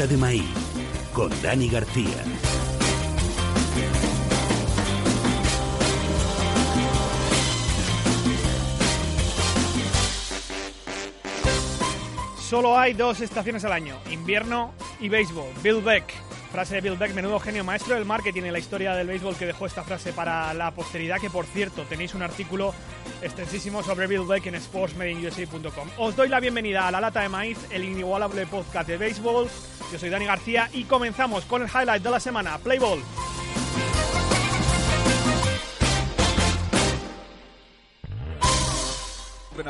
De 0.00 0.16
maíz 0.16 0.46
con 1.12 1.30
Dani 1.42 1.68
García. 1.68 2.24
Solo 12.38 12.78
hay 12.78 12.94
dos 12.94 13.20
estaciones 13.20 13.62
al 13.66 13.72
año, 13.72 13.98
invierno 14.10 14.72
y 15.00 15.10
béisbol. 15.10 15.52
Bill 15.62 15.82
Beck. 15.82 16.29
Frase 16.52 16.74
de 16.74 16.80
Bill 16.80 16.96
Beck, 16.96 17.14
menudo 17.14 17.38
genio 17.38 17.62
maestro 17.62 17.94
del 17.94 18.04
marketing 18.04 18.42
en 18.42 18.52
la 18.52 18.58
historia 18.58 18.94
del 18.94 19.06
béisbol 19.06 19.36
que 19.36 19.46
dejó 19.46 19.66
esta 19.66 19.84
frase 19.84 20.12
para 20.12 20.52
la 20.52 20.72
posteridad, 20.72 21.20
que 21.20 21.30
por 21.30 21.46
cierto 21.46 21.84
tenéis 21.84 22.14
un 22.14 22.22
artículo 22.22 22.74
extensísimo 23.22 23.84
sobre 23.84 24.08
Bill 24.08 24.26
Beck 24.26 24.46
en 24.46 24.56
sportsmadeinusa.com. 24.56 25.88
Os 25.98 26.16
doy 26.16 26.28
la 26.28 26.40
bienvenida 26.40 26.88
a 26.88 26.90
La 26.90 27.00
Lata 27.00 27.20
de 27.20 27.28
Maíz, 27.28 27.58
el 27.70 27.84
inigualable 27.84 28.46
podcast 28.46 28.88
de 28.88 28.96
béisbol. 28.96 29.48
Yo 29.92 29.98
soy 29.98 30.10
Dani 30.10 30.24
García 30.24 30.68
y 30.72 30.84
comenzamos 30.84 31.44
con 31.44 31.62
el 31.62 31.68
highlight 31.68 32.02
de 32.02 32.10
la 32.10 32.20
semana, 32.20 32.58
Play 32.58 32.78
Ball. 32.78 33.00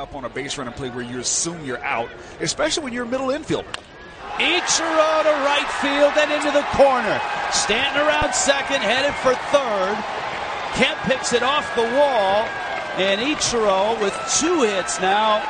up 0.01 0.15
on 0.15 0.25
a 0.25 0.29
base 0.29 0.57
running 0.57 0.73
play 0.73 0.89
where 0.89 1.05
you 1.05 1.19
assume 1.19 1.65
you're 1.65 1.85
out, 1.85 2.09
especially 2.41 2.85
when 2.85 2.93
you're 2.93 3.05
middle 3.05 3.31
infield. 3.31 3.67
Ichiro 4.39 5.23
to 5.25 5.33
right 5.43 5.67
field 5.81 6.17
and 6.17 6.31
into 6.31 6.53
the 6.53 6.63
corner. 6.77 7.21
Stanton 7.53 8.03
around 8.07 8.33
second, 8.35 8.83
headed 8.83 9.15
for 9.25 9.35
third. 9.51 9.97
Kemp 10.75 10.99
picks 11.09 11.33
it 11.33 11.43
off 11.43 11.75
the 11.75 11.83
wall, 11.83 12.47
and 12.97 13.21
Ichiro 13.21 13.99
with 14.01 14.15
two 14.39 14.63
hits 14.63 15.01
now. 15.01 15.43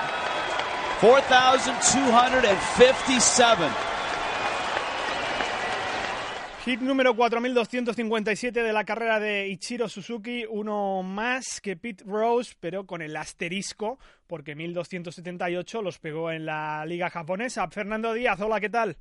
4,257. 1.01 3.90
Hit 6.65 6.81
número 6.81 7.17
4257 7.17 8.63
de 8.63 8.73
la 8.75 8.85
carrera 8.85 9.19
de 9.19 9.49
Ichiro 9.49 9.89
Suzuki, 9.89 10.45
uno 10.47 11.03
más 11.03 11.59
que 11.63 11.75
Pete 11.75 12.05
Rose, 12.07 12.55
pero 12.61 12.85
con 12.85 13.01
el 13.01 13.17
asterisco, 13.17 13.99
porque 14.27 14.55
1278 14.55 15.81
los 15.81 15.99
pegó 15.99 16.31
en 16.31 16.45
la 16.45 16.85
liga 16.85 17.09
japonesa. 17.09 17.67
Fernando 17.71 18.13
Díaz, 18.13 18.39
hola, 18.43 18.61
¿qué 18.61 18.69
tal? 18.69 18.99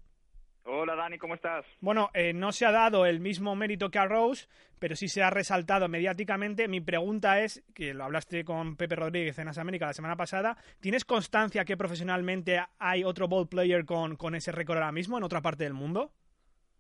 Hola 0.64 0.96
Dani, 0.96 1.18
¿cómo 1.18 1.36
estás? 1.36 1.66
Bueno, 1.82 2.10
eh, 2.14 2.32
no 2.32 2.54
se 2.54 2.66
ha 2.66 2.72
dado 2.72 3.06
el 3.06 3.20
mismo 3.20 3.54
mérito 3.58 3.92
que 3.92 4.00
a 4.00 4.06
Rose, 4.06 4.48
pero 4.80 4.96
sí 4.96 5.10
se 5.10 5.22
ha 5.22 5.30
resaltado 5.30 5.90
mediáticamente. 5.90 6.70
Mi 6.70 6.80
pregunta 6.80 7.42
es, 7.42 7.62
que 7.74 7.94
lo 7.94 8.06
hablaste 8.06 8.46
con 8.46 8.78
Pepe 8.78 8.96
Rodríguez 8.96 9.38
en 9.38 9.50
As 9.50 9.58
América 9.58 9.88
la 9.88 9.94
semana 9.94 10.16
pasada, 10.16 10.56
¿tienes 10.80 11.04
constancia 11.04 11.66
que 11.66 11.76
profesionalmente 11.76 12.64
hay 12.78 13.04
otro 13.04 13.28
ball 13.28 13.50
player 13.50 13.84
con, 13.84 14.16
con 14.16 14.34
ese 14.36 14.54
récord 14.54 14.78
ahora 14.78 14.94
mismo 14.94 15.18
en 15.18 15.26
otra 15.26 15.42
parte 15.42 15.66
del 15.66 15.74
mundo? 15.74 16.14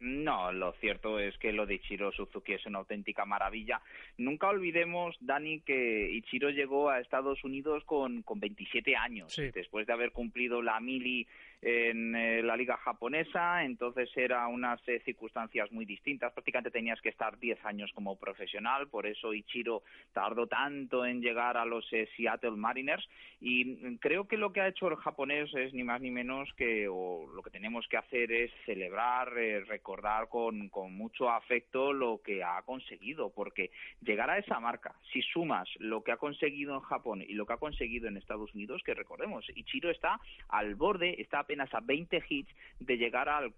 No, 0.02 0.52
lo 0.54 0.72
cierto 0.74 1.20
es 1.20 1.38
que 1.40 1.52
lo 1.52 1.66
de 1.66 1.76
Ichiro 1.76 2.12
Suzuki 2.14 2.54
es 2.54 2.66
una 2.66 2.80
auténtica 2.80 3.26
maravilla. 3.26 3.82
Nunca 4.18 4.48
olvidemos, 4.48 5.18
Dani, 5.20 5.60
que 5.62 6.10
Ichiro 6.12 6.50
llegó 6.52 6.90
a 6.90 7.00
Estados 7.02 7.44
Unidos 7.44 7.84
con, 7.84 8.22
con 8.24 8.40
27 8.40 8.96
años, 8.96 9.34
Sí. 9.34 9.52
después 9.54 9.86
de 9.88 9.94
haber 9.94 10.12
cumplido 10.14 10.62
la 10.62 10.80
mili 10.80 11.28
en 11.62 12.16
eh, 12.16 12.42
la 12.42 12.56
liga 12.56 12.78
japonesa, 12.78 13.64
entonces 13.64 14.10
era 14.16 14.48
unas 14.48 14.80
eh, 14.88 15.02
circunstancias 15.04 15.72
muy 15.72 15.86
distintas, 15.86 16.32
prácticamente 16.34 16.72
tenías 16.72 17.02
que 17.02 17.10
estar 17.10 17.38
10 17.38 17.66
años 17.66 17.92
como 17.94 18.18
profesional, 18.18 18.88
por 18.88 19.06
eso 19.06 19.34
Ichiro 19.34 19.84
tardó 20.14 20.48
tanto 20.48 21.06
en 21.06 21.22
llegar 21.22 21.58
a 21.58 21.66
los 21.66 21.86
eh, 21.92 22.08
Seattle 22.16 22.52
Mariners. 22.52 23.08
Y 23.42 23.66
mm, 23.66 23.96
creo 23.98 24.28
que 24.28 24.38
lo 24.38 24.52
que 24.52 24.62
ha 24.62 24.68
hecho 24.68 24.88
el 24.88 24.96
japonés 24.98 25.54
es 25.56 25.74
ni 25.74 25.84
más 25.84 26.02
ni 26.02 26.12
menos 26.12 26.50
que, 26.56 26.88
o 26.90 27.28
lo 27.34 27.42
que 27.42 27.50
tenemos 27.50 27.88
que 27.88 27.98
hacer 27.98 28.32
es 28.32 28.52
celebrar, 28.66 29.38
eh, 29.38 29.62
recordar 29.66 30.30
con, 30.30 30.70
con 30.70 30.94
mucho 30.94 31.30
afecto 31.30 31.94
lo 31.94 32.22
que 32.22 32.44
ha 32.44 32.62
conseguido, 32.64 33.32
porque 33.34 33.72
llegar 34.02 34.30
a 34.30 34.38
esa 34.38 34.60
marca, 34.60 34.96
si 35.12 35.22
sumas 35.22 35.70
lo 35.80 36.04
que 36.04 36.12
ha 36.12 36.18
conseguido 36.18 36.76
en 36.76 36.82
Japón 36.82 37.22
y 37.22 37.34
lo 37.34 37.46
que 37.46 37.54
ha 37.54 37.58
conseguido 37.58 38.08
en 38.08 38.18
Estados 38.18 38.54
Unidos, 38.54 38.82
que 38.84 38.94
recordemos, 38.94 39.46
Ichiro 39.56 39.90
está 39.90 40.20
al 40.50 40.76
borde, 40.76 41.22
está 41.22 41.44
apenas 41.50 41.74
a 41.74 41.80
20 41.80 42.24
hits 42.30 42.52
de 42.80 42.98
llegar 42.98 43.28
al, 43.28 43.52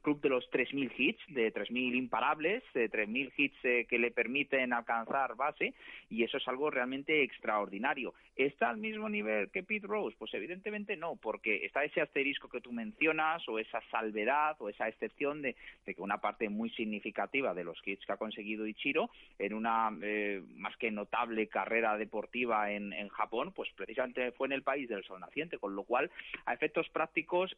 club 0.00 0.20
de 0.22 0.30
los 0.30 0.50
3.000 0.50 0.90
hits, 0.96 1.20
de 1.28 1.52
3.000 1.52 1.94
imparables, 1.94 2.64
de 2.72 2.90
3.000 2.90 3.32
hits 3.36 3.64
eh, 3.64 3.86
que 3.88 3.98
le 3.98 4.10
permiten 4.10 4.72
alcanzar 4.72 5.36
base, 5.36 5.74
y 6.08 6.24
eso 6.24 6.38
es 6.38 6.48
algo 6.48 6.70
realmente 6.70 7.22
extraordinario. 7.22 8.14
¿Está 8.36 8.70
al 8.70 8.78
mismo 8.78 9.08
nivel 9.10 9.50
que 9.50 9.62
Pete 9.62 9.86
Rose? 9.86 10.16
Pues 10.18 10.32
evidentemente 10.32 10.96
no, 10.96 11.16
porque 11.16 11.66
está 11.66 11.84
ese 11.84 12.00
asterisco 12.00 12.48
que 12.48 12.62
tú 12.62 12.72
mencionas, 12.72 13.46
o 13.48 13.58
esa 13.58 13.82
salvedad, 13.90 14.56
o 14.58 14.70
esa 14.70 14.88
excepción 14.88 15.42
de, 15.42 15.54
que 15.84 16.00
una 16.00 16.18
parte 16.18 16.48
muy 16.48 16.70
significativa 16.70 17.52
de 17.52 17.64
los 17.64 17.78
hits 17.84 18.06
que 18.06 18.12
ha 18.12 18.16
conseguido 18.16 18.66
Ichiro 18.66 19.10
en 19.38 19.52
una 19.52 19.90
eh, 20.02 20.42
más 20.56 20.76
que 20.78 20.90
notable 20.90 21.48
carrera 21.48 21.98
deportiva 21.98 22.72
en 22.72 23.08
Japón, 23.10 23.52
pues 23.54 23.68
precisamente 23.76 24.32
fue 24.32 24.46
en 24.46 24.52
el 24.52 24.62
país 24.62 24.88
del 24.88 25.04
sol 25.04 25.20
naciente, 25.20 25.58
con 25.58 25.76
lo 25.76 25.84
cual, 25.84 26.10
a 26.46 26.54
efectos 26.54 26.88
prácticos, 26.88 27.09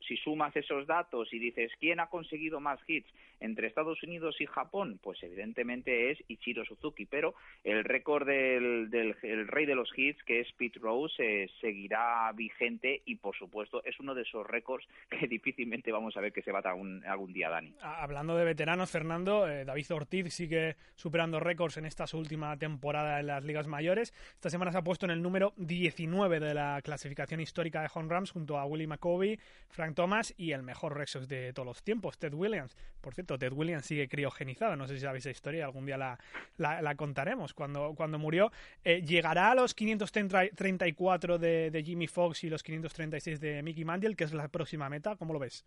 si 0.07 0.17
sumas 0.17 0.55
esos 0.57 0.87
datos 0.87 1.33
y 1.33 1.39
dices 1.39 1.73
quién 1.79 2.01
ha 2.01 2.09
conseguido 2.09 2.61
más 2.61 2.81
hits 2.87 3.09
entre 3.41 3.67
Estados 3.67 4.03
Unidos 4.03 4.41
y 4.41 4.47
Japón, 4.47 5.01
pues 5.03 5.23
evidentemente 5.23 6.11
es 6.11 6.19
Ichiro 6.29 6.65
Suzuki, 6.65 7.07
pero 7.07 7.35
el 7.65 7.85
récord 7.85 8.27
del, 8.27 8.89
del 8.89 9.17
el 9.23 9.49
rey 9.49 9.67
de 9.67 9.75
los 9.75 9.91
hits, 9.97 10.23
que 10.25 10.41
es 10.41 10.53
Pete 10.53 10.79
Rose, 10.79 11.15
eh, 11.19 11.51
seguirá 11.61 12.31
vigente 12.33 13.03
y, 13.05 13.17
por 13.17 13.37
supuesto, 13.37 13.83
es 13.85 13.99
uno 13.99 14.15
de 14.15 14.23
esos 14.23 14.47
récords 14.47 14.87
que 15.11 15.27
difícilmente 15.29 15.91
vamos 15.91 16.17
a 16.17 16.21
ver 16.21 16.33
que 16.33 16.43
se 16.43 16.53
bata 16.53 16.71
algún, 16.71 17.05
algún 17.05 17.33
día, 17.33 17.51
Dani. 17.51 17.75
Ah, 17.83 18.03
Hablando 18.03 18.37
de 18.37 18.45
veteranos, 18.45 18.91
Fernando, 18.91 19.49
eh, 19.49 19.65
David 19.65 19.93
Ortiz 19.93 20.33
sigue 20.33 20.77
superando 20.95 21.41
récords 21.41 21.77
en 21.77 21.87
esta 21.87 22.07
su 22.07 22.19
última 22.19 22.57
temporada 22.59 23.21
en 23.21 23.27
las 23.27 23.45
ligas 23.45 23.67
mayores. 23.67 24.13
Esta 24.35 24.51
semana 24.51 24.71
se 24.71 24.79
ha 24.79 24.85
puesto 24.85 25.07
en 25.07 25.11
el 25.11 25.23
número 25.23 25.53
19 25.57 26.41
de 26.41 26.55
la 26.55 26.81
clasificación 26.83 27.41
histórica 27.41 27.83
de 27.83 27.89
home 27.93 28.09
runs 28.09 28.31
junto 28.31 28.59
a 28.59 28.67
Willie 28.67 28.87
McCovey, 28.87 29.39
Frank 29.69 29.95
Thomas 29.95 30.35
y 30.37 30.53
el 30.53 30.63
mejor 30.63 30.97
Red 30.97 31.07
Sox 31.07 31.29
de 31.29 31.53
todos 31.55 31.67
los 31.67 31.83
tiempos, 31.83 32.19
Ted 32.19 32.35
Williams. 32.35 32.77
Por 33.01 33.15
cierto, 33.15 33.39
Ted 33.39 33.53
Williams 33.53 33.87
sigue 33.87 34.07
criogenizado, 34.09 34.77
no 34.77 34.87
sé 34.87 34.95
si 34.97 35.01
sabéis 35.01 35.25
esa 35.25 35.31
historia, 35.31 35.65
algún 35.65 35.87
día 35.87 35.97
la, 35.97 36.19
la- 36.59 36.83
la 36.83 36.95
contaremos 36.95 37.55
cuando, 37.55 37.95
cuando 37.95 38.19
murió. 38.19 38.53
Eh, 38.85 39.03
¿Llegará 39.03 39.51
a 39.53 39.55
los 39.55 39.73
534 39.75 41.39
de, 41.39 41.71
de 41.71 41.83
Jimmy 41.85 42.07
Fox 42.07 42.45
y 42.45 42.51
los 42.51 42.63
536 42.63 43.41
de 43.41 43.63
Mickey 43.63 43.85
Mantle, 43.85 44.15
que 44.15 44.25
es 44.25 44.33
la 44.33 44.49
próxima 44.49 44.89
meta? 44.89 45.17
¿Cómo 45.17 45.33
lo 45.33 45.39
ves? 45.39 45.65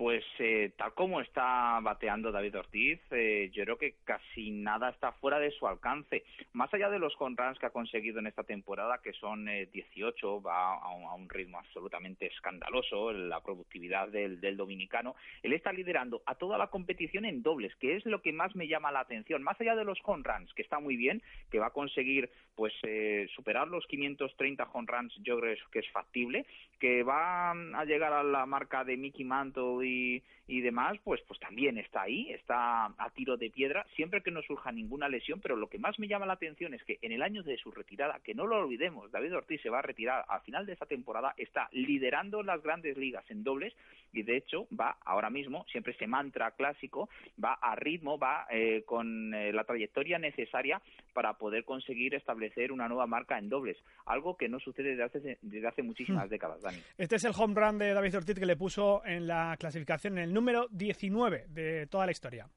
Pues 0.00 0.24
eh, 0.38 0.72
tal 0.78 0.94
como 0.94 1.20
está 1.20 1.78
bateando 1.82 2.32
David 2.32 2.56
Ortiz, 2.56 2.98
eh, 3.10 3.50
yo 3.52 3.64
creo 3.64 3.76
que 3.76 3.96
casi 4.02 4.50
nada 4.50 4.88
está 4.88 5.12
fuera 5.12 5.38
de 5.38 5.50
su 5.50 5.66
alcance. 5.66 6.24
Más 6.54 6.72
allá 6.72 6.88
de 6.88 6.98
los 6.98 7.12
home 7.18 7.36
runs 7.36 7.58
que 7.58 7.66
ha 7.66 7.70
conseguido 7.70 8.18
en 8.18 8.26
esta 8.26 8.42
temporada, 8.42 9.02
que 9.02 9.12
son 9.12 9.46
eh, 9.46 9.68
18, 9.70 10.40
va 10.40 10.76
a 10.76 11.14
un, 11.14 11.28
ritmo 11.28 11.58
absolutamente 11.58 12.28
escandaloso, 12.28 13.12
la 13.12 13.42
productividad 13.42 14.08
del, 14.08 14.40
del 14.40 14.56
dominicano, 14.56 15.16
él 15.42 15.52
está 15.52 15.70
liderando 15.70 16.22
a 16.24 16.34
toda 16.34 16.56
la 16.56 16.68
competición 16.68 17.26
en 17.26 17.42
dobles, 17.42 17.76
que 17.76 17.96
es 17.96 18.06
lo 18.06 18.22
que 18.22 18.32
más 18.32 18.56
me 18.56 18.68
llama 18.68 18.90
la 18.92 19.00
atención. 19.00 19.42
Más 19.42 19.60
allá 19.60 19.76
de 19.76 19.84
los 19.84 19.98
home 20.02 20.24
runs, 20.24 20.54
que 20.54 20.62
está 20.62 20.80
muy 20.80 20.96
bien, 20.96 21.20
que 21.50 21.58
va 21.58 21.66
a 21.66 21.74
conseguir 21.74 22.30
pues 22.60 22.74
eh, 22.82 23.26
superar 23.34 23.68
los 23.68 23.86
530 23.86 24.68
home 24.74 24.86
runs, 24.86 25.14
yo 25.22 25.40
creo 25.40 25.56
que 25.72 25.78
es 25.78 25.90
factible, 25.92 26.44
que 26.78 27.02
va 27.02 27.52
a 27.52 27.84
llegar 27.86 28.12
a 28.12 28.22
la 28.22 28.44
marca 28.44 28.84
de 28.84 28.98
Mickey 28.98 29.24
Mantle 29.24 29.82
y, 29.82 30.22
y 30.46 30.60
demás, 30.60 30.98
pues, 31.02 31.22
pues 31.26 31.40
también 31.40 31.78
está 31.78 32.02
ahí, 32.02 32.30
está 32.32 32.84
a 32.84 33.10
tiro 33.14 33.38
de 33.38 33.48
piedra, 33.48 33.86
siempre 33.96 34.20
que 34.20 34.30
no 34.30 34.42
surja 34.42 34.72
ninguna 34.72 35.08
lesión, 35.08 35.40
pero 35.40 35.56
lo 35.56 35.68
que 35.68 35.78
más 35.78 35.98
me 35.98 36.06
llama 36.06 36.26
la 36.26 36.34
atención 36.34 36.74
es 36.74 36.82
que 36.84 36.98
en 37.00 37.12
el 37.12 37.22
año 37.22 37.42
de 37.42 37.56
su 37.56 37.70
retirada, 37.70 38.20
que 38.22 38.34
no 38.34 38.46
lo 38.46 38.58
olvidemos, 38.58 39.10
David 39.10 39.36
Ortiz 39.36 39.62
se 39.62 39.70
va 39.70 39.78
a 39.78 39.82
retirar 39.82 40.26
al 40.28 40.42
final 40.42 40.66
de 40.66 40.74
esta 40.74 40.84
temporada, 40.86 41.32
está 41.38 41.70
liderando 41.72 42.42
las 42.42 42.62
grandes 42.62 42.98
ligas 42.98 43.24
en 43.30 43.42
dobles 43.42 43.72
y 44.12 44.22
de 44.22 44.36
hecho 44.36 44.66
va 44.78 44.96
ahora 45.04 45.30
mismo, 45.30 45.64
siempre 45.70 45.92
ese 45.92 46.06
mantra 46.06 46.50
clásico, 46.50 47.08
va 47.42 47.54
a 47.54 47.76
ritmo, 47.76 48.18
va 48.18 48.46
eh, 48.50 48.82
con 48.84 49.32
eh, 49.32 49.52
la 49.52 49.64
trayectoria 49.64 50.18
necesaria 50.18 50.82
para 51.12 51.34
poder 51.34 51.64
conseguir 51.64 52.14
establecer 52.14 52.72
una 52.72 52.88
nueva 52.88 53.06
marca 53.06 53.38
en 53.38 53.48
dobles, 53.48 53.76
algo 54.06 54.36
que 54.36 54.48
no 54.48 54.58
sucede 54.60 54.96
desde 54.96 55.04
hace, 55.04 55.38
desde 55.42 55.68
hace 55.68 55.82
muchísimas 55.82 56.26
hmm. 56.26 56.30
décadas, 56.30 56.62
Dani. 56.62 56.78
Este 56.98 57.16
es 57.16 57.24
el 57.24 57.32
home 57.36 57.54
run 57.54 57.78
de 57.78 57.94
David 57.94 58.16
Ortiz 58.16 58.38
que 58.38 58.46
le 58.46 58.56
puso 58.56 59.04
en 59.04 59.26
la 59.26 59.56
clasificación 59.58 60.18
en 60.18 60.24
el 60.24 60.34
número 60.34 60.66
19 60.70 61.46
de 61.48 61.86
toda 61.86 62.06
la 62.06 62.12
historia. 62.12 62.48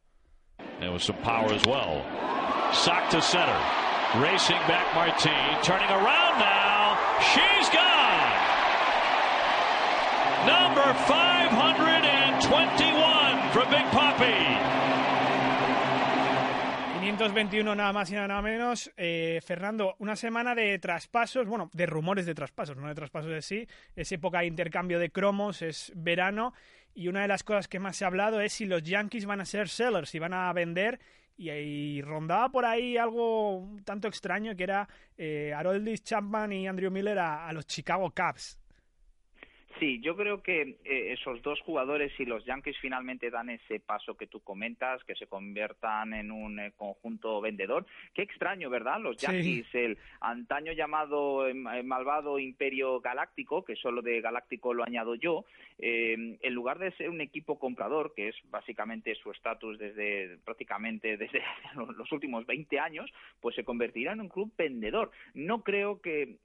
There 0.80 0.92
was 0.92 1.04
some 1.04 1.18
power 1.24 1.52
as 1.52 1.66
well. 1.66 2.04
Sock 2.74 3.10
to 3.12 3.22
center. 3.22 3.58
Racing 4.16 4.60
back 4.68 4.94
Martine. 4.94 5.58
Turning 5.64 5.90
around 5.90 6.40
now. 6.40 7.00
She's 7.34 7.70
gone. 7.70 8.34
Number 10.46 10.94
521 11.08 13.50
for 13.52 13.66
Big 13.72 13.86
Poppy. 13.92 14.83
521 17.04 17.76
nada 17.76 17.92
más 17.92 18.10
y 18.12 18.14
nada 18.14 18.42
menos. 18.42 18.90
Eh, 18.96 19.42
Fernando, 19.44 19.94
una 20.00 20.16
semana 20.16 20.56
de 20.56 20.80
traspasos, 20.80 21.46
bueno, 21.46 21.70
de 21.74 21.86
rumores 21.86 22.26
de 22.26 22.34
traspasos, 22.34 22.78
no 22.78 22.88
de 22.88 22.96
traspasos 22.96 23.30
de 23.30 23.42
sí. 23.42 23.68
Es 23.94 24.14
época 24.14 24.40
de 24.40 24.46
intercambio 24.46 25.00
de 25.00 25.12
cromos, 25.12 25.62
es 25.62 25.92
verano. 25.96 26.54
Y 26.94 27.10
una 27.10 27.24
de 27.24 27.28
las 27.28 27.44
cosas 27.44 27.68
que 27.68 27.78
más 27.78 27.98
se 27.98 28.06
ha 28.06 28.08
hablado 28.08 28.40
es 28.40 28.54
si 28.54 28.66
los 28.66 28.84
Yankees 28.84 29.26
van 29.26 29.42
a 29.42 29.46
ser 29.46 29.68
sellers, 29.68 30.12
si 30.12 30.20
van 30.20 30.34
a 30.34 30.54
vender. 30.54 31.02
Y, 31.36 32.02
rondaba 32.04 32.50
por 32.50 32.64
ahí 32.64 32.96
algo 32.96 33.68
tanto 33.84 34.08
extraño 34.08 34.56
que 34.56 34.64
era 34.64 34.88
eh, 35.18 35.52
Haroldis 35.54 36.06
Chapman 36.06 36.54
y 36.54 36.68
Andrew 36.70 36.90
Miller 36.90 37.20
a 37.20 37.52
los 37.52 37.68
Chicago 37.68 38.14
Cubs. 38.16 38.58
Sí, 39.80 40.00
yo 40.02 40.16
creo 40.16 40.44
que 40.44 40.78
eh, 40.84 41.14
esos 41.14 41.42
dos 41.42 41.60
jugadores, 41.62 42.12
si 42.16 42.26
los 42.26 42.46
Yankees 42.46 42.78
finalmente 42.80 43.32
dan 43.32 43.50
ese 43.50 43.80
paso 43.80 44.16
que 44.16 44.28
tú 44.28 44.42
comentas, 44.42 45.04
que 45.04 45.16
se 45.16 45.28
conviertan 45.28 46.14
en 46.14 46.32
un 46.32 46.60
eh, 46.60 46.74
conjunto 46.78 47.42
vendedor, 47.42 47.86
qué 48.14 48.22
extraño, 48.22 48.70
¿verdad? 48.70 49.00
Los 49.00 49.18
Yankees, 49.18 49.68
el 49.74 49.98
antaño 50.22 50.74
llamado 50.74 51.48
em, 51.48 51.68
eh, 51.68 51.82
malvado 51.82 52.40
Imperio 52.40 53.00
Galáctico, 53.00 53.64
que 53.64 53.76
solo 53.76 54.02
de 54.02 54.22
Galáctico 54.22 54.74
lo 54.74 54.84
añado 54.84 55.16
yo, 55.16 55.46
en 55.80 56.54
lugar 56.54 56.78
de 56.78 56.92
ser 56.92 57.10
un 57.10 57.20
equipo 57.20 57.58
comprador, 57.58 58.14
que 58.16 58.30
es 58.30 58.36
básicamente 58.52 59.16
su 59.16 59.32
estatus 59.32 59.80
desde 59.80 60.38
prácticamente 60.46 61.18
desde 61.18 61.42
los 61.98 62.12
últimos 62.12 62.46
20 62.46 62.80
años, 62.80 63.12
pues 63.42 63.56
se 63.56 63.64
convertirá 63.64 64.14
en 64.14 64.22
un 64.22 64.30
club 64.30 64.54
vendedor. 64.56 65.12
No 65.34 65.64
creo 65.64 66.00
que 66.00 66.38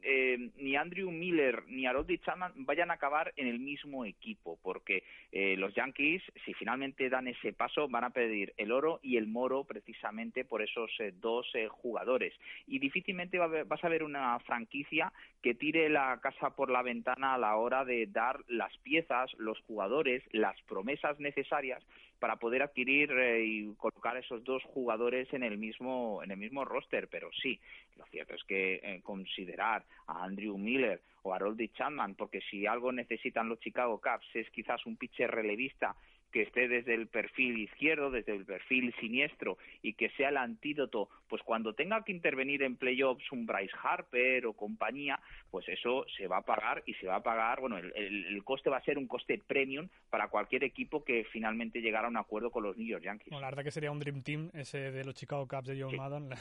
ni 0.56 0.76
Andrew 0.76 1.10
Miller 1.10 1.62
ni 1.68 1.86
Harold 1.86 2.08
Chapman 2.24 2.52
vayan 2.56 2.90
a 2.90 2.94
acabar 2.94 3.17
en 3.36 3.46
el 3.46 3.58
mismo 3.58 4.04
equipo, 4.04 4.58
porque 4.62 5.02
eh, 5.32 5.56
los 5.56 5.74
Yankees, 5.74 6.22
si 6.44 6.54
finalmente 6.54 7.08
dan 7.08 7.28
ese 7.28 7.52
paso, 7.52 7.88
van 7.88 8.04
a 8.04 8.10
pedir 8.10 8.54
el 8.56 8.72
oro 8.72 9.00
y 9.02 9.16
el 9.16 9.26
moro 9.26 9.64
precisamente 9.64 10.44
por 10.44 10.62
esos 10.62 10.90
eh, 11.00 11.12
dos 11.14 11.46
eh, 11.54 11.68
jugadores. 11.68 12.34
Y 12.66 12.78
difícilmente 12.78 13.38
vas 13.38 13.84
a 13.84 13.88
ver 13.88 14.02
una 14.02 14.38
franquicia 14.40 15.12
que 15.42 15.54
tire 15.54 15.88
la 15.88 16.18
casa 16.20 16.50
por 16.50 16.70
la 16.70 16.82
ventana 16.82 17.34
a 17.34 17.38
la 17.38 17.56
hora 17.56 17.84
de 17.84 18.06
dar 18.06 18.40
las 18.48 18.76
piezas, 18.78 19.30
los 19.38 19.58
jugadores, 19.60 20.22
las 20.32 20.60
promesas 20.62 21.18
necesarias 21.18 21.84
para 22.18 22.36
poder 22.36 22.62
adquirir 22.62 23.12
y 23.44 23.74
colocar 23.76 24.16
esos 24.16 24.42
dos 24.42 24.62
jugadores 24.64 25.32
en 25.32 25.44
el 25.44 25.56
mismo 25.56 26.20
en 26.24 26.32
el 26.32 26.36
mismo 26.36 26.64
roster 26.64 27.06
pero 27.08 27.30
sí 27.40 27.60
lo 27.96 28.04
cierto 28.06 28.34
es 28.34 28.42
que 28.42 29.00
considerar 29.04 29.84
a 30.08 30.24
Andrew 30.24 30.58
Miller 30.58 31.00
o 31.28 31.34
Harold 31.34 31.60
Chapman, 31.72 32.14
porque 32.14 32.40
si 32.40 32.66
algo 32.66 32.90
necesitan 32.90 33.48
los 33.48 33.60
Chicago 33.60 34.00
Cubs 34.00 34.28
es 34.34 34.50
quizás 34.50 34.84
un 34.86 34.96
pitcher 34.96 35.30
relevista 35.30 35.94
que 36.32 36.42
esté 36.42 36.68
desde 36.68 36.94
el 36.94 37.06
perfil 37.06 37.58
izquierdo, 37.58 38.10
desde 38.10 38.34
el 38.34 38.44
perfil 38.44 38.94
siniestro 39.00 39.58
y 39.82 39.94
que 39.94 40.10
sea 40.10 40.28
el 40.28 40.36
antídoto, 40.36 41.08
pues 41.28 41.42
cuando 41.42 41.74
tenga 41.74 42.04
que 42.04 42.12
intervenir 42.12 42.62
en 42.62 42.76
playoffs 42.76 43.30
un 43.32 43.46
Bryce 43.46 43.74
Harper 43.82 44.46
o 44.46 44.52
compañía, 44.52 45.20
pues 45.50 45.68
eso 45.68 46.04
se 46.16 46.26
va 46.26 46.38
a 46.38 46.42
pagar 46.42 46.82
y 46.86 46.94
se 46.94 47.06
va 47.06 47.16
a 47.16 47.22
pagar, 47.22 47.60
bueno, 47.60 47.78
el, 47.78 48.42
coste 48.44 48.70
va 48.70 48.78
a 48.78 48.84
ser 48.84 48.98
un 48.98 49.06
coste 49.06 49.40
premium 49.46 49.88
para 50.10 50.28
cualquier 50.28 50.64
equipo 50.64 51.04
que 51.04 51.24
finalmente 51.32 51.80
llegara 51.80 52.06
a 52.06 52.10
un 52.10 52.16
acuerdo 52.16 52.50
con 52.50 52.62
los 52.62 52.76
New 52.76 52.86
York 52.86 53.04
Yankees. 53.04 53.32
la 53.32 53.40
verdad 53.40 53.64
que 53.64 53.70
sería 53.70 53.90
un 53.90 53.98
Dream 53.98 54.22
Team 54.22 54.50
ese 54.54 54.90
de 54.92 55.04
los 55.04 55.14
Chicago 55.14 55.46
Cubs 55.46 55.66
de 55.66 55.82
John 55.82 55.96
Madden. 55.96 56.30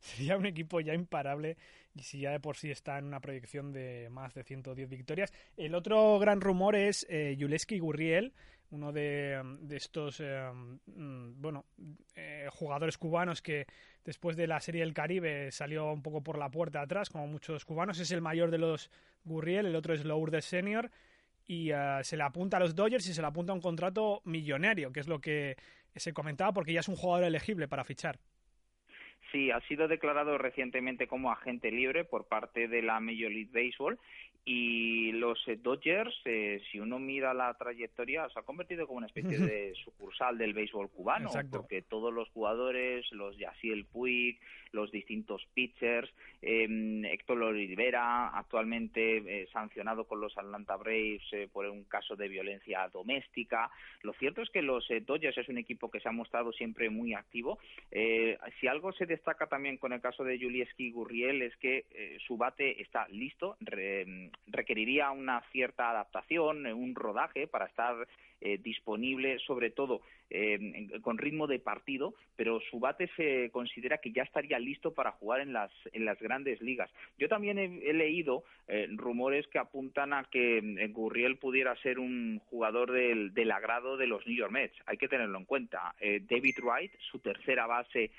sería 0.00 0.36
un 0.36 0.46
equipo 0.46 0.80
ya 0.80 0.94
imparable 0.94 1.56
y 1.94 2.02
si 2.02 2.20
ya 2.20 2.30
de 2.30 2.40
por 2.40 2.56
sí 2.56 2.70
está 2.70 2.98
en 2.98 3.04
una 3.04 3.20
proyección 3.20 3.72
de 3.72 4.08
más 4.10 4.34
de 4.34 4.44
110 4.44 4.88
victorias. 4.88 5.32
El 5.56 5.74
otro 5.74 6.18
gran 6.18 6.40
rumor 6.40 6.76
es 6.76 7.06
eh, 7.08 7.36
Gurriel, 7.80 8.32
uno 8.70 8.92
de, 8.92 9.40
estos 9.70 10.20
eh, 10.20 10.50
mm, 10.86 11.40
bueno 11.40 11.64
eh, 12.14 12.48
jugadores 12.50 12.98
cubanos 12.98 13.40
que 13.40 13.66
después 14.04 14.36
de 14.36 14.46
la 14.46 14.60
Serie 14.60 14.82
del 14.82 14.94
Caribe 14.94 15.50
salió 15.50 15.92
un 15.92 16.02
poco 16.02 16.22
por 16.22 16.38
la 16.38 16.50
puerta 16.50 16.80
atrás, 16.80 17.10
como 17.10 17.26
muchos 17.26 17.64
cubanos. 17.64 17.98
Es 17.98 18.10
el 18.10 18.20
mayor 18.20 18.50
de 18.50 18.58
los 18.58 18.90
Gurriel, 19.24 19.66
el 19.66 19.76
otro 19.76 19.94
es 19.94 20.04
Lourdes 20.04 20.44
Senior 20.44 20.90
y 21.46 21.70
eh, 21.72 21.98
se 22.02 22.16
le 22.16 22.22
apunta 22.22 22.58
a 22.58 22.60
los 22.60 22.74
Dodgers 22.74 23.08
y 23.08 23.14
se 23.14 23.22
le 23.22 23.28
apunta 23.28 23.52
a 23.52 23.54
un 23.54 23.62
contrato 23.62 24.20
millonario, 24.24 24.92
que 24.92 25.00
es 25.00 25.08
lo 25.08 25.20
que 25.20 25.56
se 25.96 26.12
comentaba 26.12 26.52
porque 26.52 26.72
ya 26.72 26.80
es 26.80 26.88
un 26.88 26.96
jugador 26.96 27.26
elegible 27.26 27.68
para 27.68 27.84
fichar. 27.84 28.18
Sí, 29.32 29.50
ha 29.50 29.60
sido 29.62 29.88
declarado 29.88 30.38
recientemente 30.38 31.06
como 31.06 31.30
agente 31.30 31.70
libre 31.70 32.04
por 32.04 32.28
parte 32.28 32.68
de 32.68 32.82
la 32.82 33.00
Major 33.00 33.30
League 33.30 33.50
Baseball 33.52 33.98
y 34.44 35.12
los 35.28 35.48
eh, 35.48 35.58
Dodgers, 35.62 36.14
eh, 36.24 36.60
si 36.70 36.80
uno 36.80 36.98
mira 36.98 37.34
la 37.34 37.52
trayectoria, 37.54 38.28
se 38.30 38.38
ha 38.38 38.42
convertido 38.42 38.86
como 38.86 38.98
una 38.98 39.08
especie 39.08 39.38
de 39.38 39.74
sucursal 39.84 40.38
del 40.38 40.54
béisbol 40.54 40.90
cubano, 40.90 41.30
porque 41.50 41.82
todos 41.82 42.12
los 42.12 42.28
jugadores, 42.30 43.06
los 43.12 43.36
Yasiel 43.36 43.84
Puig, 43.84 44.38
los 44.72 44.90
distintos 44.90 45.46
pitchers, 45.54 46.10
eh, 46.42 46.66
Héctor 47.10 47.42
Olivera, 47.42 48.28
actualmente 48.28 49.16
eh, 49.42 49.48
sancionado 49.52 50.04
con 50.04 50.20
los 50.20 50.36
Atlanta 50.36 50.76
Braves 50.76 51.22
por 51.52 51.66
un 51.66 51.84
caso 51.84 52.16
de 52.16 52.28
violencia 52.28 52.88
doméstica. 52.92 53.70
Lo 54.02 54.12
cierto 54.14 54.42
es 54.42 54.50
que 54.50 54.62
los 54.62 54.86
Dodgers 55.06 55.38
es 55.38 55.48
un 55.48 55.58
equipo 55.58 55.90
que 55.90 56.00
se 56.00 56.08
ha 56.08 56.12
mostrado 56.12 56.52
siempre 56.52 56.90
muy 56.90 57.14
activo. 57.14 57.58
si 58.60 58.66
algo 58.66 58.92
se 58.92 59.06
destaca 59.06 59.46
también 59.46 59.78
con 59.78 59.92
el 59.92 60.00
caso 60.00 60.24
de 60.24 60.38
Julieski 60.38 60.90
Gurriel 60.90 61.42
es 61.42 61.56
que 61.56 62.18
su 62.26 62.36
bate 62.36 62.80
está 62.82 63.08
listo, 63.08 63.56
requeriría 64.46 65.10
una 65.18 65.42
cierta 65.52 65.90
adaptación, 65.90 66.66
un 66.66 66.94
rodaje 66.94 67.46
para 67.46 67.66
estar 67.66 68.06
eh, 68.40 68.56
disponible, 68.62 69.40
sobre 69.40 69.70
todo 69.70 70.00
eh, 70.30 70.86
con 71.02 71.18
ritmo 71.18 71.48
de 71.48 71.58
partido, 71.58 72.14
pero 72.36 72.60
su 72.70 72.78
bate 72.78 73.10
se 73.16 73.50
considera 73.50 73.98
que 73.98 74.12
ya 74.12 74.22
estaría 74.22 74.60
listo 74.60 74.94
para 74.94 75.10
jugar 75.10 75.40
en 75.40 75.52
las, 75.52 75.72
en 75.92 76.04
las 76.04 76.20
grandes 76.20 76.62
ligas. 76.62 76.88
Yo 77.18 77.28
también 77.28 77.58
he, 77.58 77.92
leído 77.92 78.44
eh, 78.68 78.86
rumores 78.92 79.48
que 79.48 79.58
apuntan 79.58 80.12
a 80.12 80.22
que 80.22 80.88
Gurriel 80.92 81.38
pudiera 81.38 81.74
ser 81.82 81.98
un 81.98 82.40
jugador 82.48 82.92
del, 82.92 83.34
del 83.34 83.50
agrado 83.50 83.96
de 83.96 84.06
los 84.06 84.24
New 84.24 84.36
York 84.36 84.52
Mets. 84.52 84.76
Hay 84.86 84.98
que 84.98 85.08
tenerlo 85.08 85.36
en 85.36 85.44
cuenta. 85.44 85.96
David 86.00 86.58
Wright, 86.62 86.92
su 87.10 87.18
tercera 87.18 87.66
base, 87.66 88.12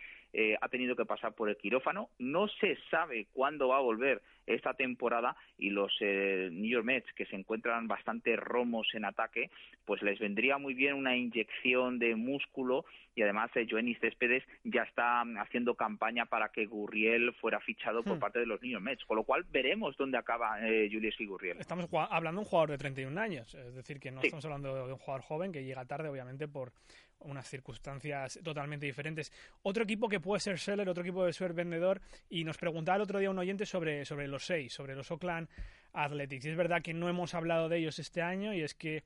ha 0.62 0.70
tenido 0.70 0.96
que 0.96 1.06
pasar 1.06 1.34
por 1.34 1.50
el 1.50 1.58
quirófano. 1.58 2.10
No 2.20 2.48
se 2.48 2.78
sabe 2.92 3.28
cuándo 3.34 3.70
va 3.70 3.78
a 3.78 3.82
volver 3.82 4.22
esta 4.56 4.74
temporada 4.74 5.36
y 5.58 5.70
los 5.70 5.96
eh, 6.02 6.50
New 6.52 6.70
York 6.70 6.86
Mets, 6.86 7.14
que 7.14 7.26
se 7.26 7.36
encuentran 7.36 7.88
bastante 7.88 8.36
romos 8.36 8.88
en 8.94 9.06
ataque, 9.06 9.50
pues 9.86 10.02
les 10.02 10.20
vendría 10.20 10.58
muy 10.58 10.74
bien 10.74 10.96
una 10.96 11.16
inyección 11.16 12.00
de 12.00 12.16
músculo 12.16 12.86
y 13.16 13.22
además 13.22 13.52
eh, 13.56 13.68
Joenny 13.70 13.96
Céspedes 13.96 14.44
ya 14.64 14.84
está 14.84 15.22
haciendo 15.42 15.76
campaña 15.76 16.26
para 16.26 16.50
que 16.50 16.66
Gurriel 16.66 17.34
fuera 17.36 17.60
fichado 17.60 18.04
por 18.04 18.18
hmm. 18.18 18.20
parte 18.20 18.40
de 18.40 18.46
los 18.46 18.62
New 18.62 18.72
York 18.72 18.84
Mets, 18.84 19.06
con 19.06 19.18
lo 19.18 19.24
cual 19.24 19.46
veremos 19.52 19.96
dónde 19.98 20.18
acaba 20.18 20.60
eh, 20.68 20.90
Julius 20.92 21.16
Gurriel. 21.20 21.60
Estamos 21.60 21.88
hablando 21.94 22.40
de 22.40 22.44
un 22.44 22.50
jugador 22.50 22.72
de 22.72 22.78
31 22.78 23.20
años, 23.20 23.54
es 23.54 23.76
decir, 23.76 24.00
que 24.00 24.12
no 24.12 24.22
estamos 24.22 24.46
hablando 24.46 24.88
de 24.88 24.94
un 24.94 25.00
jugador 25.00 25.22
joven 25.22 25.52
que 25.52 25.64
llega 25.64 25.86
tarde, 25.86 26.10
obviamente, 26.10 26.48
por 26.48 26.72
unas 27.20 27.48
circunstancias 27.48 28.40
totalmente 28.44 28.86
diferentes. 28.86 29.32
Otro 29.64 29.84
equipo 29.84 30.08
que 30.08 30.20
puede 30.20 30.40
ser 30.40 30.60
seller, 30.60 30.88
otro 30.90 31.04
equipo 31.04 31.26
de 31.26 31.34
ser 31.34 31.54
vendedor, 31.54 32.02
y 32.30 32.44
nos 32.44 32.58
preguntaba 32.58 32.98
el 32.98 33.02
otro 33.02 33.20
día 33.20 33.30
un 33.30 33.40
oyente 33.40 33.66
sobre, 33.66 34.06
sobre 34.06 34.28
los 34.28 34.46
seis, 34.46 34.74
sobre 34.74 34.96
los 34.96 35.10
Oakland 35.12 35.50
Athletics. 35.94 36.46
Y 36.46 36.50
es 36.50 36.58
verdad 36.58 36.82
que 36.82 36.94
no 36.94 37.10
hemos 37.10 37.34
hablado 37.34 37.70
de 37.70 37.78
ellos 37.78 38.00
este 38.00 38.22
año, 38.22 38.54
y 38.54 38.62
es 38.62 38.74
que 38.74 39.04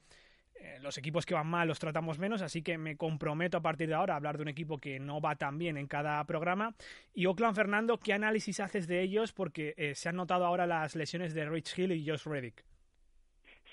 eh, 0.56 0.80
los 0.82 0.98
equipos 0.98 1.26
que 1.26 1.34
van 1.34 1.48
mal 1.48 1.68
los 1.68 1.80
tratamos 1.80 2.20
menos, 2.20 2.42
así 2.42 2.62
que 2.62 2.78
me 2.78 2.96
comprometo 2.96 3.58
a 3.58 3.62
partir 3.62 3.88
de 3.90 3.96
ahora 3.96 4.14
a 4.14 4.18
hablar 4.18 4.38
de 4.38 4.44
un 4.44 4.50
equipo 4.50 4.78
que 4.78 5.00
no 5.00 5.20
va 5.20 5.36
tan 5.36 5.58
bien 5.58 5.78
en 5.78 5.88
cada 5.88 6.24
programa. 6.26 6.76
Y 7.14 7.26
Oakland, 7.26 7.56
Fernando, 7.56 7.98
¿qué 7.98 8.14
análisis 8.14 8.60
haces 8.60 8.88
de 8.88 9.02
ellos? 9.02 9.34
Porque 9.34 9.74
eh, 9.78 9.96
se 9.96 10.10
han 10.10 10.16
notado 10.16 10.46
ahora 10.46 10.68
las 10.68 10.96
lesiones 10.96 11.34
de 11.34 11.50
Rich 11.50 11.78
Hill 11.78 11.92
y 11.92 12.08
Josh 12.08 12.26
Reddick. 12.26 12.64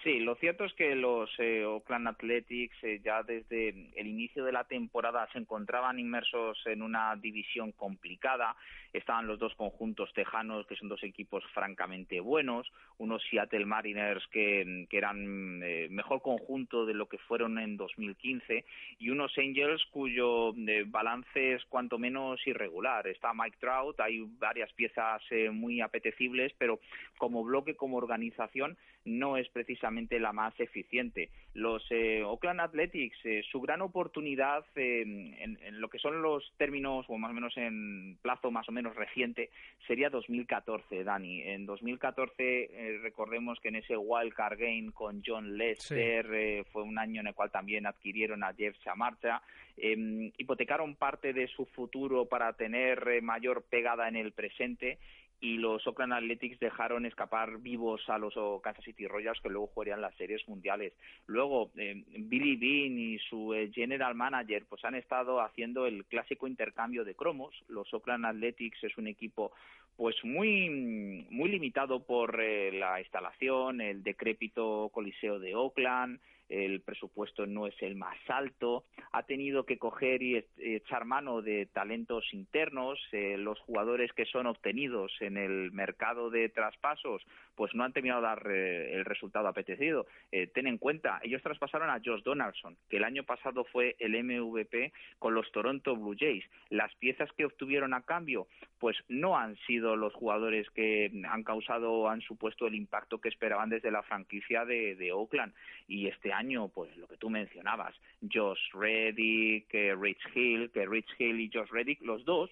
Sí, 0.02 0.18
lo 0.18 0.34
cierto 0.36 0.64
es 0.64 0.72
que 0.72 0.94
los 0.94 1.28
eh, 1.38 1.62
Oakland 1.62 2.08
Athletics 2.08 2.74
eh, 2.84 3.02
ya 3.04 3.22
desde 3.22 3.68
el 3.68 4.06
inicio 4.06 4.46
de 4.46 4.52
la 4.52 4.64
temporada 4.64 5.28
se 5.30 5.38
encontraban 5.38 5.98
inmersos 5.98 6.58
en 6.64 6.80
una 6.80 7.14
división 7.16 7.72
complicada. 7.72 8.56
Estaban 8.94 9.26
los 9.26 9.38
dos 9.38 9.54
conjuntos 9.56 10.10
tejanos, 10.14 10.66
que 10.66 10.76
son 10.76 10.88
dos 10.88 11.02
equipos 11.02 11.44
francamente 11.52 12.18
buenos, 12.20 12.72
unos 12.96 13.22
Seattle 13.28 13.66
Mariners 13.66 14.26
que, 14.28 14.86
eran 14.90 15.62
eh, 15.62 15.88
mejor 15.90 16.22
conjunto 16.22 16.86
de 16.86 16.94
lo 16.94 17.06
que 17.06 17.18
fueron 17.18 17.58
en 17.58 17.76
2015 17.76 18.64
y 18.98 19.10
unos 19.10 19.36
Angels 19.36 19.84
cuyo 19.90 20.54
balance 20.86 21.54
es 21.54 21.64
cuanto 21.66 21.98
menos 21.98 22.40
irregular. 22.46 23.06
Está 23.06 23.34
Mike 23.34 23.58
Trout, 23.60 24.00
hay 24.00 24.24
varias 24.38 24.72
piezas 24.72 25.22
muy 25.52 25.82
apetecibles, 25.82 26.52
pero 26.58 26.80
como 27.18 27.44
bloque, 27.44 27.76
como 27.76 27.98
organización, 27.98 28.76
no 29.04 29.36
es 29.36 29.48
precisamente 29.48 30.20
la 30.20 30.32
más 30.32 30.58
eficiente. 30.60 31.30
Los 31.54 31.84
eh, 31.90 32.22
Oakland 32.22 32.60
Athletics, 32.60 33.16
eh, 33.24 33.42
su 33.50 33.60
gran 33.60 33.80
oportunidad 33.80 34.64
eh, 34.76 35.02
en, 35.02 35.80
lo 35.80 35.88
que 35.88 35.98
son 35.98 36.22
los 36.22 36.52
términos, 36.58 37.06
o 37.08 37.16
más 37.16 37.30
o 37.30 37.34
menos 37.34 37.56
en 37.56 38.18
plazo 38.22 38.50
más 38.50 38.68
o 38.68 38.72
menos 38.72 38.94
reciente, 38.94 39.50
sería 39.86 40.10
2014, 40.10 41.04
Dani. 41.04 41.42
En 41.42 41.66
2014, 41.66 42.98
recordemos 43.02 43.58
que 43.60 43.68
en 43.68 43.76
ese 43.76 43.96
wild 43.96 44.34
card 44.34 44.58
game 44.58 44.92
con 44.92 45.22
John 45.24 45.56
Lester 45.56 46.64
fue 46.72 46.82
un 46.82 46.98
año 46.98 47.20
en 47.20 47.28
el 47.28 47.34
cual 47.34 47.50
también 47.50 47.86
adquirieron 47.86 48.44
a 48.44 48.52
Jeff 48.54 48.76
Samarcha, 48.84 49.42
em, 49.76 50.30
hipotecaron 50.36 50.94
parte 50.96 51.32
de 51.32 51.48
su 51.48 51.64
futuro 51.66 52.26
para 52.26 52.52
tener 52.52 53.22
mayor 53.22 53.64
pegada 53.68 54.08
en 54.08 54.16
el 54.16 54.32
presente 54.32 54.98
y 55.40 55.56
los 55.56 55.86
Oakland 55.86 56.12
Athletics 56.12 56.60
dejaron 56.60 57.06
escapar 57.06 57.58
vivos 57.58 58.02
a 58.08 58.18
los 58.18 58.34
Kansas 58.62 58.84
City 58.84 59.06
Royals 59.06 59.40
que 59.40 59.48
luego 59.48 59.68
jugarían 59.68 60.02
las 60.02 60.14
series 60.16 60.46
mundiales. 60.48 60.92
Luego 61.26 61.70
eh, 61.76 62.04
Billy 62.18 62.56
Bean 62.56 62.98
y 62.98 63.18
su 63.18 63.54
eh, 63.54 63.70
general 63.72 64.14
manager 64.14 64.66
pues 64.68 64.84
han 64.84 64.94
estado 64.94 65.40
haciendo 65.40 65.86
el 65.86 66.04
clásico 66.04 66.46
intercambio 66.46 67.04
de 67.04 67.14
cromos. 67.14 67.54
Los 67.68 67.92
Oakland 67.94 68.26
Athletics 68.26 68.84
es 68.84 68.96
un 68.98 69.06
equipo 69.06 69.52
pues 69.96 70.16
muy 70.24 71.26
muy 71.30 71.50
limitado 71.50 72.04
por 72.04 72.40
eh, 72.40 72.72
la 72.72 73.00
instalación, 73.00 73.80
el 73.80 74.02
decrépito 74.02 74.90
coliseo 74.92 75.38
de 75.38 75.54
Oakland, 75.54 76.20
el 76.50 76.80
presupuesto 76.82 77.46
no 77.46 77.66
es 77.66 77.74
el 77.80 77.96
más 77.96 78.18
alto, 78.28 78.84
ha 79.12 79.22
tenido 79.22 79.64
que 79.64 79.78
coger 79.78 80.22
y 80.22 80.44
echar 80.58 81.04
mano 81.04 81.40
de 81.42 81.66
talentos 81.66 82.24
internos, 82.32 82.98
eh, 83.12 83.36
los 83.38 83.58
jugadores 83.60 84.12
que 84.12 84.26
son 84.26 84.46
obtenidos 84.46 85.12
en 85.20 85.36
el 85.36 85.72
mercado 85.72 86.28
de 86.28 86.48
traspasos, 86.48 87.22
pues 87.54 87.74
no 87.74 87.84
han 87.84 87.92
terminado 87.92 88.20
de 88.20 88.26
dar 88.26 88.46
eh, 88.50 88.94
el 88.94 89.04
resultado 89.04 89.48
apetecido. 89.48 90.06
Eh, 90.32 90.48
ten 90.48 90.66
en 90.66 90.78
cuenta, 90.78 91.20
ellos 91.22 91.42
traspasaron 91.42 91.90
a 91.90 92.00
Josh 92.04 92.22
Donaldson, 92.22 92.76
que 92.88 92.96
el 92.96 93.04
año 93.04 93.24
pasado 93.24 93.64
fue 93.64 93.96
el 93.98 94.12
MVP 94.22 94.92
con 95.18 95.34
los 95.34 95.50
Toronto 95.52 95.94
Blue 95.96 96.16
Jays. 96.18 96.44
Las 96.68 96.94
piezas 96.96 97.30
que 97.32 97.44
obtuvieron 97.44 97.94
a 97.94 98.02
cambio, 98.02 98.48
pues 98.78 98.96
no 99.08 99.38
han 99.38 99.56
sido 99.66 99.94
los 99.96 100.14
jugadores 100.14 100.68
que 100.70 101.10
han 101.28 101.44
causado 101.44 102.08
han 102.08 102.20
supuesto 102.22 102.66
el 102.66 102.74
impacto 102.74 103.20
que 103.20 103.28
esperaban 103.28 103.70
desde 103.70 103.90
la 103.90 104.02
franquicia 104.02 104.64
de, 104.64 104.96
de 104.96 105.12
Oakland. 105.12 105.52
Y 105.86 106.06
este 106.06 106.32
año, 106.32 106.39
pues 106.72 106.96
lo 106.96 107.06
que 107.06 107.16
tú 107.16 107.30
mencionabas, 107.30 107.94
Josh 108.32 108.72
Reddick, 108.72 109.72
Rich 109.72 110.22
Hill, 110.34 110.70
que 110.72 110.86
Rich 110.86 111.10
Hill 111.18 111.40
y 111.40 111.50
Josh 111.52 111.70
Reddick, 111.70 112.00
los 112.02 112.24
dos 112.24 112.50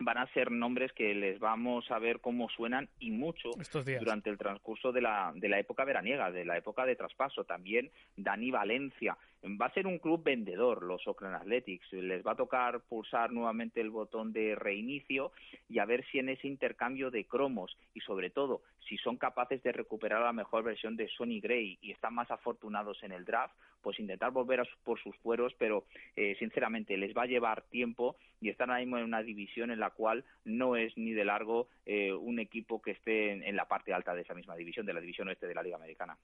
van 0.00 0.18
a 0.18 0.26
ser 0.32 0.50
nombres 0.50 0.92
que 0.92 1.14
les 1.14 1.40
vamos 1.40 1.90
a 1.90 1.98
ver 1.98 2.20
cómo 2.20 2.48
suenan 2.48 2.88
y 3.00 3.10
mucho 3.10 3.50
durante 3.98 4.30
el 4.30 4.38
transcurso 4.38 4.92
de 4.92 5.00
la, 5.00 5.32
de 5.34 5.48
la 5.48 5.58
época 5.58 5.84
veraniega, 5.84 6.30
de 6.30 6.44
la 6.44 6.56
época 6.56 6.86
de 6.86 6.94
traspaso. 6.94 7.44
También 7.44 7.90
Dani 8.16 8.50
Valencia, 8.50 9.16
Va 9.44 9.66
a 9.66 9.72
ser 9.72 9.86
un 9.86 9.98
club 9.98 10.24
vendedor 10.24 10.82
los 10.82 11.06
Oakland 11.06 11.36
Athletics. 11.36 11.92
Les 11.92 12.26
va 12.26 12.32
a 12.32 12.36
tocar 12.36 12.80
pulsar 12.80 13.30
nuevamente 13.30 13.80
el 13.80 13.90
botón 13.90 14.32
de 14.32 14.56
reinicio 14.56 15.30
y 15.68 15.78
a 15.78 15.84
ver 15.84 16.04
si 16.10 16.18
en 16.18 16.28
ese 16.28 16.48
intercambio 16.48 17.10
de 17.10 17.24
cromos 17.24 17.76
y 17.94 18.00
sobre 18.00 18.30
todo 18.30 18.62
si 18.88 18.96
son 18.98 19.16
capaces 19.16 19.62
de 19.62 19.70
recuperar 19.70 20.22
la 20.22 20.32
mejor 20.32 20.64
versión 20.64 20.96
de 20.96 21.08
Sonny 21.08 21.40
Gray 21.40 21.78
y 21.80 21.92
están 21.92 22.14
más 22.14 22.30
afortunados 22.30 23.02
en 23.02 23.12
el 23.12 23.24
draft, 23.24 23.54
pues 23.82 24.00
intentar 24.00 24.32
volver 24.32 24.60
a 24.60 24.64
por 24.82 25.00
sus 25.00 25.14
fueros, 25.18 25.54
pero 25.58 25.84
eh, 26.16 26.34
sinceramente 26.38 26.96
les 26.96 27.16
va 27.16 27.22
a 27.22 27.26
llevar 27.26 27.62
tiempo 27.62 28.16
y 28.40 28.48
están 28.48 28.70
ahora 28.70 28.80
mismo 28.80 28.98
en 28.98 29.04
una 29.04 29.22
división 29.22 29.70
en 29.70 29.78
la 29.78 29.90
cual 29.90 30.24
no 30.44 30.74
es 30.74 30.96
ni 30.96 31.12
de 31.12 31.24
largo 31.24 31.68
eh, 31.86 32.12
un 32.12 32.40
equipo 32.40 32.82
que 32.82 32.92
esté 32.92 33.32
en, 33.32 33.42
en 33.42 33.56
la 33.56 33.66
parte 33.66 33.92
alta 33.92 34.14
de 34.14 34.22
esa 34.22 34.34
misma 34.34 34.56
división, 34.56 34.86
de 34.86 34.94
la 34.94 35.00
división 35.00 35.28
oeste 35.28 35.46
de 35.46 35.54
la 35.54 35.62
Liga 35.62 35.76
Americana. 35.76 36.16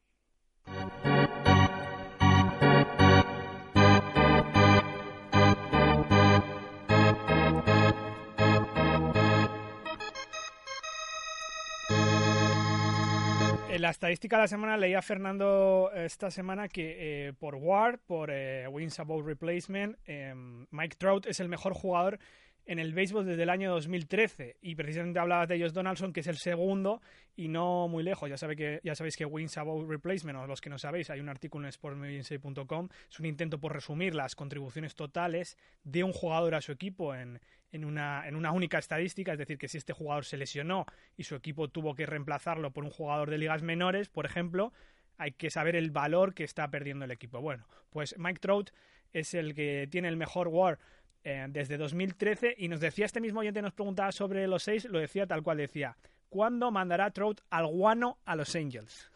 La 13.85 13.91
estadística 13.91 14.37
de 14.37 14.45
la 14.45 14.49
semana 14.49 14.79
leía 14.79 15.03
Fernando 15.03 15.91
esta 15.95 16.31
semana 16.31 16.69
que 16.69 17.29
eh, 17.29 17.33
por 17.35 17.57
WAR, 17.57 17.99
por 17.99 18.31
eh, 18.33 18.67
Wins 18.67 18.99
Above 18.99 19.27
Replacement, 19.27 19.99
em, 20.07 20.67
Mike 20.71 20.97
Trout 20.97 21.27
es 21.27 21.39
el 21.39 21.51
mejor 21.51 21.75
jugador 21.75 22.19
en 22.67 22.79
el 22.79 22.95
béisbol 22.95 23.27
desde 23.27 23.43
el 23.43 23.51
año 23.51 23.71
2013 23.73 24.57
y 24.63 24.75
precisamente 24.75 25.19
hablabas 25.19 25.49
de 25.49 25.57
ellos 25.57 25.73
Donaldson 25.73 26.13
que 26.13 26.21
es 26.21 26.27
el 26.27 26.37
segundo 26.37 27.03
y 27.37 27.49
no 27.49 27.89
muy 27.89 28.03
lejos. 28.03 28.31
Ya, 28.31 28.37
sabe 28.37 28.57
que, 28.57 28.81
ya 28.83 28.95
sabéis 28.95 29.17
que 29.17 29.25
Wins 29.25 29.59
Above 29.59 29.89
Replacement 29.89 30.39
o 30.39 30.47
los 30.47 30.61
que 30.61 30.71
no 30.71 30.79
sabéis 30.79 31.11
hay 31.11 31.21
un 31.21 31.29
artículo 31.29 31.67
en 31.67 31.73
sportmediensay.com 31.73 32.89
es 33.11 33.21
un 33.21 33.27
intento 33.27 33.59
por 33.59 33.73
resumir 33.73 34.15
las 34.15 34.35
contribuciones 34.35 34.95
totales 34.95 35.59
de 35.83 36.05
un 36.05 36.13
jugador 36.13 36.55
a 36.55 36.61
su 36.61 36.73
equipo 36.73 37.15
en, 37.15 37.41
en, 37.73 37.85
una, 37.85 38.27
en 38.27 38.37
una 38.37 38.53
única 38.53 38.79
estadística. 38.79 39.33
Es 39.33 39.39
decir 39.39 39.59
que 39.59 39.69
si 39.69 39.79
este 39.79 39.93
jugador 39.93 40.25
se 40.25 40.37
lesionó 40.37 40.87
y 41.17 41.25
su 41.25 41.35
equipo 41.35 41.69
tuvo 41.69 41.95
que 41.95 42.07
reemplazarlo 42.07 42.71
por 42.71 42.85
un 42.85 42.91
jugador 42.91 43.31
de 43.31 43.39
ligas 43.39 43.63
menores 43.63 44.09
por 44.09 44.27
ejemplo 44.27 44.73
hay 45.17 45.31
que 45.33 45.49
saber 45.49 45.77
el 45.77 45.93
valor 45.93 46.35
que 46.35 46.45
está 46.45 46.71
perdiendo 46.71 47.05
el 47.05 47.11
equipo. 47.11 47.41
Bueno 47.41 47.67
pues 47.91 48.17
Mike 48.19 48.41
Trout 48.41 48.71
es 49.13 49.35
el 49.35 49.55
que 49.55 49.87
tiene 49.91 50.09
el 50.09 50.17
mejor 50.17 50.49
WAR 50.49 50.79
eh, 51.25 51.47
desde 51.49 51.77
2013 51.77 52.55
y 52.59 52.69
nos 52.69 52.81
decía 52.81 53.07
este 53.07 53.21
mismo 53.21 53.41
oyente, 53.41 53.63
nos 53.63 53.73
preguntaba 53.73 54.13
sobre 54.13 54.47
los 54.47 54.63
seis, 54.63 54.85
lo 54.85 54.99
decía 54.99 55.27
tal 55.27 55.43
cual 55.43 55.59
decía, 55.59 55.97
¿cuándo 56.29 56.71
mandará 56.71 57.11
Trout 57.11 57.41
al 57.51 57.67
guano 57.67 58.19
a 58.25 58.37
los 58.37 58.55
Angels? 58.55 59.11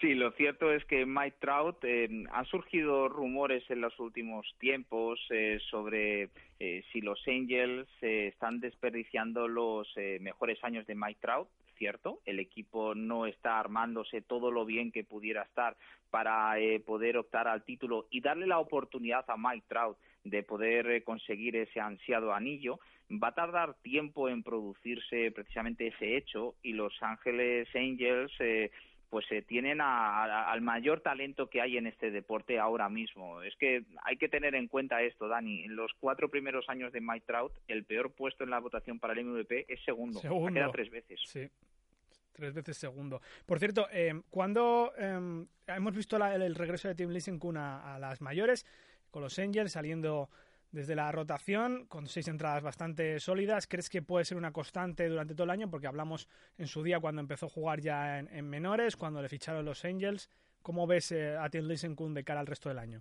Sí, 0.00 0.14
lo 0.14 0.30
cierto 0.32 0.72
es 0.72 0.84
que 0.84 1.04
Mike 1.06 1.38
Trout, 1.40 1.82
eh, 1.82 2.08
han 2.30 2.44
surgido 2.46 3.08
rumores 3.08 3.68
en 3.70 3.80
los 3.80 3.98
últimos 3.98 4.46
tiempos 4.60 5.18
eh, 5.30 5.58
sobre 5.70 6.30
si 6.92 7.00
los 7.00 7.20
Angels 7.26 7.88
están 8.00 8.60
desperdiciando 8.60 9.46
los 9.48 9.88
mejores 10.20 10.62
años 10.62 10.86
de 10.86 10.94
Mike 10.94 11.20
Trout 11.20 11.48
cierto, 11.78 12.20
el 12.26 12.40
equipo 12.40 12.94
no 12.94 13.26
está 13.26 13.58
armándose 13.58 14.20
todo 14.20 14.50
lo 14.50 14.64
bien 14.64 14.92
que 14.92 15.04
pudiera 15.04 15.42
estar 15.42 15.76
para 16.10 16.58
eh, 16.58 16.80
poder 16.80 17.16
optar 17.16 17.48
al 17.48 17.64
título 17.64 18.06
y 18.10 18.20
darle 18.20 18.46
la 18.46 18.58
oportunidad 18.58 19.24
a 19.28 19.36
Mike 19.36 19.66
Trout 19.68 19.96
de 20.24 20.42
poder 20.42 20.90
eh, 20.90 21.02
conseguir 21.02 21.56
ese 21.56 21.80
ansiado 21.80 22.34
anillo, 22.34 22.80
va 23.10 23.28
a 23.28 23.34
tardar 23.34 23.74
tiempo 23.82 24.28
en 24.28 24.42
producirse 24.42 25.30
precisamente 25.30 25.88
ese 25.88 26.16
hecho 26.16 26.54
y 26.62 26.72
Los 26.72 27.02
Ángeles 27.02 27.68
Angels 27.74 28.32
eh, 28.40 28.70
pues 29.10 29.26
se 29.26 29.42
tienen 29.42 29.80
al 29.80 30.60
mayor 30.60 31.00
talento 31.00 31.48
que 31.48 31.60
hay 31.60 31.76
en 31.76 31.86
este 31.86 32.10
deporte 32.10 32.58
ahora 32.58 32.88
mismo. 32.88 33.42
Es 33.42 33.56
que 33.56 33.84
hay 34.04 34.16
que 34.16 34.28
tener 34.28 34.54
en 34.54 34.68
cuenta 34.68 35.02
esto, 35.02 35.28
Dani. 35.28 35.64
En 35.64 35.76
los 35.76 35.92
cuatro 35.98 36.28
primeros 36.28 36.68
años 36.68 36.92
de 36.92 37.00
Mike 37.00 37.24
Trout, 37.26 37.52
el 37.68 37.84
peor 37.84 38.12
puesto 38.12 38.44
en 38.44 38.50
la 38.50 38.60
votación 38.60 38.98
para 38.98 39.14
el 39.14 39.24
MVP 39.24 39.66
es 39.68 39.82
segundo. 39.84 40.20
segundo. 40.20 40.52
Queda 40.52 40.70
tres 40.70 40.90
veces. 40.90 41.20
Sí 41.24 41.48
tres 42.38 42.54
veces 42.54 42.76
segundo. 42.76 43.20
Por 43.46 43.58
cierto, 43.58 43.88
eh, 43.90 44.22
cuando 44.30 44.92
eh, 44.96 45.44
hemos 45.66 45.92
visto 45.92 46.16
el, 46.24 46.54
regreso 46.54 46.86
de 46.86 46.94
Tim 46.94 47.10
Lisenkun 47.10 47.56
a, 47.56 47.96
a 47.96 47.98
las 47.98 48.20
mayores, 48.20 48.64
con 49.10 49.22
los 49.22 49.36
Angels 49.40 49.72
saliendo 49.72 50.30
desde 50.72 50.94
la 50.94 51.10
rotación, 51.10 51.86
con 51.86 52.06
seis 52.06 52.28
entradas 52.28 52.62
bastante 52.62 53.18
sólidas, 53.20 53.66
¿crees 53.66 53.88
que 53.88 54.02
puede 54.02 54.24
ser 54.24 54.36
una 54.36 54.52
constante 54.52 55.08
durante 55.08 55.34
todo 55.34 55.44
el 55.44 55.50
año? 55.50 55.70
Porque 55.70 55.86
hablamos 55.86 56.28
en 56.58 56.66
su 56.66 56.82
día 56.82 57.00
cuando 57.00 57.20
empezó 57.20 57.46
a 57.46 57.50
jugar 57.50 57.80
ya 57.80 58.18
en, 58.18 58.48
menores, 58.48 58.96
cuando 58.96 59.22
le 59.22 59.28
ficharon 59.28 59.64
los 59.64 59.84
Angels. 59.84 60.30
¿Cómo 60.62 60.86
ves 60.86 61.12
eh, 61.12 61.36
a 61.36 61.48
Tim 61.48 61.66
Lisenkun 61.66 62.14
de 62.14 62.24
cara 62.24 62.40
al 62.40 62.46
resto 62.46 62.68
del 62.68 62.78
año? 62.78 63.00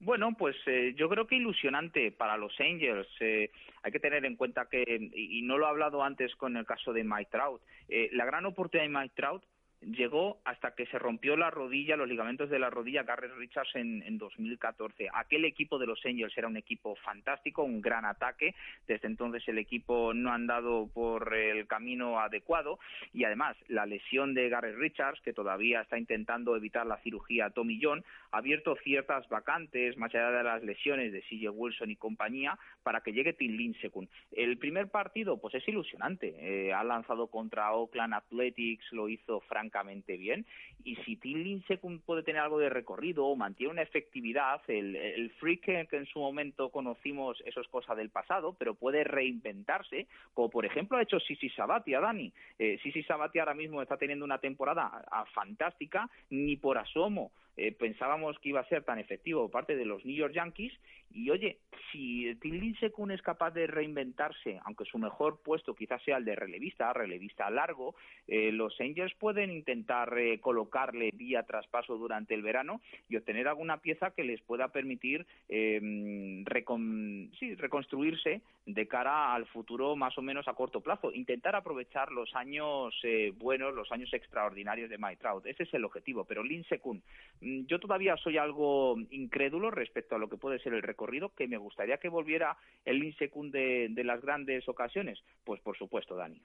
Bueno, 0.00 0.34
pues 0.36 0.56
eh, 0.66 0.94
yo 0.96 1.08
creo 1.08 1.28
que 1.28 1.36
ilusionante 1.36 2.10
para 2.10 2.36
los 2.36 2.52
Angels. 2.58 3.06
Eh, 3.20 3.52
hay 3.84 3.92
que 3.92 4.00
tener 4.00 4.24
en 4.24 4.34
cuenta 4.34 4.66
que, 4.68 5.10
y 5.14 5.42
no 5.42 5.58
lo 5.58 5.66
he 5.66 5.70
hablado 5.70 6.02
antes 6.02 6.34
con 6.34 6.56
el 6.56 6.66
caso 6.66 6.92
de 6.92 7.04
Mike 7.04 7.30
Trout, 7.30 7.62
la 8.10 8.24
gran 8.24 8.46
oportunidad 8.46 8.88
de 8.88 8.98
Mike 8.98 9.14
Trout 9.14 9.44
llegó 9.82 10.40
hasta 10.44 10.74
que 10.74 10.86
se 10.86 10.98
rompió 10.98 11.36
la 11.36 11.50
rodilla, 11.50 11.96
los 11.96 12.08
ligamentos 12.08 12.50
de 12.50 12.58
la 12.58 12.70
rodilla 12.70 13.02
Garrett 13.02 13.34
Richards 13.36 13.74
en, 13.74 14.02
en 14.02 14.18
2014. 14.18 15.08
Aquel 15.12 15.44
equipo 15.44 15.78
de 15.78 15.86
los 15.86 16.04
Angels 16.04 16.36
era 16.36 16.48
un 16.48 16.56
equipo 16.56 16.96
fantástico, 16.96 17.62
un 17.62 17.80
gran 17.80 18.04
ataque. 18.04 18.54
Desde 18.86 19.08
entonces 19.08 19.46
el 19.48 19.58
equipo 19.58 20.14
no 20.14 20.30
ha 20.30 20.34
andado 20.34 20.88
por 20.92 21.34
el 21.34 21.66
camino 21.66 22.20
adecuado 22.20 22.78
y 23.12 23.24
además 23.24 23.56
la 23.68 23.86
lesión 23.86 24.34
de 24.34 24.48
Garrett 24.48 24.76
Richards, 24.76 25.20
que 25.22 25.32
todavía 25.32 25.82
está 25.82 25.98
intentando 25.98 26.56
evitar 26.56 26.86
la 26.86 26.98
cirugía 26.98 27.50
Tommy 27.50 27.80
John, 27.82 28.04
abierto 28.32 28.76
ciertas 28.82 29.28
vacantes 29.28 29.96
más 29.96 30.14
allá 30.14 30.30
de 30.30 30.42
las 30.42 30.62
lesiones 30.62 31.12
de 31.12 31.22
CJ 31.22 31.50
Wilson 31.50 31.90
y 31.90 31.96
compañía 31.96 32.58
para 32.82 33.00
que 33.00 33.12
llegue 33.12 33.32
Tim 33.34 33.56
Lincecum. 33.56 34.06
El 34.32 34.58
primer 34.58 34.88
partido 34.88 35.38
pues 35.38 35.54
es 35.54 35.68
ilusionante. 35.68 36.34
Eh, 36.40 36.72
ha 36.72 36.82
lanzado 36.82 37.28
contra 37.28 37.72
Oakland 37.72 38.14
Athletics, 38.14 38.92
lo 38.92 39.08
hizo 39.08 39.40
francamente 39.40 40.16
bien 40.16 40.46
y 40.84 40.96
si 40.96 41.16
Tim 41.16 41.38
Lincecum 41.38 42.00
puede 42.00 42.22
tener 42.22 42.42
algo 42.42 42.58
de 42.58 42.70
recorrido 42.70 43.26
o 43.26 43.36
mantiene 43.36 43.72
una 43.72 43.82
efectividad, 43.82 44.60
el, 44.68 44.96
el 44.96 45.30
freak 45.32 45.62
que, 45.62 45.86
en 45.92 46.06
su 46.06 46.18
momento 46.18 46.70
conocimos, 46.70 47.40
eso 47.46 47.60
es 47.60 47.68
cosa 47.68 47.94
del 47.94 48.10
pasado, 48.10 48.56
pero 48.58 48.74
puede 48.74 49.04
reinventarse, 49.04 50.06
como 50.34 50.50
por 50.50 50.66
ejemplo 50.66 50.98
ha 50.98 51.02
hecho 51.02 51.20
Sisi 51.20 51.48
Sabatia, 51.50 52.00
Dani. 52.00 52.32
Eh, 52.58 52.78
Sisi 52.82 53.02
Sabatia 53.04 53.42
ahora 53.42 53.54
mismo 53.54 53.80
está 53.80 53.96
teniendo 53.96 54.24
una 54.24 54.38
temporada 54.38 55.04
ah, 55.10 55.24
fantástica, 55.32 56.08
ni 56.30 56.56
por 56.56 56.78
asomo 56.78 57.30
eh, 57.56 57.72
pensábamos 57.72 58.38
que 58.38 58.50
iba 58.50 58.60
a 58.60 58.68
ser 58.68 58.84
tan 58.84 58.98
efectivo 58.98 59.42
por 59.42 59.50
parte 59.50 59.76
de 59.76 59.84
los 59.84 60.04
New 60.04 60.16
York 60.16 60.34
Yankees. 60.34 60.72
Y 61.14 61.30
oye, 61.30 61.58
si 61.90 62.34
Tim 62.36 62.54
Lincecum 62.54 63.10
es 63.10 63.22
capaz 63.22 63.52
de 63.52 63.66
reinventarse, 63.66 64.60
aunque 64.64 64.84
su 64.84 64.98
mejor 64.98 65.40
puesto 65.42 65.74
quizás 65.74 66.02
sea 66.02 66.16
el 66.16 66.24
de 66.24 66.34
relevista, 66.34 66.92
relevista 66.92 67.50
largo, 67.50 67.94
eh, 68.26 68.52
los 68.52 68.78
Angels 68.80 69.14
pueden 69.14 69.50
intentar 69.50 70.16
eh, 70.18 70.40
colocarle 70.40 71.10
vía 71.12 71.42
traspaso 71.42 71.96
durante 71.96 72.34
el 72.34 72.42
verano 72.42 72.80
y 73.08 73.16
obtener 73.16 73.48
alguna 73.48 73.78
pieza 73.78 74.12
que 74.12 74.24
les 74.24 74.40
pueda 74.42 74.68
permitir 74.68 75.26
sí, 75.48 77.54
reconstruirse 77.56 78.42
de 78.66 78.88
cara 78.88 79.34
al 79.34 79.46
futuro 79.46 79.96
más 79.96 80.16
o 80.18 80.22
menos 80.22 80.48
a 80.48 80.54
corto 80.54 80.80
plazo. 80.80 81.12
Intentar 81.12 81.56
aprovechar 81.56 82.12
los 82.12 82.34
años 82.34 82.94
buenos, 83.38 83.74
los 83.74 83.90
años 83.92 84.12
extraordinarios 84.12 84.90
de 84.90 84.98
Mike 84.98 85.16
Trout. 85.16 85.46
Ese 85.46 85.64
es 85.64 85.74
el 85.74 85.84
objetivo. 85.84 86.24
Pero 86.24 86.42
Lincecum 86.42 87.00
Mm, 87.40 87.66
yo 87.66 87.80
todavía 87.80 88.16
soy 88.16 88.38
algo 88.38 88.96
incrédulo 89.10 89.70
respecto 89.70 90.14
a 90.14 90.18
lo 90.18 90.28
que 90.28 90.36
puede 90.36 90.58
ser 90.60 90.74
el 90.74 90.82
recorrido, 90.82 91.01
que 91.36 91.48
me 91.48 91.56
gustaría 91.56 91.98
que 91.98 92.08
volviera 92.08 92.56
el 92.84 93.02
Insecund 93.02 93.52
de, 93.52 93.88
de 93.90 94.04
las 94.04 94.20
grandes 94.20 94.68
ocasiones. 94.68 95.22
Pues 95.44 95.60
por 95.60 95.76
supuesto, 95.76 96.16
Dani. 96.16 96.42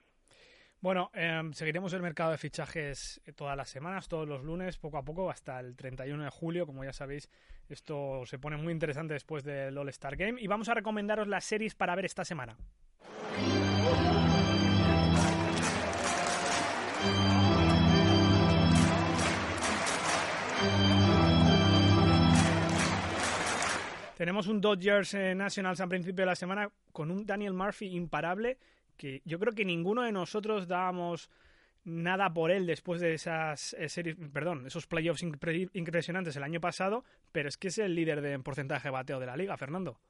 Bueno, 0.80 1.10
em, 1.12 1.52
seguiremos 1.52 1.92
el 1.92 2.02
mercado 2.02 2.30
de 2.30 2.38
fichajes 2.38 3.20
todas 3.34 3.56
las 3.56 3.68
semanas, 3.68 4.06
todos 4.08 4.28
los 4.28 4.44
lunes, 4.44 4.78
poco 4.78 4.98
a 4.98 5.04
poco, 5.04 5.28
hasta 5.28 5.58
el 5.58 5.74
31 5.74 6.22
de 6.22 6.30
julio. 6.30 6.66
Como 6.66 6.84
ya 6.84 6.92
sabéis, 6.92 7.28
esto 7.68 8.24
se 8.26 8.38
pone 8.38 8.56
muy 8.56 8.72
interesante 8.72 9.14
después 9.14 9.42
del 9.42 9.76
All-Star 9.76 10.16
Game. 10.16 10.40
Y 10.40 10.46
vamos 10.46 10.68
a 10.68 10.74
recomendaros 10.74 11.26
las 11.26 11.44
series 11.44 11.74
para 11.74 11.96
ver 11.96 12.04
esta 12.04 12.24
semana. 12.24 12.56
Tenemos 24.18 24.48
un 24.48 24.60
Dodgers 24.60 25.14
eh, 25.14 25.32
Nationals 25.32 25.80
al 25.80 25.88
principio 25.88 26.22
de 26.22 26.26
la 26.26 26.34
semana 26.34 26.68
con 26.90 27.12
un 27.12 27.24
Daniel 27.24 27.54
Murphy 27.54 27.94
imparable 27.94 28.58
que 28.96 29.22
yo 29.24 29.38
creo 29.38 29.54
que 29.54 29.64
ninguno 29.64 30.02
de 30.02 30.10
nosotros 30.10 30.66
dábamos 30.66 31.30
nada 31.84 32.34
por 32.34 32.50
él 32.50 32.66
después 32.66 33.00
de 33.00 33.14
esas 33.14 33.74
eh, 33.74 33.88
series, 33.88 34.16
perdón, 34.32 34.66
esos 34.66 34.88
playoffs 34.88 35.22
impresionantes 35.22 36.34
el 36.34 36.42
año 36.42 36.60
pasado, 36.60 37.04
pero 37.30 37.48
es 37.48 37.56
que 37.56 37.68
es 37.68 37.78
el 37.78 37.94
líder 37.94 38.20
de 38.20 38.36
porcentaje 38.40 38.88
de 38.88 38.92
bateo 38.92 39.20
de 39.20 39.26
la 39.26 39.36
liga, 39.36 39.56
Fernando. 39.56 40.00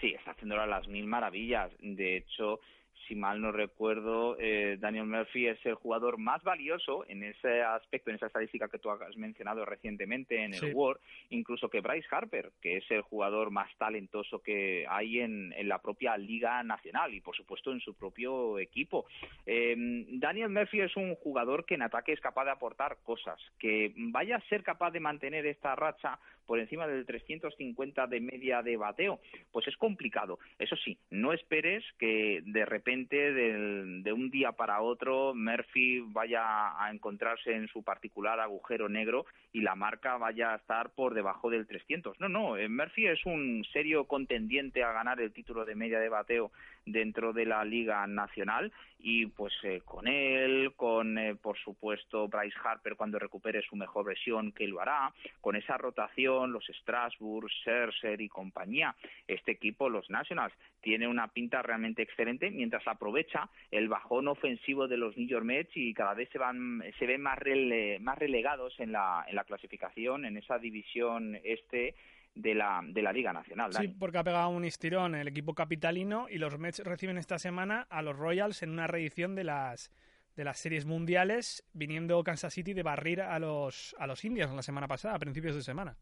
Sí, 0.00 0.14
está 0.14 0.30
haciendo 0.30 0.56
las 0.64 0.88
mil 0.88 1.04
maravillas. 1.04 1.70
De 1.78 2.16
hecho, 2.16 2.60
si 3.06 3.14
mal 3.14 3.40
no 3.40 3.52
recuerdo, 3.52 4.36
eh, 4.38 4.76
Daniel 4.78 5.06
Murphy 5.06 5.46
es 5.46 5.64
el 5.64 5.74
jugador 5.74 6.18
más 6.18 6.42
valioso 6.42 7.04
en 7.08 7.22
ese 7.22 7.62
aspecto, 7.62 8.10
en 8.10 8.16
esa 8.16 8.26
estadística 8.26 8.68
que 8.68 8.78
tú 8.78 8.90
has 8.90 9.16
mencionado 9.16 9.64
recientemente 9.64 10.44
en 10.44 10.54
el 10.54 10.74
World, 10.74 11.00
incluso 11.30 11.68
que 11.68 11.80
Bryce 11.80 12.08
Harper, 12.10 12.52
que 12.60 12.78
es 12.78 12.90
el 12.90 13.02
jugador 13.02 13.50
más 13.50 13.68
talentoso 13.78 14.42
que 14.42 14.86
hay 14.88 15.20
en, 15.20 15.54
la 15.68 15.80
propia 15.80 16.16
Liga 16.16 16.62
Nacional 16.62 17.14
y, 17.14 17.20
por 17.20 17.36
supuesto, 17.36 17.72
en 17.72 17.80
su 17.80 17.94
propio 17.94 18.58
equipo. 18.58 19.06
Em, 19.46 20.18
Daniel 20.18 20.48
Murphy 20.48 20.80
es 20.80 20.96
un 20.96 21.14
jugador 21.16 21.64
que 21.64 21.74
en 21.74 21.82
ataque 21.82 22.12
es 22.12 22.20
capaz 22.20 22.44
de 22.44 22.50
aportar 22.50 22.98
cosas, 23.04 23.40
que 23.58 23.92
vaya 23.96 24.36
a 24.36 24.48
ser 24.48 24.62
capaz 24.62 24.90
de 24.90 25.00
mantener 25.00 25.46
esta 25.46 25.76
racha 25.76 26.18
por 26.50 26.58
encima 26.58 26.88
del 26.88 27.06
350 27.06 28.08
de 28.08 28.20
media 28.20 28.60
de 28.60 28.76
bateo, 28.76 29.20
pues 29.52 29.68
es 29.68 29.76
complicado. 29.76 30.40
Eso 30.58 30.74
sí, 30.74 30.98
no 31.08 31.32
esperes 31.32 31.84
que 31.96 32.42
de 32.44 32.64
repente 32.64 33.32
de 33.32 34.12
un 34.12 34.30
día 34.32 34.50
para 34.50 34.82
otro 34.82 35.32
Murphy 35.32 36.00
vaya 36.08 36.76
a 36.76 36.90
encontrarse 36.90 37.54
en 37.54 37.68
su 37.68 37.84
particular 37.84 38.40
agujero 38.40 38.88
negro 38.88 39.26
y 39.52 39.60
la 39.60 39.76
marca 39.76 40.16
vaya 40.16 40.52
a 40.52 40.56
estar 40.56 40.90
por 40.90 41.14
debajo 41.14 41.50
del 41.50 41.68
300. 41.68 42.18
No, 42.18 42.28
no, 42.28 42.56
eh, 42.56 42.68
Murphy 42.68 43.06
es 43.06 43.24
un 43.26 43.64
serio 43.72 44.06
contendiente 44.06 44.82
a 44.82 44.90
ganar 44.90 45.20
el 45.20 45.32
título 45.32 45.64
de 45.64 45.76
media 45.76 46.00
de 46.00 46.08
bateo 46.08 46.50
dentro 46.86 47.32
de 47.32 47.46
la 47.46 47.64
Liga 47.64 48.06
Nacional 48.06 48.72
y 48.98 49.26
pues 49.26 49.52
eh, 49.62 49.80
con 49.84 50.06
él, 50.06 50.72
con 50.76 51.16
eh, 51.18 51.34
por 51.34 51.58
supuesto 51.58 52.28
Bryce 52.28 52.56
Harper 52.62 52.96
cuando 52.96 53.18
recupere 53.18 53.62
su 53.62 53.76
mejor 53.76 54.04
versión 54.04 54.52
que 54.52 54.66
lo 54.66 54.80
hará, 54.80 55.12
con 55.40 55.56
esa 55.56 55.78
rotación, 55.78 56.52
los 56.52 56.66
Strasbourg, 56.66 57.50
Scherzer 57.50 58.20
y 58.20 58.28
compañía, 58.28 58.94
este 59.26 59.52
equipo, 59.52 59.88
los 59.88 60.08
Nationals, 60.10 60.54
tiene 60.82 61.08
una 61.08 61.28
pinta 61.28 61.62
realmente 61.62 62.02
excelente 62.02 62.50
mientras 62.50 62.86
aprovecha 62.86 63.48
el 63.70 63.88
bajón 63.88 64.28
ofensivo 64.28 64.88
de 64.88 64.96
los 64.96 65.16
New 65.16 65.28
York 65.28 65.44
Mets 65.44 65.76
y 65.76 65.94
cada 65.94 66.14
vez 66.14 66.28
se 66.30 66.38
van 66.38 66.82
se 66.98 67.06
ven 67.06 67.22
más 67.22 67.38
más 68.00 68.18
relegados 68.18 68.78
en 68.80 68.92
la 68.92 69.24
en 69.26 69.34
la 69.34 69.44
clasificación 69.44 70.24
en 70.24 70.36
esa 70.36 70.58
división 70.58 71.38
este 71.42 71.94
de 72.34 72.54
la, 72.54 72.80
de 72.84 73.02
la 73.02 73.12
Liga 73.12 73.32
Nacional. 73.32 73.72
Sí, 73.72 73.88
porque 73.88 74.18
ha 74.18 74.24
pegado 74.24 74.48
un 74.50 74.64
estirón 74.64 75.14
el 75.14 75.28
equipo 75.28 75.54
capitalino 75.54 76.28
y 76.28 76.38
los 76.38 76.58
Mets 76.58 76.80
reciben 76.80 77.18
esta 77.18 77.38
semana 77.38 77.86
a 77.90 78.02
los 78.02 78.16
Royals 78.16 78.62
en 78.62 78.70
una 78.70 78.86
reedición 78.86 79.34
de 79.34 79.44
las 79.44 79.90
de 80.36 80.44
las 80.44 80.58
series 80.58 80.86
mundiales, 80.86 81.68
viniendo 81.74 82.22
Kansas 82.22 82.54
City 82.54 82.72
de 82.72 82.82
barrir 82.82 83.20
a 83.20 83.38
los, 83.38 83.94
a 83.98 84.06
los 84.06 84.24
Indians 84.24 84.54
la 84.54 84.62
semana 84.62 84.88
pasada, 84.88 85.16
a 85.16 85.18
principios 85.18 85.54
de 85.54 85.62
semana. 85.62 85.96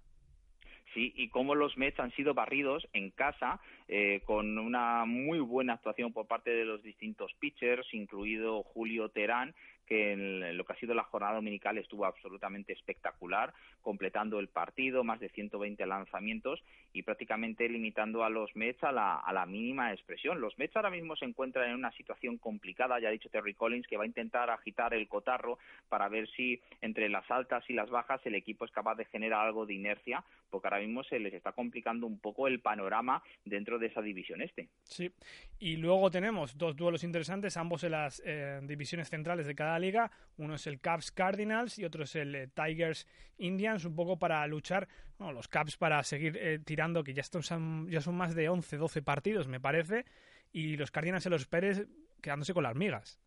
Sí, 0.94 1.12
y 1.16 1.28
cómo 1.28 1.54
los 1.54 1.76
Mets 1.76 2.00
han 2.00 2.12
sido 2.12 2.34
barridos 2.34 2.86
en 2.92 3.10
casa 3.10 3.60
eh, 3.88 4.20
con 4.24 4.58
una 4.58 5.04
muy 5.04 5.38
buena 5.38 5.74
actuación 5.74 6.12
por 6.12 6.26
parte 6.26 6.50
de 6.50 6.64
los 6.64 6.82
distintos 6.82 7.32
pitchers, 7.38 7.86
incluido 7.92 8.62
Julio 8.62 9.08
Terán, 9.08 9.54
que 9.88 10.12
en 10.12 10.56
lo 10.56 10.64
que 10.64 10.72
ha 10.74 10.78
sido 10.78 10.94
la 10.94 11.04
jornada 11.04 11.36
dominical 11.36 11.78
estuvo 11.78 12.04
absolutamente 12.04 12.72
espectacular, 12.72 13.54
completando 13.80 14.38
el 14.38 14.48
partido, 14.48 15.02
más 15.02 15.20
de 15.20 15.30
120 15.30 15.84
lanzamientos 15.86 16.62
y 16.92 17.02
prácticamente 17.02 17.68
limitando 17.68 18.24
a 18.24 18.30
los 18.30 18.54
Mets 18.54 18.84
a 18.84 18.92
la, 18.92 19.16
a 19.16 19.32
la 19.32 19.46
mínima 19.46 19.92
expresión. 19.92 20.40
Los 20.40 20.58
Mets 20.58 20.76
ahora 20.76 20.90
mismo 20.90 21.16
se 21.16 21.24
encuentran 21.24 21.70
en 21.70 21.76
una 21.76 21.92
situación 21.92 22.36
complicada, 22.38 23.00
ya 23.00 23.08
ha 23.08 23.12
dicho 23.12 23.30
Terry 23.30 23.54
Collins, 23.54 23.86
que 23.86 23.96
va 23.96 24.04
a 24.04 24.06
intentar 24.06 24.50
agitar 24.50 24.92
el 24.94 25.08
cotarro 25.08 25.58
para 25.88 26.08
ver 26.08 26.28
si 26.36 26.60
entre 26.80 27.08
las 27.08 27.28
altas 27.30 27.64
y 27.68 27.72
las 27.72 27.88
bajas 27.90 28.20
el 28.24 28.34
equipo 28.34 28.64
es 28.64 28.70
capaz 28.70 28.96
de 28.96 29.06
generar 29.06 29.46
algo 29.46 29.64
de 29.66 29.74
inercia, 29.74 30.24
porque 30.50 30.66
ahora 30.66 30.80
mismo 30.80 31.02
se 31.04 31.18
les 31.18 31.32
está 31.32 31.52
complicando 31.52 32.06
un 32.06 32.18
poco 32.18 32.46
el 32.46 32.60
panorama 32.60 33.22
dentro 33.44 33.78
de 33.78 33.86
esa 33.86 34.02
división 34.02 34.42
este. 34.42 34.68
Sí, 34.84 35.10
y 35.58 35.76
luego 35.76 36.10
tenemos 36.10 36.56
dos 36.56 36.76
duelos 36.76 37.04
interesantes, 37.04 37.56
ambos 37.56 37.84
en 37.84 37.92
las 37.92 38.22
eh, 38.24 38.60
divisiones 38.62 39.08
centrales 39.08 39.46
de 39.46 39.54
cada 39.54 39.77
liga. 39.78 40.10
Uno 40.36 40.54
es 40.54 40.66
el 40.66 40.80
Cubs 40.80 41.10
Cardinals 41.10 41.78
y 41.78 41.84
otro 41.84 42.04
es 42.04 42.14
el 42.16 42.34
eh, 42.34 42.48
Tigers 42.48 43.06
Indians, 43.38 43.84
un 43.84 43.94
poco 43.94 44.18
para 44.18 44.46
luchar, 44.46 44.88
los 45.18 45.48
Cubs 45.48 45.76
para 45.76 46.02
seguir 46.04 46.36
eh, 46.36 46.58
tirando, 46.64 47.02
que 47.04 47.14
ya, 47.14 47.22
son, 47.22 47.88
ya 47.90 48.00
son 48.00 48.16
más 48.16 48.34
de 48.34 48.48
11, 48.48 48.76
12 48.76 49.02
partidos, 49.02 49.48
me 49.48 49.60
parece, 49.60 50.04
y 50.52 50.76
los 50.76 50.90
Cardinals 50.90 51.26
y 51.26 51.28
los 51.30 51.46
Pérez 51.46 51.86
quedándose 52.20 52.54
con 52.54 52.62
las 52.62 52.74
migas. 52.74 53.20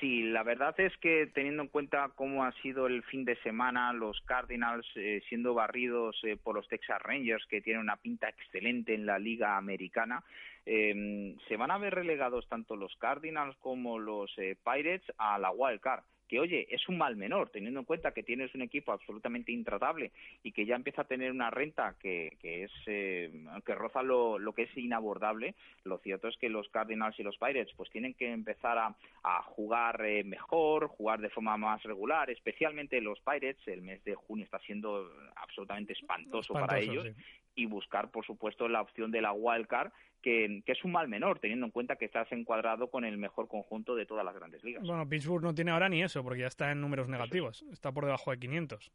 Sí, 0.00 0.22
la 0.24 0.42
verdad 0.42 0.74
es 0.78 0.96
que 0.98 1.28
teniendo 1.32 1.62
en 1.62 1.68
cuenta 1.68 2.10
cómo 2.14 2.44
ha 2.44 2.52
sido 2.62 2.86
el 2.86 3.02
fin 3.04 3.24
de 3.24 3.36
semana, 3.42 3.92
los 3.92 4.20
Cardinals 4.22 4.86
eh, 4.96 5.22
siendo 5.28 5.54
barridos 5.54 6.20
por 6.42 6.56
los 6.56 6.68
Texas 6.68 7.00
Rangers, 7.00 7.46
que 7.46 7.60
tienen 7.60 7.82
una 7.82 7.96
pinta 7.96 8.28
excelente 8.28 8.94
en 8.94 9.06
la 9.06 9.18
liga 9.18 9.56
americana, 9.56 10.24
eh, 10.66 11.36
se 11.46 11.56
van 11.56 11.70
a 11.70 11.78
ver 11.78 11.94
relegados 11.94 12.48
tanto 12.48 12.76
los 12.76 12.94
Cardinals 12.96 13.56
como 13.58 13.98
los 13.98 14.32
eh, 14.38 14.56
Pirates 14.64 15.04
a 15.18 15.38
la 15.38 15.50
wild 15.50 15.80
card 15.80 16.02
que, 16.34 16.40
oye, 16.40 16.66
es 16.68 16.88
un 16.88 16.98
mal 16.98 17.14
menor, 17.14 17.50
teniendo 17.50 17.78
en 17.78 17.86
cuenta 17.86 18.12
que 18.12 18.24
tienes 18.24 18.52
un 18.56 18.62
equipo 18.62 18.90
absolutamente 18.90 19.52
intratable 19.52 20.10
y 20.42 20.50
que 20.50 20.66
ya 20.66 20.74
empieza 20.74 21.02
a 21.02 21.06
tener 21.06 21.30
una 21.30 21.48
renta 21.48 21.94
que, 22.00 22.36
que 22.40 22.64
es 22.64 22.72
eh, 22.86 23.30
que 23.64 23.74
roza 23.76 24.02
lo, 24.02 24.40
lo, 24.40 24.52
que 24.52 24.62
es 24.62 24.76
inabordable, 24.76 25.54
lo 25.84 25.98
cierto 25.98 26.26
es 26.26 26.36
que 26.36 26.48
los 26.48 26.68
Cardinals 26.70 27.18
y 27.20 27.22
los 27.22 27.38
Pirates 27.38 27.72
pues 27.76 27.88
tienen 27.90 28.14
que 28.14 28.32
empezar 28.32 28.78
a, 28.78 28.96
a 29.22 29.42
jugar 29.42 30.04
eh, 30.04 30.24
mejor, 30.24 30.88
jugar 30.88 31.20
de 31.20 31.30
forma 31.30 31.56
más 31.56 31.80
regular, 31.84 32.28
especialmente 32.30 33.00
los 33.00 33.20
Pirates, 33.20 33.68
el 33.68 33.82
mes 33.82 34.02
de 34.02 34.16
junio 34.16 34.44
está 34.44 34.58
siendo 34.58 35.08
absolutamente 35.36 35.92
espantoso, 35.92 36.52
para 36.54 36.80
ellos. 36.80 37.06
Y 37.54 37.66
buscar, 37.66 38.10
por 38.10 38.24
supuesto, 38.26 38.68
la 38.68 38.80
opción 38.80 39.10
de 39.10 39.20
la 39.20 39.32
wildcard, 39.32 39.92
que, 40.22 40.62
que, 40.64 40.72
es 40.72 40.84
un 40.84 40.92
mal 40.92 41.08
menor, 41.08 41.38
teniendo 41.38 41.66
en 41.66 41.72
cuenta 41.72 41.96
que 41.96 42.06
estás 42.06 42.30
encuadrado 42.32 42.90
con 42.90 43.04
el 43.04 43.18
mejor 43.18 43.46
conjunto 43.48 43.94
de 43.94 44.06
todas 44.06 44.24
las 44.24 44.34
grandes 44.34 44.64
ligas. 44.64 44.82
Bueno, 44.86 45.08
Pittsburgh 45.08 45.42
no 45.42 45.54
tiene 45.54 45.70
ahora 45.70 45.88
ni 45.88 46.02
eso, 46.02 46.22
porque 46.22 46.40
ya 46.40 46.46
está 46.46 46.72
en 46.72 46.80
números 46.80 47.08
negativos, 47.08 47.64
está 47.70 47.92
por 47.92 48.04
debajo 48.04 48.30
de 48.30 48.38
500 48.38 48.90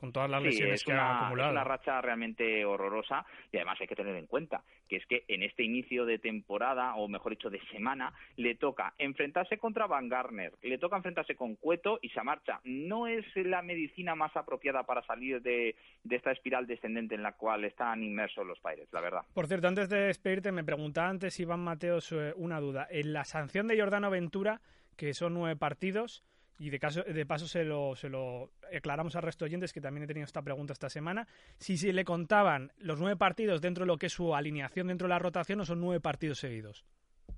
con 0.00 0.12
todas 0.12 0.30
las 0.30 0.42
lesiones 0.42 0.82
que 0.82 0.92
ha 0.92 1.18
acumulado. 1.18 1.50
Es 1.50 1.52
una 1.52 1.64
racha 1.64 2.00
realmente 2.00 2.64
horrorosa 2.64 3.24
y 3.52 3.58
además 3.58 3.78
hay 3.80 3.86
que 3.86 3.94
tener 3.94 4.16
en 4.16 4.26
cuenta 4.26 4.64
que 4.88 4.96
es 4.96 5.06
que 5.06 5.24
en 5.28 5.42
este 5.42 5.62
inicio 5.62 6.04
de 6.04 6.18
temporada, 6.18 6.94
o 6.96 7.06
mejor 7.06 7.32
dicho, 7.32 7.50
de 7.50 7.60
semana, 7.70 8.12
le 8.36 8.56
toca 8.56 8.94
enfrentarse 8.98 9.58
contra 9.58 9.86
Van 9.86 10.08
Garner, 10.08 10.52
le 10.62 10.78
toca 10.78 10.96
enfrentarse 10.96 11.36
con 11.36 11.54
Cueto 11.56 11.98
y 12.02 12.08
se 12.08 12.22
marcha. 12.22 12.60
No 12.64 13.06
es 13.06 13.24
la 13.36 13.62
medicina 13.62 14.14
más 14.14 14.34
apropiada 14.36 14.82
para 14.84 15.02
salir 15.02 15.42
de, 15.42 15.76
de 16.02 16.16
esta 16.16 16.32
espiral 16.32 16.66
descendente 16.66 17.14
en 17.14 17.22
la 17.22 17.32
cual 17.32 17.64
están 17.64 18.02
inmersos 18.02 18.46
los 18.46 18.58
Pirates, 18.58 18.92
la 18.92 19.00
verdad. 19.00 19.20
Por 19.34 19.46
cierto, 19.46 19.68
antes 19.68 19.88
de 19.88 20.00
despedirte, 20.00 20.50
me 20.50 20.64
preguntaba 20.64 21.08
antes 21.08 21.38
Iván 21.38 21.60
Mateos 21.60 22.10
eh, 22.12 22.32
una 22.36 22.58
duda. 22.60 22.88
En 22.90 23.12
la 23.12 23.24
sanción 23.24 23.68
de 23.68 23.78
Jordano 23.78 24.10
Ventura, 24.10 24.60
que 24.96 25.14
son 25.14 25.34
nueve 25.34 25.56
partidos, 25.56 26.24
y 26.60 26.68
de, 26.68 26.78
caso, 26.78 27.02
de 27.02 27.24
paso 27.24 27.48
se 27.48 27.64
lo, 27.64 27.96
se 27.96 28.10
lo 28.10 28.50
aclaramos 28.76 29.16
al 29.16 29.22
resto 29.22 29.44
de 29.44 29.48
oyentes, 29.48 29.72
que 29.72 29.80
también 29.80 30.04
he 30.04 30.06
tenido 30.06 30.26
esta 30.26 30.42
pregunta 30.42 30.74
esta 30.74 30.90
semana, 30.90 31.26
si 31.56 31.78
se 31.78 31.94
le 31.94 32.04
contaban 32.04 32.70
los 32.78 33.00
nueve 33.00 33.16
partidos 33.16 33.62
dentro 33.62 33.84
de 33.84 33.86
lo 33.86 33.96
que 33.96 34.06
es 34.06 34.12
su 34.12 34.34
alineación 34.34 34.88
dentro 34.88 35.06
de 35.06 35.14
la 35.14 35.18
rotación 35.18 35.60
o 35.60 35.64
son 35.64 35.80
nueve 35.80 36.00
partidos 36.00 36.38
seguidos. 36.38 36.84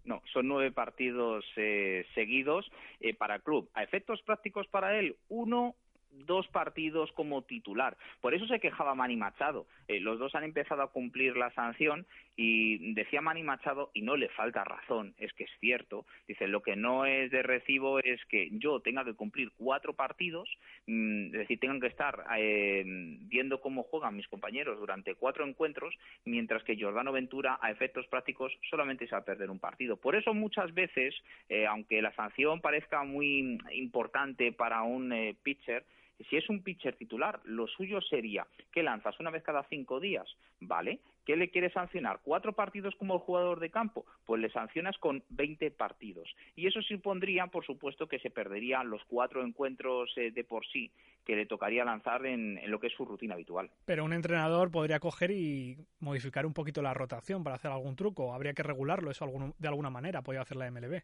No, 0.04 0.20
son 0.32 0.48
nueve 0.48 0.72
partidos 0.72 1.44
eh, 1.56 2.04
seguidos 2.16 2.68
eh, 2.98 3.14
para 3.14 3.36
el 3.36 3.42
club. 3.42 3.70
A 3.74 3.84
efectos 3.84 4.20
prácticos 4.22 4.66
para 4.66 4.98
él, 4.98 5.14
uno 5.28 5.76
dos 6.12 6.46
partidos 6.48 7.10
como 7.12 7.42
titular. 7.42 7.96
Por 8.20 8.34
eso 8.34 8.46
se 8.46 8.60
quejaba 8.60 8.94
Manny 8.94 9.16
Machado. 9.16 9.66
Eh, 9.88 10.00
los 10.00 10.18
dos 10.18 10.34
han 10.34 10.44
empezado 10.44 10.82
a 10.82 10.90
cumplir 10.90 11.36
la 11.36 11.50
sanción 11.52 12.06
y 12.36 12.94
decía 12.94 13.20
Manny 13.20 13.42
Machado, 13.42 13.90
y 13.94 14.02
no 14.02 14.16
le 14.16 14.28
falta 14.30 14.64
razón, 14.64 15.14
es 15.18 15.32
que 15.34 15.44
es 15.44 15.50
cierto, 15.60 16.06
dice, 16.26 16.48
lo 16.48 16.62
que 16.62 16.76
no 16.76 17.04
es 17.04 17.30
de 17.30 17.42
recibo 17.42 17.98
es 17.98 18.24
que 18.26 18.48
yo 18.52 18.80
tenga 18.80 19.04
que 19.04 19.14
cumplir 19.14 19.52
cuatro 19.56 19.94
partidos, 19.94 20.48
mm, 20.86 21.26
es 21.26 21.32
decir, 21.32 21.60
tengan 21.60 21.80
que 21.80 21.88
estar 21.88 22.24
eh, 22.38 22.82
viendo 22.86 23.60
cómo 23.60 23.82
juegan 23.82 24.16
mis 24.16 24.28
compañeros 24.28 24.78
durante 24.78 25.14
cuatro 25.14 25.46
encuentros, 25.46 25.94
mientras 26.24 26.62
que 26.64 26.78
Jordano 26.80 27.12
Ventura, 27.12 27.58
a 27.60 27.70
efectos 27.70 28.06
prácticos, 28.06 28.52
solamente 28.70 29.06
se 29.06 29.14
va 29.14 29.18
a 29.18 29.24
perder 29.24 29.50
un 29.50 29.58
partido. 29.58 29.96
Por 29.96 30.16
eso 30.16 30.32
muchas 30.32 30.72
veces, 30.72 31.14
eh, 31.48 31.66
aunque 31.66 32.00
la 32.00 32.14
sanción 32.14 32.60
parezca 32.60 33.04
muy 33.04 33.58
importante 33.72 34.52
para 34.52 34.82
un 34.82 35.12
pitcher, 35.42 35.84
si 36.28 36.36
es 36.36 36.48
un 36.48 36.62
pitcher 36.62 36.96
titular, 36.96 37.40
lo 37.44 37.66
suyo 37.66 38.00
sería 38.00 38.46
que 38.72 38.82
lanzas 38.82 39.18
una 39.20 39.30
vez 39.30 39.42
cada 39.42 39.64
cinco 39.64 40.00
días, 40.00 40.26
¿vale? 40.60 41.00
¿Qué 41.24 41.36
le 41.36 41.50
quieres 41.50 41.72
sancionar? 41.72 42.20
¿Cuatro 42.24 42.52
partidos 42.52 42.94
como 42.96 43.14
el 43.14 43.20
jugador 43.20 43.60
de 43.60 43.70
campo? 43.70 44.04
Pues 44.26 44.40
le 44.40 44.50
sancionas 44.50 44.98
con 44.98 45.22
20 45.30 45.70
partidos. 45.70 46.28
Y 46.56 46.66
eso 46.66 46.82
supondría, 46.82 47.46
por 47.46 47.64
supuesto, 47.64 48.08
que 48.08 48.18
se 48.18 48.30
perderían 48.30 48.90
los 48.90 49.04
cuatro 49.04 49.44
encuentros 49.44 50.12
eh, 50.16 50.32
de 50.32 50.44
por 50.44 50.66
sí 50.66 50.90
que 51.24 51.36
le 51.36 51.46
tocaría 51.46 51.84
lanzar 51.84 52.26
en, 52.26 52.58
lo 52.68 52.80
que 52.80 52.88
es 52.88 52.92
su 52.94 53.04
rutina 53.04 53.34
habitual. 53.34 53.70
Pero 53.84 54.04
un 54.04 54.12
entrenador 54.12 54.72
podría 54.72 54.98
coger 54.98 55.30
y 55.30 55.76
modificar 56.00 56.44
un 56.44 56.52
poquito 56.52 56.82
la 56.82 56.94
rotación 56.94 57.44
para 57.44 57.56
hacer 57.56 57.70
algún 57.70 57.94
truco. 57.94 58.34
Habría 58.34 58.54
que 58.54 58.64
regularlo 58.64 59.10
eso 59.10 59.24
de 59.58 59.68
alguna 59.68 59.90
manera, 59.90 60.22
podría 60.22 60.42
hacer 60.42 60.56
la 60.56 60.70
MLB. 60.70 61.02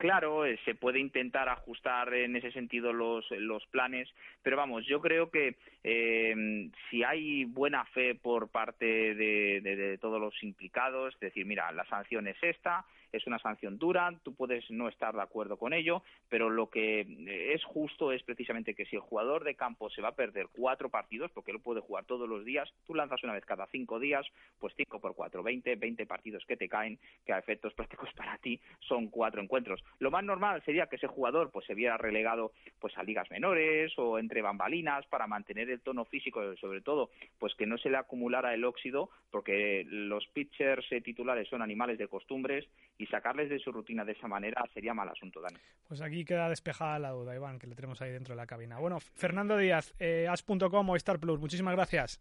Claro, 0.00 0.46
eh, 0.46 0.58
se 0.64 0.74
puede 0.74 0.98
intentar 0.98 1.50
ajustar 1.50 2.14
en 2.14 2.34
ese 2.34 2.50
sentido 2.52 2.90
los, 2.90 3.30
los 3.32 3.66
planes, 3.66 4.08
pero 4.42 4.56
vamos, 4.56 4.86
yo 4.86 4.98
creo 4.98 5.30
que 5.30 5.56
eh, 5.84 6.70
si 6.88 7.04
hay 7.04 7.44
buena 7.44 7.84
fe 7.84 8.14
por 8.14 8.48
parte 8.48 8.86
de, 9.14 9.60
de, 9.60 9.98
todos 9.98 10.18
los 10.18 10.42
implicados, 10.42 11.20
decir, 11.20 11.44
mira, 11.44 11.70
la 11.72 11.84
sanción 11.84 12.28
es 12.28 12.38
esta, 12.40 12.86
es 13.12 13.26
una 13.26 13.38
sanción 13.38 13.78
dura, 13.78 14.12
tú 14.22 14.34
puedes 14.34 14.70
no 14.70 14.88
estar 14.88 15.14
de 15.14 15.22
acuerdo 15.22 15.56
con 15.56 15.72
ello, 15.72 16.02
pero 16.28 16.50
lo 16.50 16.68
que 16.70 17.00
eh, 17.00 17.52
es 17.54 17.64
justo 17.64 18.12
es 18.12 18.22
precisamente 18.22 18.74
que 18.74 18.86
si 18.86 18.96
el 18.96 19.02
jugador 19.02 19.44
de 19.44 19.54
campo 19.54 19.90
se 19.90 20.02
va 20.02 20.08
a 20.08 20.14
perder 20.14 20.48
cuatro 20.52 20.88
partidos, 20.88 21.30
porque 21.32 21.50
él 21.50 21.60
puede 21.60 21.80
jugar 21.80 22.04
todos 22.04 22.28
los 22.28 22.44
días, 22.44 22.72
tú 22.86 22.94
lanzas 22.94 23.22
una 23.24 23.34
vez 23.34 23.44
cada 23.44 23.66
cinco 23.68 23.98
días, 23.98 24.26
pues 24.58 24.74
cinco 24.76 25.00
por 25.00 25.14
cuatro, 25.14 25.42
veinte, 25.42 25.76
veinte 25.76 26.06
partidos 26.06 26.44
que 26.46 26.56
te 26.56 26.68
caen, 26.68 26.98
que 27.24 27.32
a 27.32 27.38
efectos 27.38 27.74
prácticos 27.80 28.12
para 28.14 28.38
ti 28.38 28.60
son 28.80 29.08
cuatro 29.08 29.42
encuentros. 29.42 29.82
Lo 29.98 30.10
más 30.10 30.24
normal 30.24 30.62
sería 30.64 30.86
que 30.86 30.96
ese 30.96 31.06
jugador 31.06 31.50
pues 31.50 31.66
se 31.66 31.74
viera 31.74 31.96
relegado 31.96 32.52
pues 32.78 32.96
a 32.96 33.02
ligas 33.02 33.30
menores 33.30 33.92
o 33.98 34.18
entre 34.18 34.42
bambalinas 34.42 35.06
para 35.06 35.26
mantener 35.26 35.70
el 35.70 35.80
tono 35.80 36.04
físico 36.04 36.40
sobre 36.56 36.80
todo 36.80 37.10
pues 37.38 37.54
que 37.54 37.66
no 37.66 37.78
se 37.78 37.90
le 37.90 37.96
acumulara 37.96 38.54
el 38.54 38.64
óxido 38.64 39.10
porque 39.30 39.84
los 39.86 40.26
pitchers 40.28 40.86
eh, 40.92 41.00
titulares 41.00 41.48
son 41.48 41.62
animales 41.62 41.98
de 41.98 42.08
costumbres 42.08 42.66
y 43.00 43.06
sacarles 43.06 43.48
de 43.48 43.58
su 43.58 43.72
rutina 43.72 44.04
de 44.04 44.12
esa 44.12 44.28
manera 44.28 44.62
sería 44.74 44.92
mal 44.92 45.08
asunto, 45.08 45.40
Dani. 45.40 45.56
Pues 45.88 46.02
aquí 46.02 46.22
queda 46.22 46.50
despejada 46.50 46.98
la 46.98 47.10
duda, 47.10 47.34
Iván, 47.34 47.58
que 47.58 47.66
le 47.66 47.74
tenemos 47.74 48.00
ahí 48.02 48.12
dentro 48.12 48.34
de 48.34 48.36
la 48.36 48.46
cabina. 48.46 48.78
Bueno, 48.78 49.00
Fernando 49.00 49.56
Díaz, 49.56 49.94
eh, 49.98 50.28
as.com 50.28 50.88
o 50.88 50.96
Star 50.96 51.18
Plus, 51.18 51.40
muchísimas 51.40 51.74
gracias. 51.74 52.20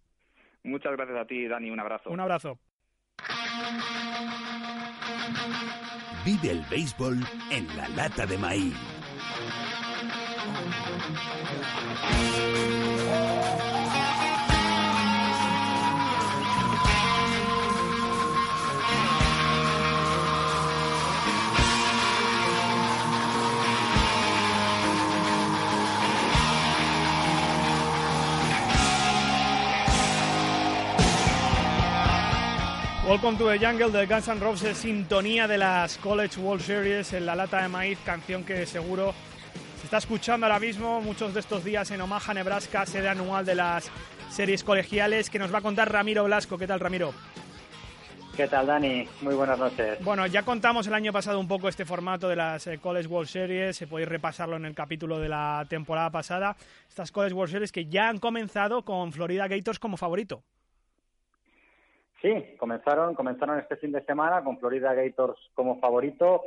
Muchas 0.64 0.94
gracias 0.94 1.18
a 1.18 1.26
ti, 1.26 1.48
Dani, 1.48 1.70
un 1.70 1.80
abrazo. 1.82 2.10
Un 2.10 2.20
abrazo. 2.22 2.60
Vive 6.26 6.52
el 6.52 6.64
béisbol 6.70 7.18
en 7.52 7.68
la 7.76 7.90
lata 7.90 8.26
de 8.26 8.38
maíz. 8.38 8.76
Welcome 33.10 33.40
to 33.40 33.50
the 33.50 33.58
Jungle 33.58 33.90
de 33.90 34.06
Guns 34.06 34.28
N' 34.28 34.40
Roses, 34.40 34.78
sintonía 34.78 35.48
de 35.48 35.58
las 35.58 35.98
College 35.98 36.40
World 36.40 36.62
Series 36.62 37.12
en 37.14 37.26
la 37.26 37.36
lata 37.36 37.60
de 37.64 37.68
maíz, 37.68 37.98
canción 38.06 38.44
que 38.44 38.68
seguro 38.68 39.16
se 39.80 39.86
está 39.86 39.98
escuchando 39.98 40.46
ahora 40.46 40.60
mismo 40.60 41.02
muchos 41.02 41.34
de 41.34 41.40
estos 41.40 41.64
días 41.64 41.90
en 41.90 42.02
Omaha, 42.02 42.36
Nebraska, 42.36 42.86
sede 42.86 43.10
anual 43.10 43.48
de 43.48 43.56
las 43.56 43.90
series 44.30 44.64
colegiales, 44.64 45.32
que 45.32 45.40
nos 45.40 45.52
va 45.52 45.58
a 45.58 45.62
contar 45.62 45.92
Ramiro 45.92 46.26
Blasco. 46.26 46.56
¿Qué 46.56 46.68
tal, 46.68 46.80
Ramiro? 46.80 47.12
¿Qué 48.38 48.48
tal, 48.48 48.68
Dani? 48.68 49.08
Muy 49.22 49.34
buenas 49.34 49.58
noches. 49.58 49.98
Bueno, 50.04 50.28
ya 50.28 50.44
contamos 50.44 50.86
el 50.86 50.94
año 50.94 51.12
pasado 51.12 51.40
un 51.40 51.48
poco 51.48 51.68
este 51.68 51.86
formato 51.86 52.30
de 52.30 52.36
las 52.36 52.68
eh, 52.68 52.78
College 52.78 53.08
World 53.08 53.28
Series, 53.28 53.76
se 53.76 53.88
podéis 53.88 54.08
repasarlo 54.08 54.56
en 54.56 54.66
el 54.66 54.76
capítulo 54.76 55.18
de 55.18 55.30
la 55.30 55.66
temporada 55.68 56.12
pasada. 56.12 56.56
Estas 56.88 57.12
College 57.12 57.34
World 57.34 57.54
Series 57.54 57.72
que 57.72 57.88
ya 57.88 58.08
han 58.08 58.20
comenzado 58.20 58.86
con 58.86 59.12
Florida 59.14 59.48
Gators 59.48 59.80
como 59.80 59.98
favorito. 59.98 60.44
Sí, 62.22 62.56
comenzaron, 62.58 63.16
comenzaron 63.16 63.60
este 63.60 63.78
fin 63.78 63.92
de 63.92 64.04
semana 64.04 64.44
con 64.44 64.60
Florida 64.60 64.94
Gators 64.94 65.40
como 65.54 65.80
favorito, 65.80 66.44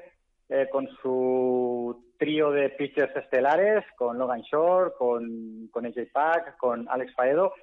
eh, 0.49 0.69
con 0.71 0.87
su 1.01 2.13
trío 2.19 2.51
de 2.51 2.69
pitchers 2.71 3.17
estelares, 3.17 3.85
con 3.97 4.19
Logan 4.19 4.43
Shore, 4.43 4.93
con, 4.99 5.69
con 5.71 5.87
AJ 5.87 6.13
Pack, 6.13 6.57
con 6.59 6.87
Alex 6.91 7.15
Faedo, 7.15 7.55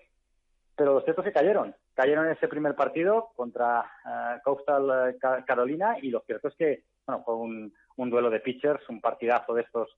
pero 0.75 0.93
los 0.93 1.03
cierto 1.03 1.21
que 1.21 1.31
cayeron. 1.31 1.75
Cayeron 1.93 2.25
en 2.25 2.31
ese 2.31 2.47
primer 2.47 2.73
partido 2.75 3.29
contra 3.35 3.81
uh, 3.81 4.41
Coastal 4.43 5.09
eh, 5.09 5.17
Carolina 5.45 5.97
y 6.01 6.09
lo 6.09 6.21
cierto 6.21 6.47
es 6.47 6.55
que 6.55 6.83
bueno, 7.05 7.23
fue 7.23 7.35
un, 7.35 7.73
duelo 8.09 8.29
de 8.29 8.39
pitchers, 8.39 8.87
un 8.89 9.01
partidazo 9.01 9.53
de 9.53 9.63
estos 9.63 9.89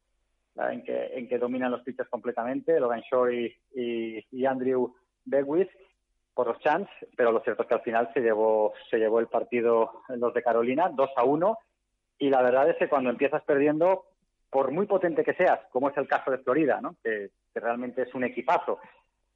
en, 0.56 0.84
que, 0.84 1.12
en 1.13 1.28
que 1.30 1.38
dominan 1.38 1.71
los 1.71 1.84
pitchers 1.84 2.10
completamente, 2.10 2.80
Logan 2.80 3.02
Shore 3.02 3.56
y, 3.74 4.26
y, 4.32 4.45
Andrew 4.45 4.95
Beckwith 5.24 5.69
por 6.34 6.48
los 6.48 6.60
chance, 6.60 6.91
pero 7.15 7.32
lo 7.32 7.41
cierto 7.41 7.63
es 7.63 7.67
que 7.67 7.76
al 7.76 7.82
final 7.82 8.10
se 8.13 8.22
llevó, 8.22 8.74
se 8.89 8.98
llevó 8.98 9.20
el 9.20 9.28
partido 9.28 10.04
los 10.10 10.34
de 10.34 10.44
Carolina, 10.44 10.89
2 10.94 11.10
a 11.15 11.24
1, 11.24 11.58
y 12.20 12.30
la 12.30 12.41
verdad 12.41 12.70
es 12.70 12.78
que 12.78 12.88
cuando 12.88 13.10
empiezas 13.10 13.44
perdiendo, 13.44 14.06
por 14.50 14.72
muy 14.72 14.86
potente 14.86 15.24
que 15.24 15.34
seas, 15.34 15.60
como 15.72 15.89
es 15.89 15.98
el 15.98 16.08
caso 16.08 16.32
de 16.32 16.39
Florida, 16.39 16.80
¿no? 16.82 16.96
que, 17.04 17.32
realmente 17.54 18.04
es 18.04 18.13
un 18.15 18.24
equipazo, 18.24 18.80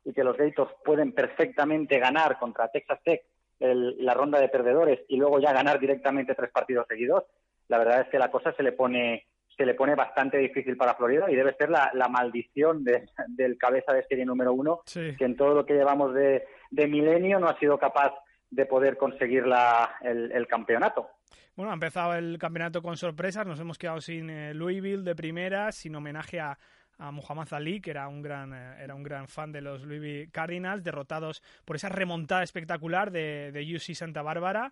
y 0.05 0.13
que 0.13 0.23
los 0.23 0.38
Gators 0.38 0.71
pueden 0.86 1.12
perfectamente 1.12 1.99
ganar 1.99 2.38
contra 2.39 2.69
Texas 2.69 2.99
Tech 3.03 3.23
la 3.60 4.13
ronda 4.13 4.39
de 4.39 4.49
perdedores 4.49 4.99
y 5.08 5.17
luego 5.17 5.39
ya 5.39 5.53
ganar 5.53 5.79
directamente 5.79 6.36
tres 6.36 6.51
partidos 6.51 6.86
seguidos, 6.88 7.23
la 7.67 7.77
verdad 7.77 8.01
es 8.01 8.10
que 8.10 8.19
la 8.19 8.29
cosa 8.29 8.53
se 8.53 8.63
le 8.63 8.73
pone 8.73 9.25
se 9.57 9.65
le 9.65 9.73
pone 9.73 9.95
bastante 9.95 10.37
difícil 10.37 10.75
para 10.77 10.95
Florida 10.95 11.29
y 11.29 11.35
debe 11.35 11.55
ser 11.55 11.69
la, 11.69 12.07
maldición 12.09 12.83
del 12.83 13.57
cabeza 13.57 13.93
de 13.93 14.03
serie 14.03 14.25
número 14.25 14.53
uno, 14.53 14.81
que 14.93 15.25
en 15.25 15.35
todo 15.35 15.53
lo 15.53 15.65
que 15.65 15.73
llevamos 15.73 16.13
de, 16.13 16.45
milenio 16.71 17.39
no 17.39 17.47
ha 17.47 17.57
sido 17.59 17.77
capaz 17.77 18.13
de 18.49 18.65
poder 18.65 18.97
conseguir 18.97 19.45
la, 19.45 19.97
el, 20.01 20.47
campeonato. 20.47 21.09
Bueno, 21.55 21.71
ha 21.71 21.75
empezado 21.75 22.13
el 22.15 22.37
campeonato 22.37 22.81
con 22.81 22.97
sorpresas, 22.97 23.47
nos 23.47 23.59
hemos 23.59 23.77
quedado 23.77 24.01
sin 24.01 24.29
eh, 24.29 24.53
Louisville 24.53 25.03
de 25.03 25.15
primera, 25.15 25.71
sin 25.71 25.95
homenaje 25.95 26.39
a, 26.39 26.57
Muhammad 26.97 27.51
Ali, 27.51 27.81
que 27.81 27.91
era 27.91 28.07
un 28.07 28.21
gran 28.21 28.53
eh, 28.53 28.77
era 28.81 28.95
un 28.95 29.03
gran 29.03 29.27
fan 29.27 29.51
de 29.51 29.59
los 29.59 29.83
Louisville 29.83 30.29
Cardinals, 30.31 30.81
derrotados 30.81 31.43
por 31.65 31.75
esa 31.75 31.89
remontada 31.89 32.41
espectacular 32.41 33.11
de, 33.11 33.51
de 33.51 33.75
UC 33.75 33.93
Santa 33.93 34.21
Bárbara. 34.21 34.71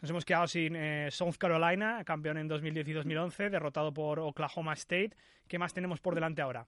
Nos 0.00 0.10
hemos 0.10 0.24
quedado 0.24 0.46
sin 0.46 0.76
eh, 0.76 1.10
South 1.10 1.36
Carolina, 1.38 2.04
campeón 2.04 2.38
en 2.38 2.48
2010 2.48 2.88
y 2.88 2.92
2011, 2.92 3.50
derrotado 3.50 3.92
por 3.92 4.18
Oklahoma 4.18 4.74
State. 4.74 5.12
¿Qué 5.48 5.58
más 5.58 5.72
tenemos 5.72 6.00
por 6.00 6.14
delante 6.14 6.42
ahora? 6.42 6.66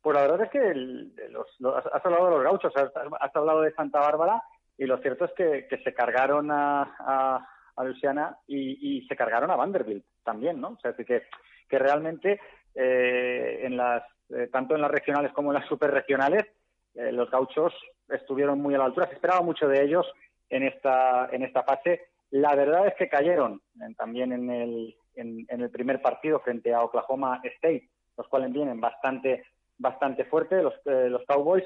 Pues 0.00 0.14
la 0.14 0.22
verdad 0.22 0.42
es 0.42 0.50
que 0.50 0.60
has 0.60 2.04
hablado 2.04 2.26
de 2.26 2.30
los 2.36 2.42
gauchos, 2.42 2.72
has, 2.76 3.36
hablado 3.36 3.60
de 3.62 3.74
Santa 3.74 4.00
Bárbara 4.00 4.42
y 4.78 4.86
lo 4.86 4.98
cierto 4.98 5.24
es 5.24 5.32
que, 5.32 5.82
se 5.82 5.94
cargaron 5.94 6.50
a, 6.50 7.44
a, 7.76 7.84
Luciana 7.84 8.38
y, 8.46 9.04
se 9.08 9.16
cargaron 9.16 9.50
a 9.50 9.56
Vanderbilt 9.56 10.04
también, 10.22 10.60
¿no? 10.60 10.68
O 10.68 10.78
sea, 10.80 10.94
que, 10.94 11.24
que 11.68 11.78
realmente 11.78 12.40
eh, 12.74 13.60
en 13.64 13.76
las, 13.76 14.04
eh, 14.30 14.48
tanto 14.52 14.74
en 14.74 14.82
las 14.82 14.90
regionales 14.90 15.32
como 15.32 15.50
en 15.50 15.58
las 15.60 15.68
superregionales 15.68 16.46
los 16.94 17.30
gauchos 17.30 17.74
estuvieron 18.08 18.58
muy 18.58 18.74
a 18.74 18.78
la 18.78 18.84
altura. 18.86 19.08
Se 19.08 19.14
esperaba 19.14 19.42
mucho 19.42 19.68
de 19.68 19.84
ellos 19.84 20.06
en 20.50 20.62
esta, 20.62 21.28
en 21.32 21.42
esta 21.42 21.62
fase. 21.62 22.08
La 22.30 22.54
verdad 22.54 22.86
es 22.86 22.94
que 22.94 23.08
cayeron 23.08 23.62
también 23.96 24.32
en 24.32 24.50
el, 24.50 24.96
en, 25.14 25.46
el 25.48 25.70
primer 25.70 26.02
partido 26.02 26.40
frente 26.40 26.74
a 26.74 26.82
Oklahoma 26.82 27.40
State, 27.42 27.88
los 28.16 28.28
cuales 28.28 28.52
vienen 28.52 28.80
bastante, 28.80 29.44
bastante 29.78 30.24
fuerte. 30.24 30.62
Los, 30.62 30.74
eh, 30.86 31.08
los 31.08 31.24
Cowboys 31.26 31.64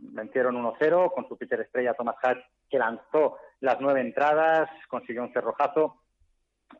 vencieron 0.00 0.56
1-0 0.56 1.12
con 1.12 1.28
su 1.28 1.36
pitcher 1.36 1.60
estrella 1.60 1.94
Thomas 1.94 2.16
Hatch, 2.22 2.38
que 2.70 2.78
lanzó 2.78 3.36
las 3.60 3.80
nueve 3.80 4.00
entradas, 4.00 4.70
consiguió 4.88 5.22
un 5.22 5.32
cerrojazo. 5.32 6.02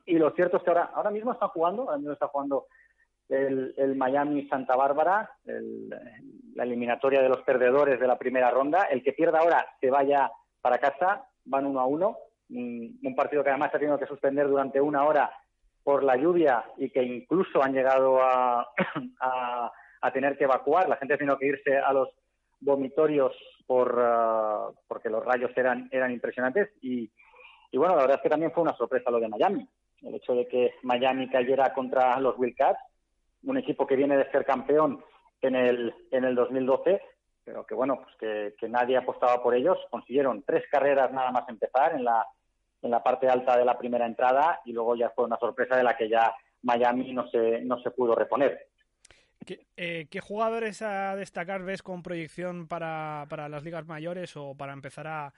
Y 0.04 0.18
lo 0.18 0.30
cierto 0.32 0.58
es 0.58 0.62
que 0.62 0.70
ahora, 0.70 0.90
ahora 0.94 1.10
mismo 1.10 1.32
están 1.32 1.48
jugando, 1.50 1.82
ahora 1.82 1.98
mismo 1.98 2.12
está 2.12 2.28
jugando 2.28 2.66
el, 3.28 3.74
el 3.76 3.96
Miami 3.96 4.48
Santa 4.48 4.76
Bárbara, 4.76 5.30
la 5.44 6.64
eliminatoria 6.64 7.22
de 7.22 7.28
los 7.28 7.42
perdedores 7.42 7.98
de 7.98 8.06
la 8.06 8.18
primera 8.18 8.50
ronda. 8.50 8.84
El 8.84 9.02
que 9.02 9.12
pierda 9.12 9.40
ahora 9.40 9.66
se 9.80 9.90
vaya 9.90 10.30
para 10.66 10.78
casa, 10.78 11.24
van 11.44 11.64
uno 11.64 11.78
a 11.78 11.86
uno. 11.86 12.18
Un 12.48 13.14
partido 13.14 13.44
que 13.44 13.50
además 13.50 13.72
ha 13.72 13.78
tenido 13.78 14.00
que 14.00 14.06
suspender 14.06 14.48
durante 14.48 14.80
una 14.80 15.04
hora 15.04 15.30
por 15.84 16.02
la 16.02 16.16
lluvia 16.16 16.64
y 16.76 16.90
que 16.90 17.04
incluso 17.04 17.62
han 17.62 17.72
llegado 17.72 18.18
a, 18.20 18.68
tener 20.12 20.36
que 20.36 20.42
evacuar. 20.42 20.88
La 20.88 20.96
gente 20.96 21.14
ha 21.14 21.18
tenido 21.18 21.38
que 21.38 21.46
irse 21.46 21.78
a 21.78 21.92
los 21.92 22.08
vomitorios 22.58 23.32
por, 23.64 23.96
uh, 23.96 24.74
porque 24.88 25.08
los 25.08 25.24
rayos 25.24 25.52
eran, 25.56 25.88
eran 25.92 26.10
impresionantes. 26.10 26.70
Y, 26.82 27.12
y 27.70 27.78
bueno, 27.78 27.94
la 27.94 28.02
verdad 28.02 28.16
es 28.16 28.22
que 28.22 28.30
también 28.30 28.50
fue 28.50 28.64
una 28.64 28.76
sorpresa 28.76 29.08
lo 29.12 29.20
de 29.20 29.28
Miami. 29.28 29.68
El 30.02 30.16
hecho 30.16 30.34
de 30.34 30.48
que 30.48 30.74
Miami 30.82 31.28
cayera 31.30 31.72
contra 31.72 32.18
los 32.18 32.36
Wildcats, 32.36 32.80
un 33.44 33.56
equipo 33.56 33.86
que 33.86 33.94
viene 33.94 34.16
de 34.16 34.28
ser 34.32 34.44
campeón 34.44 35.00
el, 35.42 35.94
en 36.10 36.24
el 36.24 36.34
2012 36.34 37.00
pero 37.46 37.64
que 37.64 37.76
bueno, 37.76 38.02
pues 38.02 38.54
que, 38.58 38.68
nadie 38.68 38.96
apostaba 38.96 39.40
por 39.40 39.54
ellos. 39.54 39.78
Consiguieron 39.88 40.42
tres 40.42 40.64
carreras 40.68 41.12
nada 41.12 41.30
más 41.30 41.48
empezar 41.48 41.94
en 41.94 42.04
la, 42.04 42.26
en 42.82 42.90
la 42.90 43.04
parte 43.04 43.28
alta 43.28 43.56
de 43.56 43.64
la 43.64 43.78
primera 43.78 44.04
entrada 44.04 44.60
y 44.64 44.72
luego 44.72 44.96
ya 44.96 45.10
fue 45.10 45.24
una 45.24 45.38
sorpresa 45.38 45.76
de 45.76 45.84
la 45.84 45.96
que 45.96 46.08
ya 46.08 46.34
Miami 46.62 47.14
no 47.14 47.28
se, 47.28 47.60
no 47.60 47.80
se 47.80 47.92
pudo 47.92 48.16
reponer. 48.16 48.66
¿Qué, 49.46 49.64
eh, 49.76 50.08
jugadores 50.20 50.82
a 50.82 51.14
destacar 51.14 51.62
ves 51.62 51.84
con 51.84 52.02
proyección 52.02 52.66
para, 52.66 53.26
para 53.30 53.48
las 53.48 53.62
ligas 53.62 53.86
mayores 53.86 54.36
o 54.36 54.56
para 54.56 54.72
empezar 54.72 55.06
a, 55.06 55.32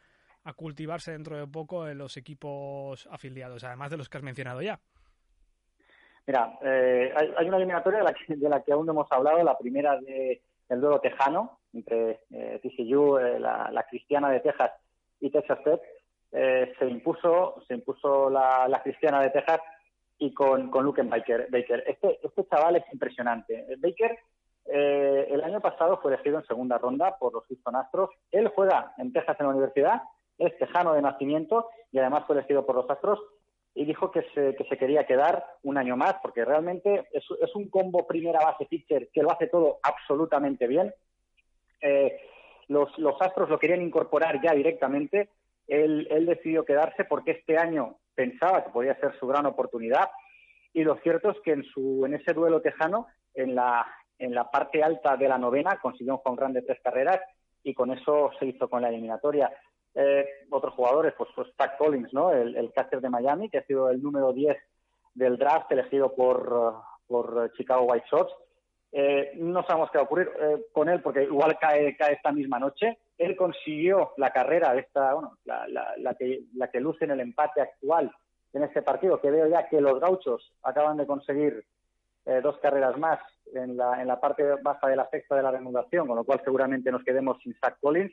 a, 0.45 0.53
cultivarse 0.55 1.13
dentro 1.13 1.37
de 1.37 1.47
poco 1.47 1.87
en 1.87 1.99
los 1.99 2.17
equipos 2.17 3.07
afiliados, 3.13 3.65
además 3.65 3.91
de 3.91 3.99
los 3.99 4.09
que 4.09 4.17
has 4.17 4.25
mencionado 4.25 4.63
ya? 4.63 4.81
Mira, 6.27 6.59
eh, 6.63 7.13
hay, 7.15 7.35
hay, 7.37 7.49
una 7.49 7.59
eliminatoria 7.59 7.99
de 7.99 8.05
la, 8.07 8.15
que, 8.15 8.35
de 8.35 8.49
la 8.49 8.63
que 8.63 8.73
aún 8.73 8.87
no 8.87 8.93
hemos 8.93 9.13
hablado, 9.13 9.45
la 9.45 9.59
primera 9.59 10.01
de 10.01 10.41
el 10.71 10.81
duelo 10.81 11.01
tejano 11.01 11.58
entre 11.73 12.21
eh, 12.31 12.61
TCU, 12.63 13.19
eh, 13.19 13.39
la, 13.39 13.87
cristiana 13.89 14.31
de 14.31 14.41
Texas 14.41 14.73
y 15.21 15.31
Texas 15.31 15.59
Tech, 15.65 15.81
eh, 16.33 16.73
se 16.79 16.87
impuso 16.87 17.63
se 17.67 17.75
impuso 17.75 18.29
la, 18.31 18.81
cristiana 18.83 19.23
de 19.23 19.31
Texas 19.31 19.61
y 20.19 20.33
con, 20.33 20.71
con 20.71 20.85
Luke 20.85 21.03
Baker. 21.03 21.49
Baker. 21.51 21.85
Este, 21.87 22.19
este 22.23 22.47
chaval 22.47 22.77
es 22.77 22.85
impresionante. 22.93 23.67
Baker 23.79 24.19
el 24.71 25.43
año 25.43 25.63
pasado 25.63 25.99
fue 26.03 26.13
elegido 26.13 26.39
en 26.39 26.45
segunda 26.45 26.77
ronda 26.77 27.17
por 27.19 27.33
los 27.33 27.47
Houston 27.47 27.77
Astros. 27.77 28.11
Él 28.31 28.49
juega 28.49 28.93
en 28.99 29.15
Texas 29.15 29.37
en 29.41 29.47
la 29.47 29.53
universidad, 29.53 30.03
es 30.37 30.59
tejano 30.59 30.93
de 30.93 31.01
nacimiento 31.01 31.71
y 31.91 31.99
además 31.99 32.25
fue 32.27 32.37
elegido 32.37 32.67
por 32.67 32.75
los 32.75 32.91
Astros 32.91 33.19
y 33.79 33.85
dijo 33.85 34.11
que 34.11 34.23
se, 34.35 34.57
que 34.57 34.65
se 34.65 34.77
quería 34.77 35.07
quedar 35.07 35.45
un 35.63 35.79
año 35.79 35.97
más 35.97 36.17
porque 36.21 36.45
realmente 36.45 37.07
es, 37.13 37.25
es 37.41 37.55
un 37.55 37.71
combo 37.71 38.09
primera 38.09 38.41
base 38.45 38.67
pitcher 38.67 39.09
que 39.13 39.23
lo 39.23 39.31
hace 39.31 39.47
todo 39.47 39.79
absolutamente 39.83 40.67
bien. 40.67 40.93
Eh, 41.81 42.21
los, 42.69 42.91
Astros 43.21 43.49
lo 43.49 43.59
querían 43.59 43.83
incorporar 43.83 44.41
ya 44.43 44.53
directamente. 44.53 45.31
Él, 45.67 46.07
él 46.11 46.27
decidió 46.27 46.65
quedarse 46.65 47.05
porque 47.05 47.33
este 47.33 47.59
año 47.59 47.97
pensaba 48.15 48.65
que 48.65 48.71
podía 48.71 48.99
ser 49.01 49.19
su 49.19 49.27
gran 49.27 49.47
oportunidad 49.47 50.09
y 50.73 50.85
lo 50.85 50.97
cierto 50.99 51.31
es 51.31 51.41
que 51.41 51.53
en, 51.53 51.65
su, 51.65 52.05
en 52.07 52.15
ese 52.15 52.33
duelo 52.33 52.61
tejano, 52.61 53.07
en 53.35 53.55
la, 53.55 53.87
en 54.19 54.35
la 54.35 54.51
parte 54.51 54.83
alta 54.83 55.17
de 55.17 55.29
la 55.29 55.39
novena, 55.39 55.79
consiguió 55.81 56.15
un 56.15 56.21
home 56.23 56.41
run 56.41 56.53
de 56.53 56.63
tres 56.63 56.79
carreras 56.83 57.21
y 57.63 57.75
con 57.75 57.91
eso 57.91 58.31
se 58.39 58.47
hizo 58.47 58.69
con 58.69 58.83
la 58.83 58.89
eliminatoria. 58.89 59.51
Eh, 59.95 60.25
otros 60.51 60.75
jugadores, 60.75 61.15
pues, 61.17 61.31
pues 61.35 61.49
Collins, 61.79 62.13
¿no? 62.13 62.33
El, 62.33 62.57
el 62.57 62.73
catcher 62.73 63.01
de 63.01 63.11
Miami, 63.11 63.49
que 63.49 63.59
ha 63.59 63.67
sido 63.67 63.91
el 63.91 64.03
número 64.03 64.33
10 64.33 64.57
del 65.15 65.37
draft 65.37 65.73
elegido 65.73 66.15
por, 66.15 66.77
por 67.07 67.53
Chicago 67.55 67.85
White 67.85 68.07
Sox. 68.09 68.33
Eh, 68.91 69.33
no 69.37 69.63
sabemos 69.65 69.91
qué 69.91 69.99
va 69.99 70.03
a 70.03 70.07
ocurrir 70.07 70.31
eh, 70.41 70.67
con 70.73 70.89
él 70.89 71.03
porque 71.03 71.25
igual 71.25 71.59
cae, 71.59 71.97
cae 71.97 72.15
esta 72.15 72.33
misma 72.33 72.59
noche. 72.59 72.99
Él 73.19 73.37
consiguió 73.37 74.13
la 74.17 74.31
carrera 74.31 74.73
de 74.73 74.81
esta, 74.81 75.15
bueno, 75.15 75.39
la, 75.45 75.67
la, 75.99 76.15
que, 76.15 76.45
la 76.55 76.71
que 76.71 76.81
luce 76.81 77.05
en 77.05 77.13
el 77.13 77.21
empate 77.21 77.61
actual 77.61 78.11
en 78.55 78.63
este 78.63 78.83
partido, 78.83 79.21
que 79.21 79.31
veo 79.31 79.47
ya 79.47 79.69
que 79.69 79.81
los 79.81 80.01
gauchos 80.01 80.53
acaban 80.63 80.97
de 80.97 81.07
conseguir 81.07 81.65
eh, 82.25 82.41
dos 82.43 82.59
carreras 82.59 82.97
más 82.99 83.19
en 83.53 83.77
la, 83.77 84.01
en 84.01 84.09
la 84.09 84.21
parte 84.21 84.43
baja 84.63 84.89
de 84.89 84.97
la 84.97 85.09
sexta 85.11 85.37
de 85.37 85.43
la 85.43 85.51
reanudación, 85.51 86.07
con 86.07 86.17
lo 86.17 86.25
cual 86.25 86.41
seguramente 86.45 86.91
nos 86.91 87.05
quedemos 87.05 87.39
sin 87.43 87.55
Zach 87.55 87.79
Collins. 87.81 88.13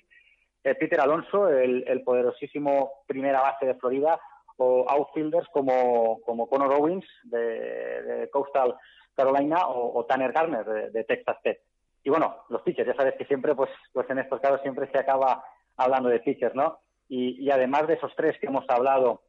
Peter 0.79 0.99
Alonso, 0.99 1.47
el, 1.47 2.01
poderosísimo 2.03 3.03
primera 3.05 3.39
base 3.39 3.67
de 3.67 3.75
Florida, 3.75 4.19
o 4.57 4.89
outfielders 4.89 5.47
como, 5.49 6.19
como 6.25 6.47
Connor 6.47 6.73
Owens 6.73 7.05
de, 7.23 8.27
Coastal 8.31 8.75
Carolina 9.15 9.67
o, 9.67 10.05
Tanner 10.05 10.31
Garner 10.31 10.91
de, 10.91 11.03
Texas 11.03 11.37
Tech. 11.43 11.59
Y 12.03 12.09
bueno, 12.09 12.43
los 12.49 12.61
pitchers, 12.61 12.87
ya 12.87 12.95
sabes 12.95 13.15
que 13.15 13.25
siempre, 13.25 13.55
pues, 13.55 13.69
pues 13.91 14.09
en 14.09 14.19
estos 14.19 14.39
casos 14.39 14.61
siempre 14.61 14.89
se 14.91 14.97
acaba 14.97 15.43
hablando 15.77 16.09
de 16.09 16.19
pitchers, 16.19 16.55
¿no? 16.55 16.79
Y, 17.07 17.49
además 17.49 17.87
de 17.87 17.95
esos 17.95 18.13
tres 18.15 18.37
que 18.39 18.47
hemos 18.47 18.65
hablado 18.69 19.21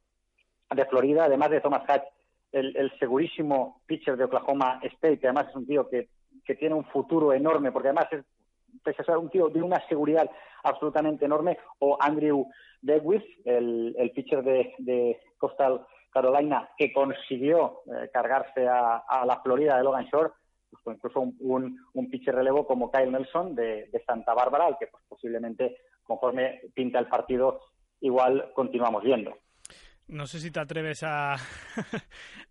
de 0.74 0.84
Florida, 0.86 1.24
además 1.24 1.50
de 1.50 1.60
Thomas 1.60 1.88
Hatch, 1.88 2.04
el, 2.52 2.90
segurísimo 2.98 3.82
pitcher 3.86 4.16
de 4.16 4.24
Oklahoma 4.24 4.80
State, 4.82 5.18
que 5.18 5.26
además 5.26 5.48
es 5.50 5.56
un 5.56 5.66
tío 5.66 5.88
que, 5.88 6.08
que 6.44 6.54
tiene 6.54 6.74
un 6.74 6.84
futuro 6.86 7.32
enorme, 7.32 7.70
porque 7.70 7.88
además 7.88 8.08
es 8.12 8.24
pese 8.82 9.02
a 9.02 9.04
ser 9.04 9.16
un 9.16 9.30
tío 9.30 9.48
de 9.48 9.62
una 9.62 9.86
seguridad 9.88 10.30
absolutamente 10.62 11.24
enorme, 11.24 11.58
o 11.78 11.96
Andrew 12.00 12.46
Beckwith, 12.82 13.24
el, 13.44 13.94
el 13.98 14.10
pitcher 14.12 14.42
de, 14.42 15.20
Coastal 15.38 15.84
Carolina, 16.16 16.70
que 16.78 16.94
consiguió 16.94 17.82
eh, 17.86 18.08
cargarse 18.10 18.66
a, 18.66 19.24
la 19.26 19.40
Florida 19.42 19.76
de 19.76 19.84
Logan 19.84 20.06
Shore, 20.06 20.30
pues, 20.70 20.96
incluso 20.96 21.20
un, 21.20 21.78
un, 21.92 22.10
pitcher 22.10 22.34
relevo 22.34 22.66
como 22.66 22.90
Kyle 22.90 23.12
Nelson 23.12 23.54
de, 23.54 23.90
Santa 24.06 24.32
Bárbara, 24.32 24.64
al 24.64 24.78
que 24.78 24.86
pues, 24.86 25.02
posiblemente, 25.06 25.76
conforme 26.04 26.62
pinta 26.74 26.98
el 26.98 27.06
partido, 27.06 27.60
igual 28.00 28.50
continuamos 28.54 29.02
viendo. 29.02 29.36
No 30.08 30.26
sé 30.26 30.40
si 30.40 30.50
te 30.50 30.60
atreves 30.60 31.02
a, 31.02 31.36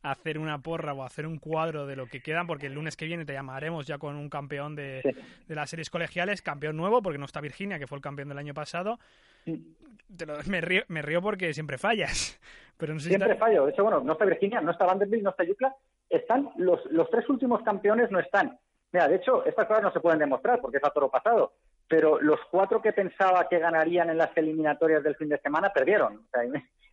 hacer 0.03 0.37
una 0.37 0.59
porra 0.59 0.93
o 0.93 1.01
a 1.01 1.07
hacer 1.07 1.25
un 1.25 1.39
cuadro 1.39 1.87
de 1.87 1.95
lo 1.95 2.05
que 2.05 2.21
quedan, 2.21 2.45
porque 2.45 2.67
el 2.67 2.73
lunes 2.73 2.95
que 2.95 3.05
viene 3.05 3.25
te 3.25 3.33
llamaremos 3.33 3.87
ya 3.87 3.97
con 3.97 4.15
un 4.15 4.29
campeón 4.29 4.75
de, 4.75 5.01
las 5.47 5.71
series 5.71 5.89
colegiales, 5.89 6.43
campeón 6.43 6.77
nuevo, 6.77 7.01
porque 7.01 7.17
no 7.17 7.25
está 7.25 7.41
Virginia, 7.41 7.79
que 7.79 7.87
fue 7.87 7.97
el 7.97 8.03
campeón 8.03 8.29
del 8.29 8.37
año 8.37 8.53
pasado. 8.53 8.99
Me, 9.45 10.61
río, 10.61 10.83
me 10.87 11.01
río 11.01 11.21
porque 11.21 11.53
siempre 11.53 11.77
fallas. 11.77 12.39
Pero 12.77 12.93
no 12.93 12.99
sé 12.99 13.09
siempre 13.09 13.35
fallo. 13.35 13.65
De 13.65 13.71
hecho, 13.71 13.83
bueno, 13.83 14.01
no 14.01 14.13
está 14.13 14.25
Virginia, 14.25 14.59
no 14.61 14.71
está 14.71 14.85
Vanderbilt, 14.85 15.23
no 15.23 15.29
está 15.29 15.43
Yucla. 15.43 15.73
Están 16.09 16.49
los, 16.57 16.85
los 16.91 17.09
tres 17.09 17.27
últimos 17.29 17.61
campeones 17.63 18.11
no 18.11 18.19
están. 18.19 18.59
Mira, 18.91 19.07
de 19.07 19.15
hecho, 19.15 19.45
estas 19.45 19.67
cosas 19.67 19.83
no 19.83 19.91
se 19.91 19.99
pueden 19.99 20.19
demostrar 20.19 20.59
porque 20.61 20.77
es 20.77 20.83
a 20.83 20.89
toro 20.89 21.09
pasado. 21.09 21.53
Pero 21.87 22.19
los 22.21 22.39
cuatro 22.51 22.81
que 22.81 22.91
pensaba 22.91 23.47
que 23.47 23.59
ganarían 23.59 24.09
en 24.09 24.17
las 24.17 24.35
eliminatorias 24.35 25.03
del 25.03 25.15
fin 25.15 25.29
de 25.29 25.39
semana 25.39 25.71
perdieron. 25.71 26.17
O 26.17 26.29
sea, 26.31 26.43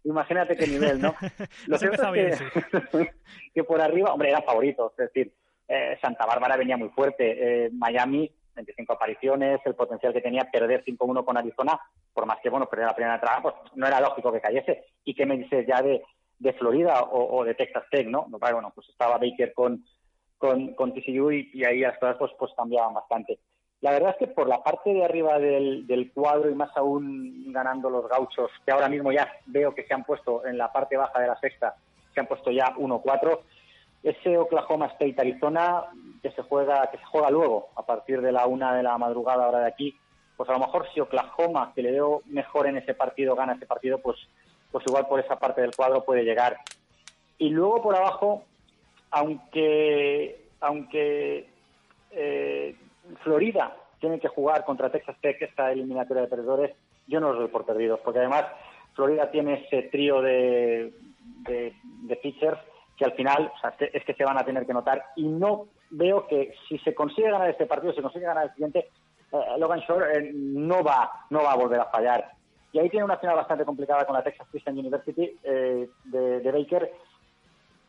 imagínate 0.05 0.57
qué 0.57 0.67
nivel, 0.67 1.01
¿no? 1.01 1.15
Lo 1.67 1.79
cierto 1.79 2.15
es 2.15 2.41
que, 2.41 3.11
que, 3.55 3.65
por 3.65 3.81
arriba, 3.81 4.13
hombre, 4.13 4.31
eran 4.31 4.45
favoritos, 4.45 4.93
es 4.93 5.13
decir, 5.13 5.33
eh, 5.69 5.99
Santa 6.01 6.27
Bárbara 6.27 6.57
venía 6.57 6.77
muy 6.77 6.91
fuerte, 6.91 7.67
eh, 7.67 7.71
Miami 7.73 8.31
25 8.55 8.93
apariciones, 8.93 9.61
el 9.65 9.75
potencial 9.75 10.13
que 10.13 10.21
tenía 10.21 10.51
perder 10.51 10.85
5-1 10.85 11.25
con 11.25 11.37
Arizona, 11.37 11.81
por 12.13 12.27
más 12.27 12.39
que, 12.43 12.51
bueno, 12.51 12.67
perder 12.67 12.87
la 12.87 12.95
primera 12.95 13.15
entrada, 13.15 13.43
pues 13.43 13.55
no 13.75 13.87
era 13.87 14.01
lógico 14.01 14.33
que 14.33 14.41
cayese. 14.41 14.85
¿Y 15.05 15.15
qué 15.15 15.27
me 15.27 15.37
dices 15.37 15.67
ya 15.67 15.83
de, 15.83 16.03
Florida 16.59 17.05
o, 17.05 17.45
de 17.45 17.55
Texas 17.55 17.85
Tech, 17.91 18.07
no? 18.09 18.27
Bueno, 18.29 18.73
pues 18.75 18.89
estaba 18.89 19.19
Baker 19.19 19.53
con, 19.55 19.85
con, 20.39 20.75
con 20.75 20.93
TCU 20.93 21.31
y, 21.31 21.65
ahí 21.65 21.81
las 21.81 21.99
cosas 21.99 22.17
pues, 22.19 22.33
pues 22.39 22.53
cambiaban 22.57 22.95
bastante. 22.95 23.39
La 23.83 23.91
verdad 23.91 24.11
es 24.11 24.17
que 24.17 24.33
por 24.33 24.49
la 24.49 24.63
parte 24.63 24.95
de 24.95 25.05
arriba 25.05 25.41
del, 25.41 26.11
cuadro 26.15 26.49
y 26.49 26.55
más 26.55 26.71
aún 26.77 27.53
ganando 27.53 27.91
los 27.91 28.09
gauchos, 28.09 28.49
que 28.65 28.71
ahora 28.71 28.89
mismo 28.89 29.11
ya 29.11 29.29
veo 29.47 29.75
que 29.75 29.85
se 29.85 29.93
han 29.93 30.05
puesto 30.05 30.47
en 30.47 30.57
la 30.57 30.73
parte 30.73 30.97
baja 30.97 31.21
de 31.21 31.27
la 31.27 31.39
sexta, 31.41 31.75
se 32.15 32.21
han 32.21 32.29
puesto 32.29 32.53
ya 32.53 32.75
1-4, 32.77 33.41
ese 34.05 34.39
Oklahoma 34.39 34.87
State 34.87 35.17
Arizona 35.19 35.85
que 36.23 36.31
se 36.31 36.43
juega 36.43 36.89
que 36.91 36.99
se 36.99 37.05
juega 37.05 37.31
luego 37.31 37.69
a 37.75 37.85
partir 37.85 38.21
de 38.23 38.33
la 38.33 38.47
una 38.47 38.75
de 38.75 38.83
la 38.83 38.97
madrugada 38.97 39.49
hora 39.49 39.59
de 39.61 39.67
aquí 39.67 39.97
pues 40.37 40.49
a 40.49 40.53
lo 40.53 40.61
mejor 40.61 40.87
si 40.93 41.01
Oklahoma 41.01 41.73
que 41.75 41.83
le 41.83 41.93
veo 41.93 42.23
mejor 42.27 42.67
en 42.67 42.77
ese 42.77 42.95
partido 42.95 43.35
gana 43.35 43.55
ese 43.55 43.67
partido 43.67 43.99
pues 43.99 44.17
pues 44.71 44.85
igual 44.87 45.07
por 45.07 45.21
esa 45.21 45.39
parte 45.39 45.61
del 45.61 45.77
cuadro 45.77 46.03
puede 46.03 46.25
llegar. 46.25 46.57
Y 47.39 47.51
luego 47.51 47.83
por 47.83 47.97
abajo 47.97 48.45
aunque 49.11 50.47
aunque 50.61 51.49
eh, 52.13 52.77
Florida 53.23 53.77
tiene 54.01 54.21
que 54.21 54.29
jugar 54.29 54.65
contra 54.65 54.91
Texas 54.91 55.17
Tech 55.21 55.41
esta 55.43 55.73
eliminatoria 55.73 56.23
de 56.23 56.29
perdedores 56.29 56.77
yo 57.07 57.21
no 57.21 57.31
los 57.31 57.39
doy 57.41 57.49
por 57.49 57.67
perdidos 57.67 58.01
porque 58.01 58.21
además 58.21 58.47
Florida 58.95 59.31
tiene 59.31 59.65
ese 59.65 59.83
trío 59.89 60.23
de, 60.23 60.93
de, 61.47 61.75
de 61.83 62.17
pitchers 62.17 62.61
que 63.03 63.07
al 63.07 63.17
final 63.17 63.53
es 63.81 64.05
que 64.05 64.15
se 64.15 64.25
van 64.25 64.39
a 64.39 64.45
tener 64.45 64.65
que 64.65 64.73
notar 64.73 65.07
y 65.17 65.25
no 65.25 65.67
veo 65.91 66.27
que 66.29 66.55
si 66.69 66.79
se 66.79 66.95
consigue 66.95 67.31
ganar 67.31 67.51
este 67.51 67.67
partido, 67.67 67.93
si 67.93 67.97
se 67.97 68.03
consigue 68.03 68.27
ganar 68.27 68.45
el 68.45 68.53
siguiente, 68.53 68.91
eh, 69.33 69.37
Logan 69.59 69.81
Shore 69.81 70.19
eh, 70.19 70.31
no 70.33 70.85
va 70.85 71.11
no 71.31 71.43
va 71.43 71.53
a 71.53 71.57
volver 71.57 71.81
a 71.81 71.87
fallar. 71.87 72.31
Y 72.73 72.79
ahí 72.79 72.89
tiene 72.89 73.05
una 73.05 73.17
final 73.17 73.37
bastante 73.37 73.65
complicada 73.65 74.07
con 74.07 74.15
la 74.15 74.23
Texas 74.23 74.47
Christian 74.51 74.79
University 74.79 75.37
eh, 75.43 75.89
de, 76.05 76.53
Baker. 76.53 76.93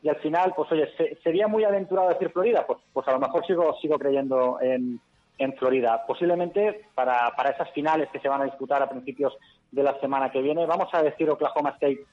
Y 0.02 0.10
al 0.10 0.17
final, 0.17 0.52
pues 0.56 0.69
oye, 0.71 0.89
sería 1.23 1.47
muy 1.47 1.63
aventurado 1.63 2.10
decir 2.10 2.32
Florida, 2.32 2.65
pues, 2.65 2.80
pues 2.91 3.08
a 3.08 3.12
lo 3.12 3.19
mejor 3.19 3.45
sigo, 3.45 3.78
sigo 3.82 3.97
creyendo 3.99 4.58
en, 4.62 4.99
en 5.38 5.54
Florida. 5.54 6.04
Posiblemente 6.08 6.88
para, 6.95 7.32
para 7.38 7.52
esas 7.52 7.69
finales 7.71 8.10
que 8.12 8.19
se 8.19 8.28
van 8.28 8.41
a 8.41 8.45
disputar 8.45 8.82
a 8.82 8.89
principios 8.89 9.38
de 9.71 9.84
la 9.84 9.97
semana 9.99 10.32
que 10.32 10.41
viene, 10.41 10.65
vamos 10.65 10.89
a 10.91 11.04
decir 11.04 11.30
Oklahoma 11.30 11.69
State 11.69 12.04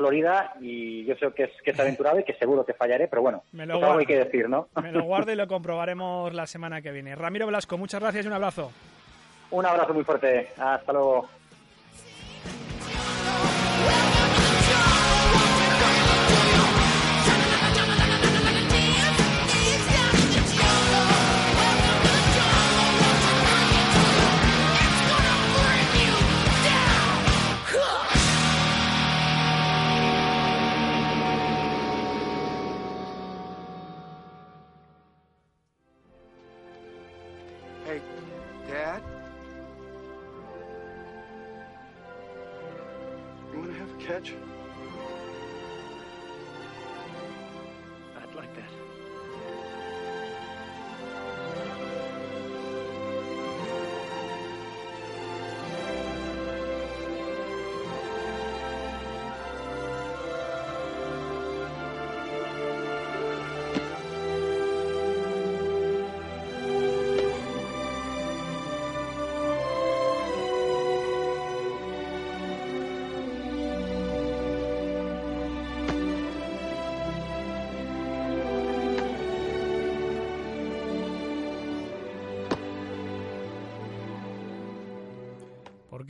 Florida 0.00 0.54
y 0.62 1.04
yo 1.04 1.14
creo 1.16 1.34
que 1.34 1.42
es, 1.44 1.50
que 1.62 1.72
es 1.72 1.78
aventurado 1.78 2.18
y 2.18 2.24
que 2.24 2.32
seguro 2.32 2.64
que 2.64 2.72
fallaré, 2.72 3.06
pero 3.06 3.20
bueno, 3.20 3.42
me 3.52 3.66
lo 3.66 3.78
pues 3.78 3.98
hay 3.98 4.06
que 4.06 4.16
decir, 4.16 4.48
¿no? 4.48 4.68
Me 4.82 4.92
lo 4.92 5.02
guardo 5.02 5.30
y 5.30 5.36
lo 5.36 5.46
comprobaremos 5.48 6.32
la 6.32 6.46
semana 6.46 6.80
que 6.80 6.90
viene. 6.90 7.14
Ramiro 7.14 7.44
Velasco, 7.44 7.76
muchas 7.76 8.00
gracias 8.00 8.24
y 8.24 8.28
un 8.28 8.32
abrazo. 8.32 8.72
Un 9.50 9.66
abrazo 9.66 9.92
muy 9.92 10.02
fuerte. 10.04 10.48
Hasta 10.56 10.92
luego. 10.94 11.28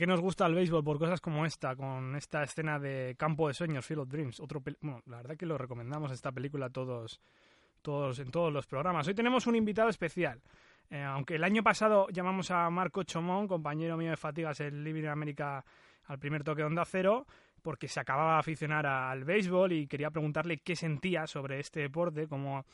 Qué 0.01 0.07
nos 0.07 0.19
gusta 0.19 0.47
el 0.47 0.55
béisbol? 0.55 0.83
Por 0.83 0.97
cosas 0.97 1.21
como 1.21 1.45
esta, 1.45 1.75
con 1.75 2.15
esta 2.15 2.41
escena 2.41 2.79
de 2.79 3.13
Campo 3.19 3.47
de 3.47 3.53
Sueños, 3.53 3.85
Field 3.85 4.01
of 4.01 4.09
Dreams. 4.09 4.39
Otro 4.39 4.63
la 5.05 5.17
verdad 5.17 5.37
que 5.37 5.45
lo 5.45 5.59
recomendamos 5.59 6.11
esta 6.11 6.31
película 6.31 6.71
todos, 6.71 7.21
todos, 7.83 8.17
en 8.17 8.31
todos 8.31 8.51
los 8.51 8.65
programas. 8.65 9.07
Hoy 9.07 9.13
tenemos 9.13 9.45
un 9.45 9.55
invitado 9.55 9.89
especial. 9.89 10.41
Eh, 10.89 11.03
aunque 11.03 11.35
el 11.35 11.43
año 11.43 11.61
pasado 11.61 12.07
llamamos 12.09 12.49
a 12.49 12.67
Marco 12.71 13.03
Chomón, 13.03 13.47
compañero 13.47 13.95
mío 13.95 14.09
de 14.09 14.17
Fatigas 14.17 14.59
en 14.61 14.83
Living 14.83 15.05
América 15.05 15.63
al 16.05 16.17
primer 16.17 16.43
toque 16.43 16.63
de 16.63 16.67
Onda 16.69 16.83
Cero, 16.83 17.27
porque 17.61 17.87
se 17.87 17.99
acababa 17.99 18.33
de 18.33 18.39
aficionar 18.39 18.87
al 18.87 19.23
béisbol 19.23 19.71
y 19.71 19.85
quería 19.85 20.09
preguntarle 20.09 20.61
qué 20.61 20.75
sentía 20.75 21.27
sobre 21.27 21.59
este 21.59 21.81
deporte, 21.81 22.27
cómo 22.27 22.65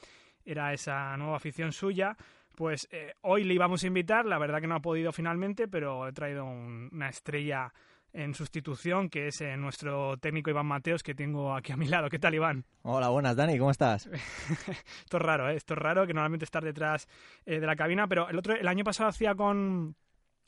era 0.45 0.71
esa 0.71 1.17
nueva 1.17 1.35
afición 1.35 1.73
suya. 1.73 2.15
Pues 2.57 2.87
eh, 2.89 3.13
hoy 3.21 3.43
le 3.43 3.53
íbamos 3.53 3.83
a 3.83 3.87
invitar, 3.87 4.25
la 4.25 4.39
verdad 4.39 4.59
que 4.59 4.65
no 4.65 4.73
ha 4.73 4.81
podido 4.81 5.11
finalmente, 5.11 5.67
pero 5.67 6.07
he 6.07 6.11
traído 6.11 6.43
una 6.43 7.07
estrella 7.07 7.71
en 8.13 8.33
sustitución, 8.33 9.09
que 9.09 9.27
es 9.27 9.41
eh, 9.41 9.55
nuestro 9.57 10.17
técnico 10.17 10.49
Iván 10.49 10.65
Mateos, 10.65 11.03
que 11.03 11.13
tengo 11.13 11.53
aquí 11.53 11.71
a 11.71 11.77
mi 11.77 11.85
lado. 11.85 12.09
¿Qué 12.09 12.17
tal, 12.17 12.33
Iván? 12.33 12.65
Hola, 12.81 13.09
buenas, 13.09 13.35
Dani, 13.35 13.59
¿cómo 13.59 13.69
estás? 13.69 14.07
esto 15.03 15.17
es 15.17 15.21
raro, 15.21 15.51
¿eh? 15.51 15.55
Esto 15.55 15.75
es 15.75 15.79
raro, 15.79 16.07
que 16.07 16.15
normalmente 16.15 16.45
estar 16.45 16.63
detrás 16.63 17.07
eh, 17.45 17.59
de 17.59 17.67
la 17.67 17.75
cabina, 17.75 18.07
pero 18.07 18.27
el 18.27 18.39
otro 18.39 18.55
el 18.55 18.67
año 18.67 18.83
pasado 18.83 19.07
hacía 19.07 19.35
con, 19.35 19.95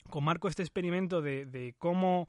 con 0.08 0.24
Marco 0.24 0.48
este 0.48 0.64
experimento 0.64 1.22
de, 1.22 1.46
de 1.46 1.76
cómo 1.78 2.26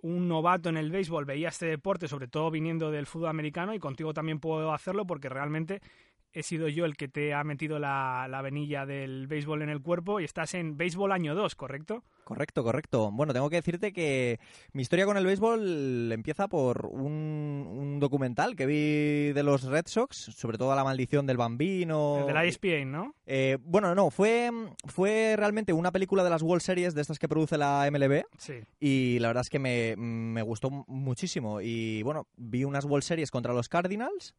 un 0.00 0.26
novato 0.26 0.68
en 0.68 0.76
el 0.76 0.90
béisbol 0.90 1.26
veía 1.26 1.50
este 1.50 1.66
deporte, 1.66 2.08
sobre 2.08 2.26
todo 2.26 2.50
viniendo 2.50 2.90
del 2.90 3.06
fútbol 3.06 3.28
americano, 3.28 3.72
y 3.72 3.78
contigo 3.78 4.12
también 4.12 4.40
puedo 4.40 4.72
hacerlo 4.72 5.06
porque 5.06 5.28
realmente 5.28 5.80
he 6.32 6.42
sido 6.42 6.68
yo 6.68 6.84
el 6.84 6.96
que 6.96 7.08
te 7.08 7.34
ha 7.34 7.44
metido 7.44 7.78
la, 7.78 8.26
la 8.28 8.42
venilla 8.42 8.86
del 8.86 9.26
béisbol 9.26 9.62
en 9.62 9.68
el 9.68 9.82
cuerpo 9.82 10.20
y 10.20 10.24
estás 10.24 10.54
en 10.54 10.76
béisbol 10.76 11.12
año 11.12 11.34
2, 11.34 11.54
¿correcto? 11.54 12.04
Correcto, 12.24 12.62
correcto. 12.62 13.10
Bueno, 13.12 13.32
tengo 13.32 13.50
que 13.50 13.56
decirte 13.56 13.92
que 13.92 14.38
mi 14.72 14.82
historia 14.82 15.04
con 15.04 15.16
el 15.16 15.26
béisbol 15.26 16.10
empieza 16.12 16.48
por 16.48 16.86
un, 16.86 17.98
documental 18.00 18.56
que 18.56 18.66
vi 18.66 19.32
de 19.32 19.42
los 19.42 19.64
Red 19.64 19.86
Sox, 19.86 20.16
sobre 20.16 20.58
todo 20.58 20.74
la 20.74 20.84
maldición 20.84 21.26
del 21.26 21.36
bambino. 21.36 22.20
El 22.20 22.26
de 22.26 22.32
la 22.32 22.44
ESPN, 22.44 22.90
¿no? 22.90 23.14
Eh, 23.26 23.58
bueno, 23.60 23.94
no, 23.94 24.10
fue, 24.10 24.50
fue 24.86 25.34
realmente 25.36 25.72
una 25.72 25.92
película 25.92 26.24
de 26.24 26.30
las 26.30 26.42
World 26.42 26.62
Series, 26.62 26.94
de 26.94 27.02
estas 27.02 27.18
que 27.18 27.28
produce 27.28 27.58
la 27.58 27.88
MLB. 27.90 28.24
Sí. 28.38 28.54
Y 28.80 29.18
la 29.18 29.28
verdad 29.28 29.42
es 29.42 29.50
que 29.50 29.58
me, 29.58 29.94
me 29.96 30.42
gustó 30.42 30.70
muchísimo. 30.70 31.60
Y 31.60 32.02
bueno, 32.02 32.26
vi 32.36 32.64
unas 32.64 32.84
World 32.84 33.04
Series 33.04 33.30
contra 33.30 33.52
los 33.52 33.68
Cardinals 33.68 34.34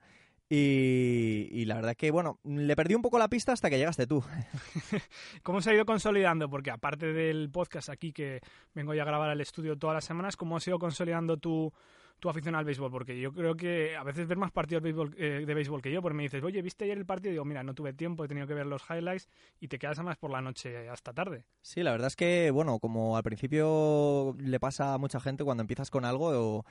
y, 0.49 1.65
la 1.65 1.75
verdad 1.75 1.95
que, 1.95 2.11
bueno, 2.11 2.39
le 2.43 2.75
perdí 2.75 2.95
un 2.95 3.01
poco 3.01 3.17
la 3.17 3.27
pista 3.27 3.53
hasta 3.53 3.69
que 3.69 3.77
llegaste 3.77 4.05
tú. 4.05 4.23
¿Cómo 5.43 5.61
se 5.61 5.71
ha 5.71 5.73
ido 5.73 5.85
consolidando? 5.85 6.49
Porque 6.49 6.69
aparte 6.69 7.11
del 7.13 7.49
podcast 7.49 7.89
aquí 7.89 8.11
que 8.13 8.41
vengo 8.75 8.93
ya 8.93 9.03
a 9.03 9.05
grabar 9.05 9.29
al 9.29 9.41
estudio 9.41 9.77
todas 9.77 9.95
las 9.95 10.05
semanas, 10.05 10.35
¿cómo 10.35 10.57
has 10.57 10.67
ido 10.67 10.77
consolidando 10.77 11.37
tu, 11.37 11.73
tu 12.19 12.29
afición 12.29 12.55
al 12.55 12.65
béisbol? 12.65 12.91
Porque 12.91 13.19
yo 13.19 13.31
creo 13.33 13.55
que 13.55 13.95
a 13.95 14.03
veces 14.03 14.27
ves 14.27 14.37
más 14.37 14.51
partidos 14.51 14.83
de 14.83 14.91
béisbol, 14.91 15.15
eh, 15.17 15.43
de 15.45 15.53
béisbol 15.53 15.81
que 15.81 15.91
yo, 15.91 16.01
porque 16.01 16.17
me 16.17 16.23
dices, 16.23 16.43
oye, 16.43 16.61
¿viste 16.61 16.85
ayer 16.85 16.97
el 16.97 17.05
partido? 17.05 17.31
Y 17.31 17.33
digo, 17.33 17.45
mira, 17.45 17.63
no 17.63 17.73
tuve 17.73 17.93
tiempo, 17.93 18.23
he 18.23 18.27
tenido 18.27 18.45
que 18.45 18.53
ver 18.53 18.67
los 18.67 18.83
highlights 18.89 19.29
y 19.59 19.69
te 19.69 19.79
quedas 19.79 19.99
más 20.03 20.17
por 20.17 20.29
la 20.29 20.41
noche 20.41 20.87
hasta 20.89 21.13
tarde. 21.13 21.45
Sí, 21.61 21.81
la 21.81 21.91
verdad 21.91 22.07
es 22.07 22.15
que, 22.15 22.51
bueno, 22.51 22.79
como 22.79 23.17
al 23.17 23.23
principio 23.23 24.35
le 24.37 24.59
pasa 24.59 24.93
a 24.93 24.97
mucha 24.99 25.19
gente 25.19 25.43
cuando 25.43 25.61
empiezas 25.61 25.89
con 25.89 26.05
algo... 26.05 26.59
O 26.59 26.65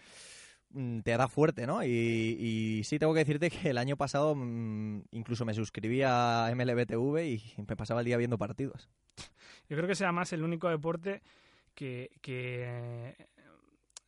te 1.02 1.16
da 1.16 1.28
fuerte, 1.28 1.66
¿no? 1.66 1.84
Y, 1.84 2.82
sí 2.84 2.98
tengo 2.98 3.14
que 3.14 3.20
decirte 3.20 3.50
que 3.50 3.70
el 3.70 3.78
año 3.78 3.96
pasado 3.96 4.34
mm, 4.34 5.02
incluso 5.12 5.44
me 5.44 5.54
suscribí 5.54 6.02
a 6.04 6.52
MLBTV 6.54 7.18
y 7.24 7.42
me 7.68 7.76
pasaba 7.76 8.00
el 8.00 8.06
día 8.06 8.16
viendo 8.16 8.38
partidos. 8.38 8.88
Yo 9.68 9.76
creo 9.76 9.86
que 9.86 9.94
sea 9.94 10.12
más 10.12 10.32
el 10.32 10.42
único 10.42 10.68
deporte 10.68 11.22
que, 11.74 12.10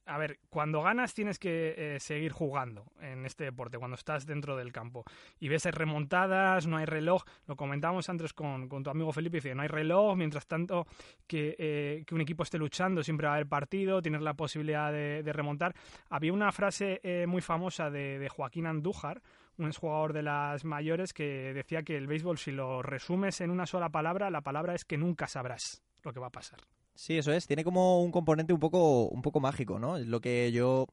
a 0.07 0.19
ver, 0.19 0.39
cuando 0.51 0.83
ganas 0.83 1.15
tienes 1.15 1.39
que 1.39 1.75
eh, 1.77 2.01
seguir 2.01 2.33
jugando 2.33 2.93
en 3.01 3.25
este 3.25 3.45
deporte, 3.45 3.79
cuando 3.79 3.97
estás 3.97 4.27
dentro 4.27 4.57
del 4.57 4.73
campo. 4.73 5.05
Y 5.39 5.49
ves 5.49 5.65
remontadas, 5.65 6.67
no 6.67 6.77
hay 6.77 6.85
reloj. 6.85 7.25
Lo 7.47 7.57
comentábamos 7.57 8.09
antes 8.09 8.33
con, 8.33 8.69
con 8.69 8.83
tu 8.83 8.91
amigo 8.91 9.13
Felipe, 9.13 9.39
dice, 9.39 9.55
no 9.55 9.63
hay 9.63 9.69
reloj, 9.69 10.17
mientras 10.17 10.47
tanto 10.47 10.87
que, 11.27 11.57
eh, 11.59 12.05
un 12.13 12.21
equipo 12.21 12.43
esté 12.43 12.59
luchando, 12.59 13.03
siempre 13.03 13.27
va 13.27 13.33
a 13.33 13.37
haber 13.37 13.49
partido, 13.49 14.03
tienes 14.03 14.23
la 14.23 14.35
posibilidad 14.35 14.93
de, 14.93 15.33
remontar. 15.33 15.75
Había 16.11 16.33
una 16.33 16.53
frase 16.53 17.01
eh, 17.03 17.27
muy 17.27 17.41
famosa 17.41 17.91
de, 17.91 18.19
de 18.19 18.29
Joaquín 18.29 18.67
Andújar, 18.67 19.21
un 19.59 19.67
exjugador 19.67 20.13
de 20.13 20.23
las 20.23 20.65
mayores, 20.65 21.13
que 21.13 21.53
decía 21.53 21.83
que 21.83 21.97
el 21.97 22.07
béisbol, 22.07 22.39
si 22.39 22.53
lo 22.53 22.83
resumes 22.83 23.41
en 23.41 23.51
una 23.51 23.67
sola 23.67 23.89
palabra, 23.91 24.31
la 24.31 24.43
palabra 24.43 24.75
es 24.75 24.85
que 24.85 24.99
nunca 24.99 25.27
sabrás 25.27 25.83
lo 26.03 26.13
que 26.13 26.21
va 26.21 26.29
a 26.29 26.31
pasar. 26.31 26.61
Sí, 26.95 27.19
eso 27.19 27.33
es. 27.33 27.47
Tiene 27.47 27.65
como 27.65 28.03
un 28.03 28.13
componente 28.13 28.53
un 28.53 28.61
poco, 28.61 29.09
un 29.09 29.23
poco 29.23 29.41
mágico, 29.41 29.79
¿no? 29.79 29.97
Es 29.97 30.07
lo 30.07 30.21
que 30.21 30.53
yo 30.53 30.87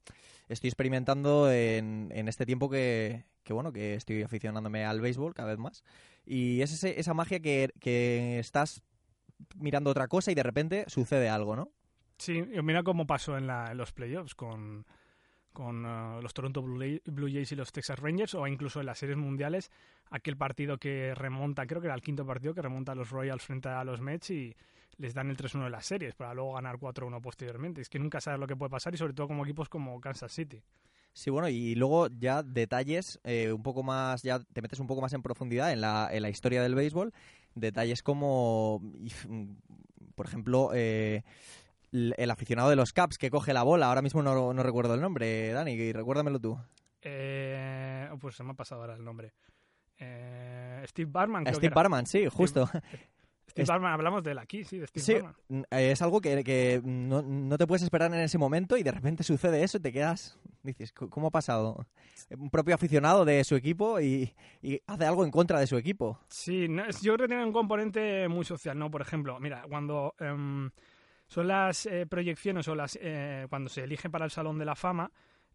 estoy 0.50 0.70
experimentando 0.70 1.52
en, 1.52 2.10
en 2.14 2.28
este 2.28 2.46
tiempo 2.46 2.70
que, 2.70 3.26
que, 3.44 3.54
bueno, 3.54 3.72
que 3.72 3.96
estoy 3.96 4.24
aficionándome 4.24 4.86
al 4.86 5.02
béisbol 5.02 5.34
cada 5.34 5.50
vez 5.50 5.60
más. 5.60 5.84
Y 6.26 6.62
es 6.62 6.74
ese, 6.74 7.00
esa 7.00 7.14
magia 7.14 7.40
que, 7.40 7.72
que 7.80 8.40
estás 8.40 8.84
mirando 9.56 9.90
otra 9.90 10.08
cosa 10.08 10.32
y 10.32 10.36
de 10.36 10.44
repente 10.44 10.86
sucede 10.88 11.30
algo, 11.30 11.56
¿no? 11.56 11.72
Sí, 12.18 12.42
mira 12.62 12.84
cómo 12.84 13.08
pasó 13.08 13.38
en, 13.38 13.48
la, 13.48 13.72
en 13.72 13.78
los 13.78 13.94
playoffs 13.94 14.36
con, 14.36 14.86
con 15.52 15.86
uh, 15.86 16.22
los 16.22 16.34
Toronto 16.34 16.62
Blue, 16.62 17.02
Blue, 17.06 17.30
Jays 17.32 17.52
y 17.52 17.56
los 17.56 17.72
Texas 17.72 18.00
Rangers, 18.00 18.36
o 18.36 18.48
incluso 18.48 18.80
en 18.80 18.86
las 18.86 19.00
series 19.00 19.18
mundiales, 19.18 19.72
aquel 20.10 20.38
partido 20.38 20.78
que 20.78 21.14
remonta, 21.16 21.66
creo 21.66 21.82
que 21.82 21.88
era 21.88 21.96
el 21.96 22.02
quinto 22.02 22.26
partido, 22.26 22.54
que 22.54 22.62
remonta 22.62 22.94
a 22.94 22.96
los 22.96 23.10
Royals 23.10 23.44
frente 23.44 23.70
a 23.70 23.84
los 23.84 24.02
Mets 24.02 24.30
y 24.32 24.56
les 24.98 25.14
dan 25.14 25.30
el 25.30 25.38
3-1 25.38 25.64
de 25.66 25.70
las 25.70 25.86
series, 25.86 26.16
para 26.16 26.34
luego 26.34 26.54
ganar 26.54 26.78
4-1 26.78 27.22
posteriormente. 27.22 27.82
Es 27.82 27.90
que 27.90 28.00
nunca 28.00 28.22
sabes 28.22 28.40
lo 28.40 28.48
que 28.48 28.56
puede 28.56 28.70
pasar 28.70 28.94
y 28.94 28.98
sobre 28.98 29.14
todo 29.14 29.28
como 29.28 29.44
equipos 29.44 29.70
como 29.70 30.00
Kansas 30.00 30.32
City. 30.32 30.62
Sí, 31.14 31.30
bueno, 31.30 31.50
y 31.50 31.76
luego 31.76 32.08
ya 32.08 32.42
detalles 32.42 33.20
eh, 33.24 33.52
un 33.52 33.64
poco 33.64 33.84
más, 33.84 34.24
ya 34.24 34.40
te 34.40 34.62
metes 34.62 34.80
un 34.80 34.88
poco 34.88 35.02
más 35.02 35.12
en 35.12 35.22
profundidad 35.22 35.74
en 35.74 35.82
la, 35.82 36.10
en 36.12 36.22
la 36.22 36.30
historia 36.30 36.62
del 36.64 36.74
béisbol, 36.74 37.14
detalles 37.54 38.02
como, 38.02 38.82
por 40.16 40.26
ejemplo, 40.26 40.72
eh, 40.74 41.24
el 41.92 42.32
aficionado 42.32 42.70
de 42.70 42.76
los 42.76 42.94
Caps 42.94 43.18
que 43.18 43.30
coge 43.30 43.54
la 43.54 43.64
bola, 43.64 43.88
ahora 43.88 44.02
mismo 44.02 44.24
no, 44.24 44.54
no 44.54 44.64
recuerdo 44.64 44.94
el 44.94 45.02
nombre, 45.02 45.52
Dani, 45.52 45.92
recuérdamelo 45.92 46.40
tú. 46.40 46.58
Eh, 47.02 48.10
pues 48.20 48.36
se 48.36 48.44
me 48.44 48.52
ha 48.52 48.54
pasado 48.54 48.82
ahora 48.82 48.96
el 48.96 49.04
nombre. 49.04 49.34
Eh, 49.98 50.84
Steve 50.88 51.10
Barman. 51.12 51.44
Creo 51.44 51.56
Steve 51.56 51.70
que 51.70 51.76
Barman, 51.76 52.06
sí, 52.06 52.28
justo. 52.28 52.66
Steve, 53.52 53.66
Steve 53.66 53.68
Barman, 53.68 53.94
hablamos 53.94 54.24
de 54.24 54.32
él 54.32 54.40
aquí, 54.40 54.64
sí, 54.64 54.78
de 54.78 54.88
Steve 54.88 55.04
sí, 55.04 55.14
Barman. 55.16 55.66
Es 55.72 56.02
algo 56.02 56.22
que, 56.22 56.44
que 56.44 56.82
no, 56.84 57.22
no, 57.22 57.58
te 57.58 57.68
puedes 57.68 57.84
esperar 57.84 58.14
en 58.14 58.22
ese 58.22 58.38
momento 58.38 58.78
y 58.78 58.84
de 58.84 58.92
repente 58.92 59.24
sucede 59.24 59.64
eso 59.64 59.78
y 59.78 59.82
te 59.82 59.92
quedas, 59.92 60.40
dices, 60.64 60.94
¿cómo 60.94 61.28
ha 61.28 61.32
pasado? 61.32 61.86
Un 62.30 62.50
propio 62.50 62.76
aficionado 62.76 63.26
de 63.26 63.44
su 63.44 63.56
equipo 63.56 64.00
y, 64.00 64.34
y 64.62 64.82
hace 64.88 65.06
algo 65.06 65.26
en 65.26 65.32
contra 65.32 65.60
de 65.60 65.68
su 65.68 65.76
equipo. 65.76 66.20
Sí, 66.30 66.68
no, 66.70 66.90
yo 67.02 67.16
creo 67.16 67.28
que 67.28 67.28
tiene 67.28 67.46
un 67.46 67.54
componente 67.54 68.28
muy 68.30 68.46
social, 68.46 68.78
¿no? 68.78 68.90
Por 68.90 69.02
ejemplo, 69.02 69.40
mira, 69.40 69.66
cuando... 69.68 70.16
Um, 70.20 70.70
son 71.32 71.48
las 71.48 71.86
eh, 71.86 72.06
proyecciones 72.08 72.68
o 72.68 72.76
las 72.76 73.00
eh, 73.02 73.48
cuando 73.50 73.70
se 73.70 73.86
eligen 73.86 74.12
para 74.12 74.26
el 74.26 74.32
Salón 74.32 74.60
de 74.60 74.66
la 74.66 74.76
Fama, 74.76 75.10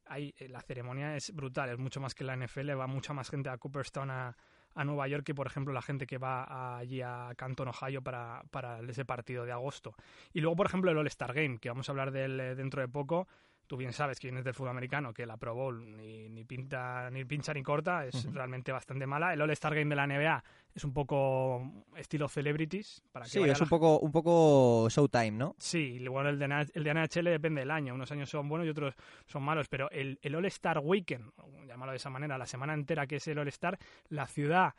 hay, 0.06 0.34
eh, 0.38 0.48
la 0.48 0.62
ceremonia 0.62 1.14
es 1.16 1.34
brutal, 1.34 1.68
es 1.68 1.78
mucho 1.78 2.00
más 2.00 2.14
que 2.14 2.24
la 2.24 2.34
NFL, 2.34 2.70
va 2.80 2.86
mucha 2.86 3.12
más 3.12 3.28
gente 3.28 3.50
a 3.50 3.58
Cooperstown, 3.58 4.10
a, 4.10 4.34
a 4.74 4.84
Nueva 4.86 5.06
York, 5.06 5.22
que 5.22 5.34
por 5.34 5.46
ejemplo 5.46 5.74
la 5.74 5.82
gente 5.82 6.06
que 6.06 6.16
va 6.16 6.78
allí 6.78 7.02
a 7.02 7.30
Canton, 7.36 7.68
Ohio 7.68 8.00
para, 8.00 8.42
para, 8.50 8.80
ese 8.88 9.04
partido 9.04 9.44
de 9.44 9.52
agosto. 9.52 9.94
Y 10.32 10.40
luego, 10.40 10.56
por 10.56 10.64
ejemplo, 10.64 10.90
el 10.90 10.96
All-Star 10.96 11.34
Game, 11.34 11.58
que 11.58 11.68
vamos 11.68 11.86
a 11.90 11.92
hablar 11.92 12.10
de 12.10 12.24
él 12.24 12.56
dentro 12.56 12.80
de 12.80 12.88
poco. 12.88 13.28
Tú 13.66 13.76
bien 13.76 13.92
sabes 13.92 14.20
que 14.20 14.28
vienes 14.28 14.44
del 14.44 14.54
fútbol 14.54 14.70
americano, 14.70 15.12
que 15.12 15.26
la 15.26 15.36
Pro 15.36 15.54
Bowl 15.54 15.96
ni, 15.96 16.28
ni 16.28 16.44
pinta, 16.44 17.10
ni 17.10 17.24
pincha 17.24 17.52
ni 17.52 17.62
corta, 17.62 18.06
es 18.06 18.14
uh 18.14 18.28
-huh. 18.28 18.34
realmente 18.34 18.72
bastante 18.72 19.06
mala. 19.06 19.32
El 19.32 19.40
All-Star 19.40 19.74
Game 19.74 19.88
de 19.88 19.96
la 19.96 20.06
NBA 20.06 20.44
es 20.74 20.84
un 20.84 20.92
poco 20.92 21.84
estilo 21.96 22.28
celebrities. 22.28 23.02
Para 23.12 23.24
que 23.24 23.30
sí, 23.30 23.42
es 23.42 23.60
un 23.60 23.68
poco, 23.68 23.98
un 23.98 24.12
poco 24.12 24.88
showtime, 24.88 25.32
¿no? 25.32 25.54
Sí, 25.58 25.98
igual 26.00 26.26
el 26.26 26.38
de, 26.38 26.66
el 26.74 26.84
de 26.84 26.94
NHL 26.94 27.24
depende 27.24 27.60
del 27.60 27.70
año. 27.70 27.94
Unos 27.94 28.12
años 28.12 28.30
son 28.30 28.48
buenos 28.48 28.66
y 28.66 28.70
otros 28.70 28.94
son 29.26 29.42
malos. 29.42 29.68
Pero 29.68 29.90
el, 29.90 30.18
el 30.22 30.34
All-Star 30.34 30.78
Weekend, 30.78 31.32
llámalo 31.66 31.92
de 31.92 31.96
esa 31.96 32.10
manera, 32.10 32.38
la 32.38 32.46
semana 32.46 32.74
entera 32.74 33.06
que 33.06 33.16
es 33.16 33.26
el 33.28 33.38
All-Star, 33.38 33.78
la 34.08 34.26
ciudad 34.26 34.74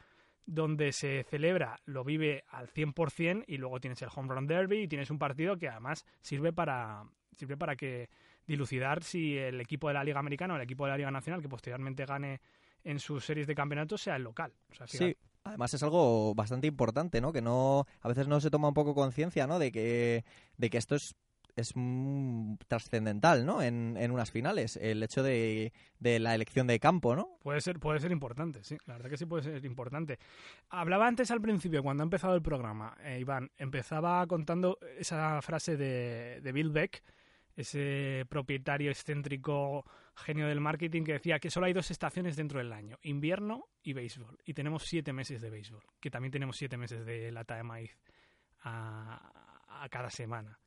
donde 0.47 0.93
se 0.93 1.23
celebra 1.25 1.77
lo 1.85 2.03
vive 2.03 2.45
al 2.47 2.69
100% 2.69 3.43
y 3.47 3.57
luego 3.57 3.79
tienes 3.79 4.01
el 4.01 4.09
Home 4.15 4.33
Run 4.33 4.47
Derby 4.47 4.83
y 4.83 4.88
tienes 4.88 5.11
un 5.11 5.19
partido 5.19 5.57
que 5.57 5.67
además 5.67 6.05
sirve 6.21 6.53
para, 6.53 7.03
sirve 7.35 7.57
para 7.57 7.75
que 7.75 8.09
dilucidar 8.48 9.04
si 9.04 9.38
el 9.38 9.60
equipo 9.62 9.88
de 9.88 9.95
la 9.95 10.04
Liga 10.04 10.20
Americana 10.20 10.54
o 10.54 10.58
el 10.58 10.64
equipo 10.64 10.86
de 10.86 10.91
la 10.91 10.98
Liga 10.98 11.12
Nacional 11.12 11.41
que 11.41 11.50
posteriormente 11.50 12.06
gane 12.06 12.41
en 12.84 13.00
sus 13.00 13.26
series 13.26 13.48
de 13.48 13.56
campeonatos 13.56 14.02
sea 14.02 14.16
el 14.16 14.24
local. 14.24 14.54
O 14.72 14.76
sea, 14.76 14.88
sí, 14.88 15.16
además 15.43 15.74
es 15.74 15.84
algo 15.84 16.34
bastante 16.34 16.68
importante, 16.68 17.22
¿no? 17.22 17.34
Que 17.34 17.41
no 17.41 17.86
a 18.02 18.08
veces 18.08 18.28
no 18.28 18.39
se 18.39 18.50
toma 18.50 18.70
un 18.70 18.74
poco 18.74 18.95
conciencia, 18.95 19.45
¿no? 19.48 19.60
De 19.60 19.72
que 19.72 20.24
de 20.58 20.70
que 20.70 20.78
esto 20.78 20.95
es 20.95 21.16
es 21.58 21.74
trascendental, 22.68 23.45
¿no? 23.45 23.62
En, 23.64 23.98
en, 23.98 24.12
unas 24.12 24.32
finales, 24.32 24.78
el 24.78 25.02
hecho 25.02 25.24
de, 25.24 25.74
de, 26.00 26.20
la 26.20 26.36
elección 26.36 26.68
de 26.68 26.80
campo, 26.80 27.16
¿no? 27.16 27.39
Puede 27.41 27.62
ser, 27.62 27.80
puede 27.80 28.00
ser 28.00 28.12
importante, 28.12 28.64
sí, 28.64 28.78
la 28.86 28.93
verdad 28.93 29.10
que 29.10 29.18
sí 29.18 29.26
puede 29.26 29.41
ser 29.41 29.66
importante. 29.66 30.20
Hablaba 30.70 31.08
antes 31.08 31.32
al 31.32 31.41
principio, 31.41 31.82
cuando 31.82 32.04
ha 32.04 32.06
empezado 32.06 32.36
el 32.36 32.43
programa, 32.43 32.95
eh, 33.04 33.18
Iván, 33.20 33.50
empezaba 33.58 34.26
contando 34.28 34.78
esa 35.00 35.41
frase 35.41 35.78
de, 35.78 36.41
de 36.41 36.52
Bill 36.52 36.70
Beck, 36.70 37.04
ese 37.58 38.24
propietario 38.30 38.91
excéntrico 38.91 39.84
genio 40.16 40.47
del 40.47 40.62
marketing 40.62 41.03
que 41.03 41.14
decía 41.14 41.39
que 41.39 41.49
solo 41.49 41.66
hay 41.66 41.74
dos 41.74 41.89
estaciones 41.89 42.36
dentro 42.36 42.60
del 42.60 42.72
año, 42.72 42.99
invierno 43.01 43.66
y 43.82 43.93
béisbol. 43.93 44.38
Y 44.45 44.53
tenemos 44.53 44.84
siete 44.84 45.12
meses 45.12 45.41
de 45.41 45.49
béisbol, 45.49 45.84
que 45.99 46.12
también 46.12 46.32
tenemos 46.32 46.55
siete 46.55 46.78
meses 46.78 47.03
de 47.03 47.32
lata 47.32 47.55
de 47.55 47.64
maíz 47.64 47.97
a, 48.62 49.88
cada 49.89 50.12
semana. 50.12 50.60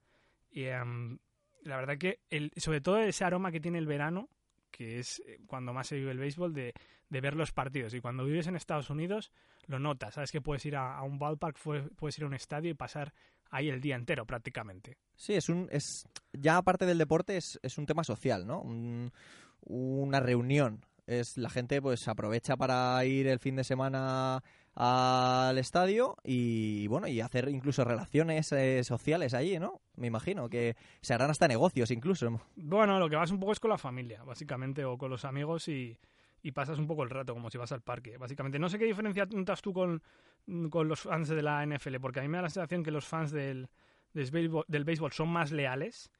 Y 0.50 0.66
um, 0.66 1.16
la 1.62 1.76
verdad 1.76 1.96
que, 1.96 2.20
el, 2.28 2.50
sobre 2.56 2.80
todo 2.80 2.98
ese 2.98 3.24
aroma 3.24 3.52
que 3.52 3.60
tiene 3.60 3.78
el 3.78 3.86
verano, 3.86 4.28
que 4.72 4.98
es 4.98 5.22
cuando 5.46 5.72
más 5.72 5.86
se 5.86 5.96
vive 5.96 6.10
el 6.10 6.18
béisbol, 6.18 6.52
de, 6.52 6.72
de, 7.08 7.20
ver 7.20 7.36
los 7.36 7.52
partidos. 7.52 7.94
Y 7.94 8.00
cuando 8.00 8.24
vives 8.24 8.48
en 8.48 8.56
Estados 8.56 8.90
Unidos, 8.90 9.30
lo 9.66 9.78
notas. 9.78 10.14
Sabes 10.14 10.32
que 10.32 10.40
puedes 10.40 10.66
ir 10.66 10.74
a 10.74 11.00
un 11.02 11.20
ballpark, 11.20 11.56
puedes 11.96 12.18
ir 12.18 12.24
a 12.24 12.26
un 12.26 12.34
estadio 12.34 12.70
y 12.70 12.74
pasar 12.74 13.12
ahí 13.50 13.68
el 13.68 13.80
día 13.80 13.96
entero 13.96 14.24
prácticamente. 14.26 14.96
Sí, 15.16 15.34
es 15.34 15.48
un, 15.48 15.68
es, 15.70 16.04
ya 16.32 16.56
aparte 16.56 16.86
del 16.86 16.98
deporte 16.98 17.36
es, 17.36 17.58
es 17.62 17.78
un 17.78 17.86
tema 17.86 18.04
social, 18.04 18.46
¿no? 18.46 18.60
Un, 18.60 19.12
una 19.66 20.20
reunión. 20.20 20.84
Es, 21.06 21.36
la 21.36 21.50
gente 21.50 21.82
pues 21.82 22.06
aprovecha 22.06 22.56
para 22.56 23.04
ir 23.04 23.26
el 23.26 23.40
fin 23.40 23.56
de 23.56 23.64
semana 23.64 24.42
al 24.74 25.58
estadio 25.58 26.16
y 26.22 26.86
bueno 26.86 27.08
y 27.08 27.20
hacer 27.20 27.48
incluso 27.48 27.84
relaciones 27.84 28.52
eh, 28.52 28.84
sociales 28.84 29.34
allí, 29.34 29.58
¿no? 29.58 29.80
Me 29.96 30.06
imagino 30.06 30.48
que 30.48 30.76
se 31.00 31.12
harán 31.12 31.30
hasta 31.30 31.48
negocios 31.48 31.90
incluso. 31.90 32.40
Bueno, 32.54 32.98
lo 32.98 33.10
que 33.10 33.16
vas 33.16 33.32
un 33.32 33.40
poco 33.40 33.52
es 33.52 33.60
con 33.60 33.70
la 33.70 33.78
familia, 33.78 34.22
básicamente, 34.22 34.84
o 34.84 34.96
con 34.96 35.10
los 35.10 35.24
amigos 35.24 35.66
y, 35.68 35.98
y 36.42 36.52
pasas 36.52 36.78
un 36.78 36.86
poco 36.86 37.02
el 37.02 37.10
rato 37.10 37.34
como 37.34 37.50
si 37.50 37.58
vas 37.58 37.72
al 37.72 37.82
parque, 37.82 38.16
básicamente. 38.16 38.58
No 38.58 38.68
sé 38.68 38.78
qué 38.78 38.84
diferencia 38.84 39.26
notas 39.26 39.62
tú 39.62 39.72
con, 39.72 40.02
con 40.70 40.88
los 40.88 41.00
fans 41.00 41.28
de 41.28 41.42
la 41.42 41.64
NFL, 41.64 41.96
porque 42.00 42.20
a 42.20 42.22
mí 42.22 42.28
me 42.28 42.38
da 42.38 42.42
la 42.42 42.50
sensación 42.50 42.82
que 42.82 42.90
los 42.90 43.06
fans 43.06 43.30
del, 43.30 43.68
del, 44.12 44.30
béisbol, 44.30 44.64
del 44.68 44.84
béisbol 44.84 45.12
son 45.12 45.28
más 45.28 45.52
leales 45.52 46.10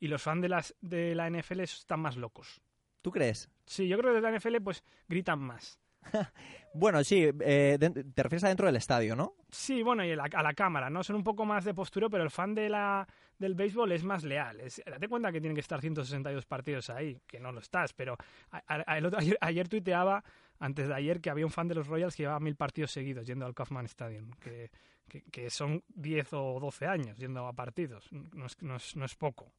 y 0.00 0.08
los 0.08 0.22
fans 0.22 0.42
de, 0.42 0.48
las, 0.48 0.74
de 0.80 1.14
la 1.14 1.30
NFL 1.30 1.60
están 1.60 2.00
más 2.00 2.16
locos. 2.16 2.60
¿Tú 3.02 3.10
crees? 3.10 3.50
Sí, 3.66 3.88
yo 3.88 3.98
creo 3.98 4.12
que 4.12 4.20
de 4.20 4.30
la 4.30 4.36
NFL 4.36 4.56
pues 4.62 4.84
gritan 5.08 5.40
más. 5.40 5.78
bueno, 6.74 7.02
sí, 7.04 7.28
eh, 7.40 7.78
te 7.78 8.22
refieres 8.22 8.44
a 8.44 8.48
dentro 8.48 8.66
del 8.66 8.76
estadio, 8.76 9.16
¿no? 9.16 9.34
Sí, 9.50 9.82
bueno, 9.82 10.04
y 10.04 10.12
a 10.12 10.16
la, 10.16 10.24
a 10.32 10.42
la, 10.42 10.54
cámara, 10.54 10.90
¿no? 10.90 11.02
Son 11.02 11.16
un 11.16 11.24
poco 11.24 11.44
más 11.44 11.64
de 11.64 11.74
postura, 11.74 12.08
pero 12.08 12.24
el 12.24 12.30
fan 12.30 12.54
del 12.54 13.54
béisbol 13.54 13.92
es 13.92 14.04
más 14.04 14.24
leal. 14.24 14.60
Es, 14.60 14.82
date 14.84 15.08
cuenta 15.08 15.32
que 15.32 15.40
tienen 15.40 15.54
que 15.54 15.60
estar 15.60 15.80
162 15.80 16.46
partidos 16.46 16.90
ahí, 16.90 17.20
que 17.26 17.40
no 17.40 17.52
lo 17.52 17.60
estás, 17.60 17.92
pero 17.92 18.16
a, 18.50 18.96
el 18.96 19.06
otro, 19.06 19.18
ayer, 19.20 19.38
ayer, 19.40 19.68
tuiteaba, 19.68 20.24
antes 20.58 20.88
de 20.88 20.94
ayer, 20.94 21.20
que 21.20 21.30
había 21.30 21.46
un 21.46 21.52
fan 21.52 21.68
de 21.68 21.74
los 21.74 21.86
Royals 21.86 22.16
que 22.16 22.24
llevaba 22.24 22.40
mil 22.40 22.56
partidos 22.56 22.90
seguidos 22.90 23.26
yendo 23.26 23.46
al 23.46 23.54
Kaufman 23.54 23.86
Stadium, 23.86 24.30
que, 24.40 24.70
que, 25.08 25.22
que 25.22 25.50
son 25.50 25.82
10 25.88 26.32
o 26.34 26.58
12 26.60 26.86
años 26.86 27.18
yendo 27.18 27.46
a 27.46 27.52
partidos, 27.52 28.12
no 28.12 28.46
es, 28.46 28.60
no 28.62 28.76
es, 28.76 28.96
no 28.96 29.04
es 29.04 29.14
poco. 29.14 29.52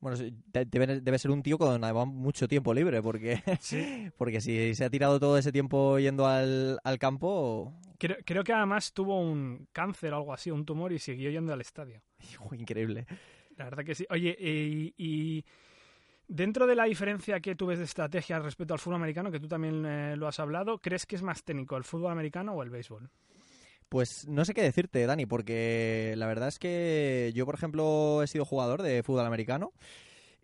Bueno, 0.00 0.16
debe, 0.52 1.00
debe, 1.00 1.18
ser 1.18 1.30
un 1.30 1.42
tío 1.42 1.58
con 1.58 1.82
además 1.82 2.06
mucho 2.06 2.46
tiempo 2.46 2.72
libre, 2.72 3.02
porque, 3.02 3.42
¿Sí? 3.60 4.10
porque 4.16 4.40
si 4.40 4.74
se 4.74 4.84
ha 4.84 4.90
tirado 4.90 5.18
todo 5.18 5.36
ese 5.36 5.50
tiempo 5.50 5.98
yendo 5.98 6.26
al, 6.26 6.78
al 6.84 6.98
campo... 6.98 7.74
Creo, 7.98 8.16
creo, 8.24 8.44
que 8.44 8.52
además 8.52 8.92
tuvo 8.92 9.20
un 9.20 9.66
cáncer 9.72 10.12
o 10.12 10.18
algo 10.18 10.32
así, 10.32 10.52
un 10.52 10.64
tumor, 10.64 10.92
y 10.92 11.00
siguió 11.00 11.30
yendo 11.30 11.52
al 11.52 11.60
estadio. 11.60 12.00
Increíble. 12.52 13.06
La 13.56 13.64
verdad 13.64 13.84
que 13.84 13.96
sí. 13.96 14.06
Oye, 14.08 14.36
y, 14.38 14.94
y 14.96 15.44
dentro 16.28 16.66
de 16.66 16.76
la 16.76 16.84
diferencia 16.84 17.40
que 17.40 17.56
tú 17.56 17.66
ves 17.66 17.78
de 17.78 17.86
estrategia 17.86 18.38
respecto 18.38 18.74
al 18.74 18.80
fútbol 18.80 18.96
americano, 18.96 19.32
que 19.32 19.40
tú 19.40 19.48
también 19.48 19.84
eh, 19.84 20.16
lo 20.16 20.28
has 20.28 20.38
hablado, 20.38 20.78
¿crees 20.78 21.06
que 21.06 21.16
es 21.16 21.22
más 21.22 21.42
técnico 21.42 21.76
el 21.76 21.84
fútbol 21.84 22.12
americano 22.12 22.52
o 22.52 22.62
el 22.62 22.70
béisbol? 22.70 23.10
Pues 23.88 24.28
no 24.28 24.44
sé 24.44 24.52
qué 24.52 24.62
decirte, 24.62 25.06
Dani, 25.06 25.24
porque 25.24 26.14
la 26.18 26.26
verdad 26.26 26.48
es 26.48 26.58
que 26.58 27.32
yo, 27.34 27.46
por 27.46 27.54
ejemplo, 27.54 28.22
he 28.22 28.26
sido 28.26 28.44
jugador 28.44 28.82
de 28.82 29.02
fútbol 29.02 29.26
americano 29.26 29.72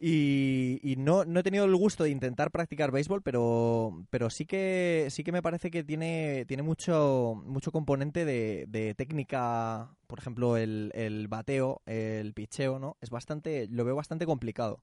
Y, 0.01 0.97
no, 0.99 1.25
no, 1.25 1.41
he 1.41 1.43
tenido 1.43 1.65
el 1.65 1.77
gusto 1.77 2.05
de 2.05 2.11
intentar 2.11 2.51
practicar 2.51 2.91
béisbol, 2.93 3.23
pero, 3.23 4.05
pero 4.11 4.31
sí 4.31 4.47
que 4.47 5.09
sí 5.11 5.25
que 5.25 5.33
me 5.33 5.43
parece 5.43 5.71
que 5.71 5.85
tiene, 5.85 6.45
tiene 6.47 6.63
mucho, 6.63 7.43
mucho 7.47 7.73
componente 7.73 8.25
de, 8.25 8.67
de 8.69 8.95
técnica, 8.95 9.91
por 10.07 10.19
ejemplo, 10.19 10.57
el, 10.59 10.91
el 10.95 11.29
bateo, 11.29 11.83
el 11.87 12.35
picheo, 12.35 12.79
¿no? 12.79 12.97
Es 13.01 13.11
bastante, 13.11 13.69
lo 13.71 13.85
veo 13.85 13.97
bastante 13.97 14.27
complicado. 14.27 14.81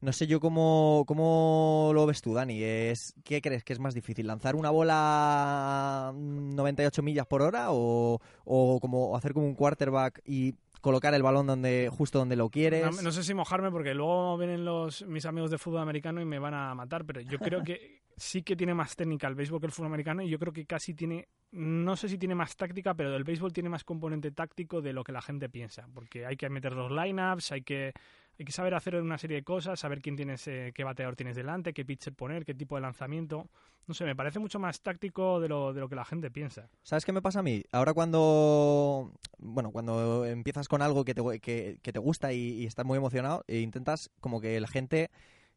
No 0.00 0.12
sé 0.12 0.26
yo 0.26 0.40
cómo, 0.40 1.04
cómo 1.06 1.90
lo 1.94 2.06
ves 2.06 2.22
tú, 2.22 2.32
Dani. 2.32 2.62
Es, 2.62 3.14
¿Qué 3.22 3.42
crees 3.42 3.64
que 3.64 3.74
es 3.74 3.78
más 3.78 3.94
difícil? 3.94 4.26
¿Lanzar 4.26 4.56
una 4.56 4.70
bola 4.70 6.12
98 6.14 7.02
millas 7.02 7.26
por 7.26 7.42
hora 7.42 7.66
o, 7.70 8.18
o 8.44 8.80
como 8.80 9.16
hacer 9.16 9.34
como 9.34 9.46
un 9.46 9.54
quarterback 9.54 10.22
y 10.24 10.54
colocar 10.80 11.12
el 11.14 11.22
balón 11.22 11.46
donde 11.46 11.90
justo 11.92 12.18
donde 12.18 12.36
lo 12.36 12.48
quieres? 12.48 13.02
No, 13.02 13.12
sé 13.12 13.22
si 13.22 13.34
mojarme 13.34 13.70
porque 13.70 13.94
luego 13.94 14.36
vienen 14.38 14.64
los 14.64 15.06
mis 15.06 15.26
amigos 15.26 15.50
de 15.50 15.58
fútbol 15.58 15.80
americano 15.80 16.20
y 16.20 16.24
me 16.24 16.38
van 16.38 16.54
a 16.54 16.74
matar, 16.74 17.04
pero 17.04 17.20
yo 17.20 17.38
creo 17.38 17.62
que 17.62 18.00
sí 18.16 18.42
que 18.42 18.56
tiene 18.56 18.74
más 18.74 18.96
técnica 18.96 19.26
el 19.28 19.34
béisbol 19.34 19.60
que 19.60 19.66
el 19.66 19.72
fútbol 19.72 19.88
americano 19.88 20.22
y 20.22 20.28
yo 20.28 20.38
creo 20.38 20.52
que 20.52 20.66
casi 20.66 20.94
tiene, 20.94 21.28
no 21.52 21.96
sé 21.96 22.08
si 22.08 22.18
tiene 22.18 22.34
más 22.34 22.56
táctica, 22.56 22.94
pero 22.94 23.14
el 23.14 23.24
béisbol 23.24 23.52
tiene 23.52 23.68
más 23.68 23.84
componente 23.84 24.30
táctico 24.30 24.80
de 24.80 24.92
lo 24.92 25.04
que 25.04 25.12
la 25.12 25.22
gente 25.22 25.48
piensa, 25.48 25.86
porque 25.94 26.26
hay 26.26 26.36
que 26.36 26.48
meter 26.48 26.72
los 26.72 26.90
lineups, 26.90 27.52
hay 27.52 27.62
que 27.62 27.92
hay 28.40 28.46
que 28.46 28.52
saber 28.52 28.72
hacer 28.72 28.96
una 28.96 29.18
serie 29.18 29.36
de 29.36 29.42
cosas, 29.42 29.78
saber 29.78 30.00
quién 30.00 30.16
tienes, 30.16 30.48
eh, 30.48 30.72
qué 30.74 30.82
bateador 30.82 31.14
tienes 31.14 31.36
delante, 31.36 31.74
qué 31.74 31.84
pitcher 31.84 32.14
poner, 32.14 32.46
qué 32.46 32.54
tipo 32.54 32.74
de 32.74 32.80
lanzamiento. 32.80 33.50
No 33.86 33.92
sé, 33.92 34.06
me 34.06 34.16
parece 34.16 34.38
mucho 34.38 34.58
más 34.58 34.80
táctico 34.80 35.40
de 35.40 35.48
lo, 35.48 35.74
de 35.74 35.80
lo 35.80 35.90
que 35.90 35.94
la 35.94 36.06
gente 36.06 36.30
piensa. 36.30 36.70
¿Sabes 36.82 37.04
qué 37.04 37.12
me 37.12 37.20
pasa 37.20 37.40
a 37.40 37.42
mí? 37.42 37.62
Ahora 37.70 37.92
cuando, 37.92 39.12
bueno, 39.36 39.72
cuando 39.72 40.24
empiezas 40.24 40.68
con 40.68 40.80
algo 40.80 41.04
que 41.04 41.14
te, 41.14 41.22
que, 41.40 41.78
te 41.82 41.98
gusta 41.98 42.32
y, 42.32 42.64
estás 42.64 42.86
muy 42.86 42.96
emocionado, 42.96 43.44
e 43.46 43.58
intentas 43.58 44.10
como 44.20 44.40
que 44.40 44.58
la 44.58 44.68
gente 44.68 45.10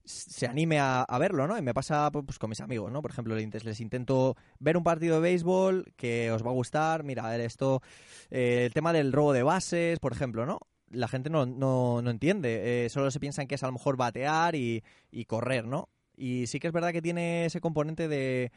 se 0.03 0.45
anime 0.47 0.81
a, 0.81 1.05
verlo, 1.17 1.47
¿no? 1.47 1.57
Y 1.57 1.61
me 1.61 1.73
pasa 1.73 2.11
pues, 2.11 2.37
con 2.37 2.49
mis 2.49 2.59
amigos, 2.59 2.91
¿no? 2.91 3.01
Por 3.01 3.11
ejemplo, 3.11 3.33
les 3.33 3.79
intento 3.79 4.35
ver 4.59 4.75
un 4.75 4.83
partido 4.83 5.15
de 5.15 5.21
béisbol 5.21 5.93
que 5.95 6.31
os 6.31 6.45
va 6.45 6.49
a 6.49 6.53
gustar. 6.53 7.05
Mira, 7.05 7.33
esto, 7.37 7.81
eh, 8.29 8.65
el 8.65 8.73
tema 8.73 8.91
del 8.91 9.13
robo 9.13 9.31
de 9.31 9.43
bases, 9.43 9.99
por 9.99 10.11
ejemplo, 10.11 10.45
¿no? 10.45 10.59
La 10.93 11.07
gente 11.07 11.29
no, 11.29 11.45
no, 11.45 12.01
no 12.01 12.09
entiende. 12.09 12.85
Eh, 12.85 12.89
solo 12.89 13.11
se 13.11 13.19
piensan 13.19 13.47
que 13.47 13.55
es 13.55 13.63
a 13.63 13.67
lo 13.67 13.73
mejor 13.73 13.97
batear 13.97 14.55
y, 14.55 14.83
y 15.11 15.25
correr, 15.25 15.65
¿no? 15.65 15.89
Y 16.15 16.47
sí 16.47 16.59
que 16.59 16.67
es 16.67 16.73
verdad 16.73 16.91
que 16.91 17.01
tiene 17.01 17.45
ese 17.45 17.59
componente 17.61 18.07
de 18.07 18.51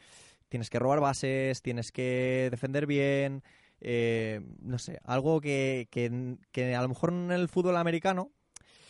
tienes 0.49 0.69
que 0.69 0.79
robar 0.79 0.99
bases, 0.99 1.61
tienes 1.61 1.91
que 1.91 2.47
defender 2.51 2.85
bien, 2.85 3.43
eh, 3.81 4.41
no 4.61 4.79
sé, 4.79 4.99
algo 5.03 5.41
que, 5.41 5.87
que, 5.91 6.37
que, 6.51 6.75
a 6.75 6.81
lo 6.81 6.89
mejor 6.89 7.11
en 7.11 7.31
el 7.31 7.49
fútbol 7.49 7.77
americano 7.77 8.31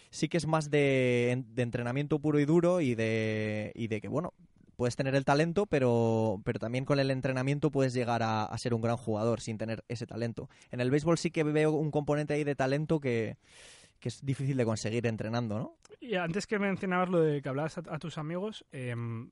sí 0.09 0.29
que 0.29 0.37
es 0.37 0.47
más 0.47 0.69
de, 0.69 1.43
de 1.47 1.61
entrenamiento 1.63 2.19
puro 2.19 2.39
y 2.39 2.45
duro 2.45 2.81
y 2.81 2.95
de, 2.95 3.71
y 3.75 3.87
de 3.87 4.01
que, 4.01 4.07
bueno, 4.07 4.33
puedes 4.77 4.95
tener 4.95 5.15
el 5.15 5.25
talento, 5.25 5.65
pero, 5.65 6.39
pero 6.45 6.59
también 6.59 6.85
con 6.85 6.99
el 6.99 7.11
entrenamiento 7.11 7.71
puedes 7.71 7.93
llegar 7.93 8.21
a, 8.23 8.55
ser 8.57 8.73
un 8.73 8.81
gran 8.81 8.95
jugador 8.95 9.41
sin 9.41 9.57
tener 9.57 9.83
ese 9.89 10.05
talento. 10.05 10.49
En 10.71 10.79
el 10.79 10.91
béisbol 10.91 11.17
sí 11.17 11.31
que 11.31 11.43
veo 11.43 11.71
un 11.71 11.91
componente 11.91 12.35
ahí 12.35 12.43
de 12.43 12.55
talento 12.55 12.99
que, 12.99 13.37
es 14.01 14.23
difícil 14.23 14.55
de 14.55 14.63
conseguir 14.63 15.05
entrenando, 15.05 15.59
¿no? 15.59 15.77
Y 15.99 16.15
antes 16.15 16.47
que 16.47 16.59
mencionabas 16.59 17.09
lo 17.09 17.19
de 17.19 17.41
que 17.41 17.49
hablabas 17.49 17.77
a, 17.79 17.99
tus 17.99 18.17
amigos, 18.17 18.65
em, 18.71 19.29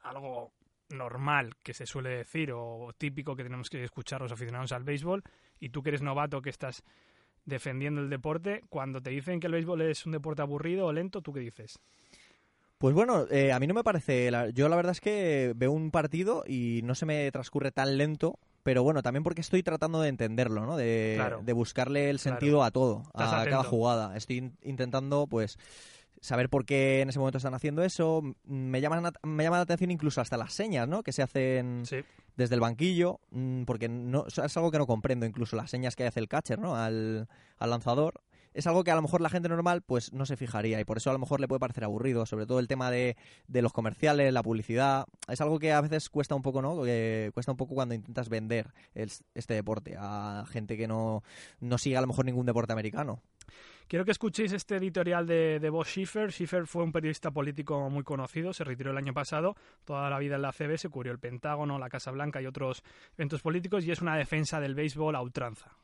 algo 0.00 0.52
normal 0.88 1.56
que 1.62 1.74
se 1.74 1.84
suele 1.84 2.10
decir 2.10 2.52
o 2.54 2.92
típico 2.96 3.36
que 3.36 3.42
tenemos 3.42 3.68
que 3.68 3.84
escuchar 3.84 4.22
los 4.22 4.32
aficionados 4.32 4.72
al 4.72 4.84
béisbol 4.84 5.22
y 5.58 5.68
tú 5.68 5.82
que 5.82 5.90
eres 5.90 6.00
novato 6.00 6.40
que 6.40 6.50
estás 6.50 6.82
defendiendo 7.44 8.00
el 8.00 8.08
deporte, 8.08 8.62
cuando 8.68 9.02
te 9.02 9.10
dicen 9.10 9.40
que 9.40 9.48
el 9.48 9.52
béisbol 9.52 9.82
es 9.82 10.06
un 10.06 10.12
deporte 10.12 10.42
aburrido 10.42 10.86
o 10.86 10.92
lento, 10.92 11.20
¿tú 11.20 11.32
qué 11.32 11.40
dices? 11.40 11.78
Pues 12.80 12.94
bueno, 12.94 13.26
eh, 13.30 13.52
a 13.52 13.60
mí 13.60 13.66
no 13.66 13.74
me 13.74 13.84
parece. 13.84 14.30
yo 14.54 14.70
la 14.70 14.76
verdad 14.76 14.92
es 14.92 15.02
que 15.02 15.52
veo 15.54 15.70
un 15.70 15.90
partido 15.90 16.44
y 16.46 16.80
no 16.82 16.94
se 16.94 17.04
me 17.04 17.30
transcurre 17.30 17.72
tan 17.72 17.98
lento, 17.98 18.38
pero 18.62 18.82
bueno, 18.82 19.02
también 19.02 19.22
porque 19.22 19.42
estoy 19.42 19.62
tratando 19.62 20.00
de 20.00 20.08
entenderlo, 20.08 20.64
¿no? 20.64 20.78
De, 20.78 21.52
buscarle 21.54 22.08
el 22.08 22.18
sentido 22.18 22.64
a 22.64 22.70
todo, 22.70 23.02
a 23.12 23.44
cada 23.44 23.64
jugada. 23.64 24.16
Estoy 24.16 24.54
intentando, 24.62 25.26
pues 25.26 25.58
saber 26.22 26.48
por 26.48 26.64
qué 26.64 27.02
en 27.02 27.10
ese 27.10 27.18
momento 27.18 27.36
están 27.36 27.52
haciendo 27.52 27.82
eso. 27.82 28.22
Me 28.44 28.80
llama, 28.80 29.12
me 29.24 29.44
llama 29.44 29.58
la 29.58 29.64
atención 29.64 29.90
incluso 29.90 30.22
hasta 30.22 30.38
las 30.38 30.54
señas, 30.54 30.88
¿no? 30.88 31.02
Que 31.02 31.12
se 31.12 31.22
hacen 31.22 31.82
desde 32.34 32.54
el 32.54 32.62
banquillo, 32.62 33.20
mm, 33.30 33.64
porque 33.64 33.90
no, 33.90 34.24
es 34.26 34.56
algo 34.56 34.70
que 34.70 34.78
no 34.78 34.86
comprendo, 34.86 35.26
incluso 35.26 35.54
las 35.54 35.68
señas 35.68 35.96
que 35.96 36.06
hace 36.06 36.20
el 36.20 36.28
catcher, 36.28 36.58
¿no? 36.58 36.76
Al, 36.76 37.28
al 37.58 37.68
lanzador 37.68 38.22
es 38.54 38.66
algo 38.66 38.84
que 38.84 38.90
a 38.90 38.94
lo 38.94 39.02
mejor 39.02 39.20
la 39.20 39.28
gente 39.28 39.48
normal 39.48 39.82
pues 39.82 40.12
no 40.12 40.26
se 40.26 40.36
fijaría 40.36 40.80
y 40.80 40.84
por 40.84 40.96
eso 40.96 41.10
a 41.10 41.12
lo 41.12 41.18
mejor 41.18 41.40
le 41.40 41.48
puede 41.48 41.60
parecer 41.60 41.84
aburrido, 41.84 42.26
sobre 42.26 42.46
todo 42.46 42.58
el 42.58 42.68
tema 42.68 42.90
de, 42.90 43.16
de 43.48 43.62
los 43.62 43.72
comerciales, 43.72 44.32
la 44.32 44.42
publicidad, 44.42 45.06
es 45.28 45.40
algo 45.40 45.58
que 45.58 45.72
a 45.72 45.80
veces 45.80 46.08
cuesta 46.10 46.34
un 46.34 46.42
poco, 46.42 46.62
¿no? 46.62 46.76
Cuesta 47.32 47.52
un 47.52 47.56
poco 47.56 47.74
cuando 47.74 47.94
intentas 47.94 48.28
vender 48.28 48.72
este 48.94 49.54
deporte 49.54 49.96
a 49.98 50.44
gente 50.48 50.76
que 50.76 50.88
no, 50.88 51.22
no 51.60 51.78
sigue 51.78 51.96
a 51.96 52.00
lo 52.00 52.06
mejor 52.06 52.24
ningún 52.24 52.46
deporte 52.46 52.72
americano. 52.72 53.22
Quiero 53.88 54.04
que 54.04 54.12
escuchéis 54.12 54.52
este 54.52 54.76
editorial 54.76 55.26
de, 55.26 55.58
de 55.58 55.68
Bob 55.68 55.84
Schiffer. 55.84 56.30
Schiffer 56.30 56.68
fue 56.68 56.84
un 56.84 56.92
periodista 56.92 57.32
político 57.32 57.90
muy 57.90 58.04
conocido, 58.04 58.52
se 58.52 58.62
retiró 58.62 58.92
el 58.92 58.96
año 58.96 59.12
pasado, 59.12 59.56
toda 59.84 60.08
la 60.08 60.20
vida 60.20 60.36
en 60.36 60.42
la 60.42 60.52
CB, 60.52 60.78
se 60.78 60.88
cubrió 60.88 61.10
el 61.10 61.18
Pentágono, 61.18 61.76
la 61.76 61.88
Casa 61.88 62.12
Blanca 62.12 62.40
y 62.40 62.46
otros 62.46 62.84
eventos 63.18 63.42
políticos 63.42 63.84
y 63.84 63.90
es 63.90 64.00
una 64.00 64.16
defensa 64.16 64.60
del 64.60 64.76
béisbol 64.76 65.16
a 65.16 65.22
ultranza. 65.22 65.76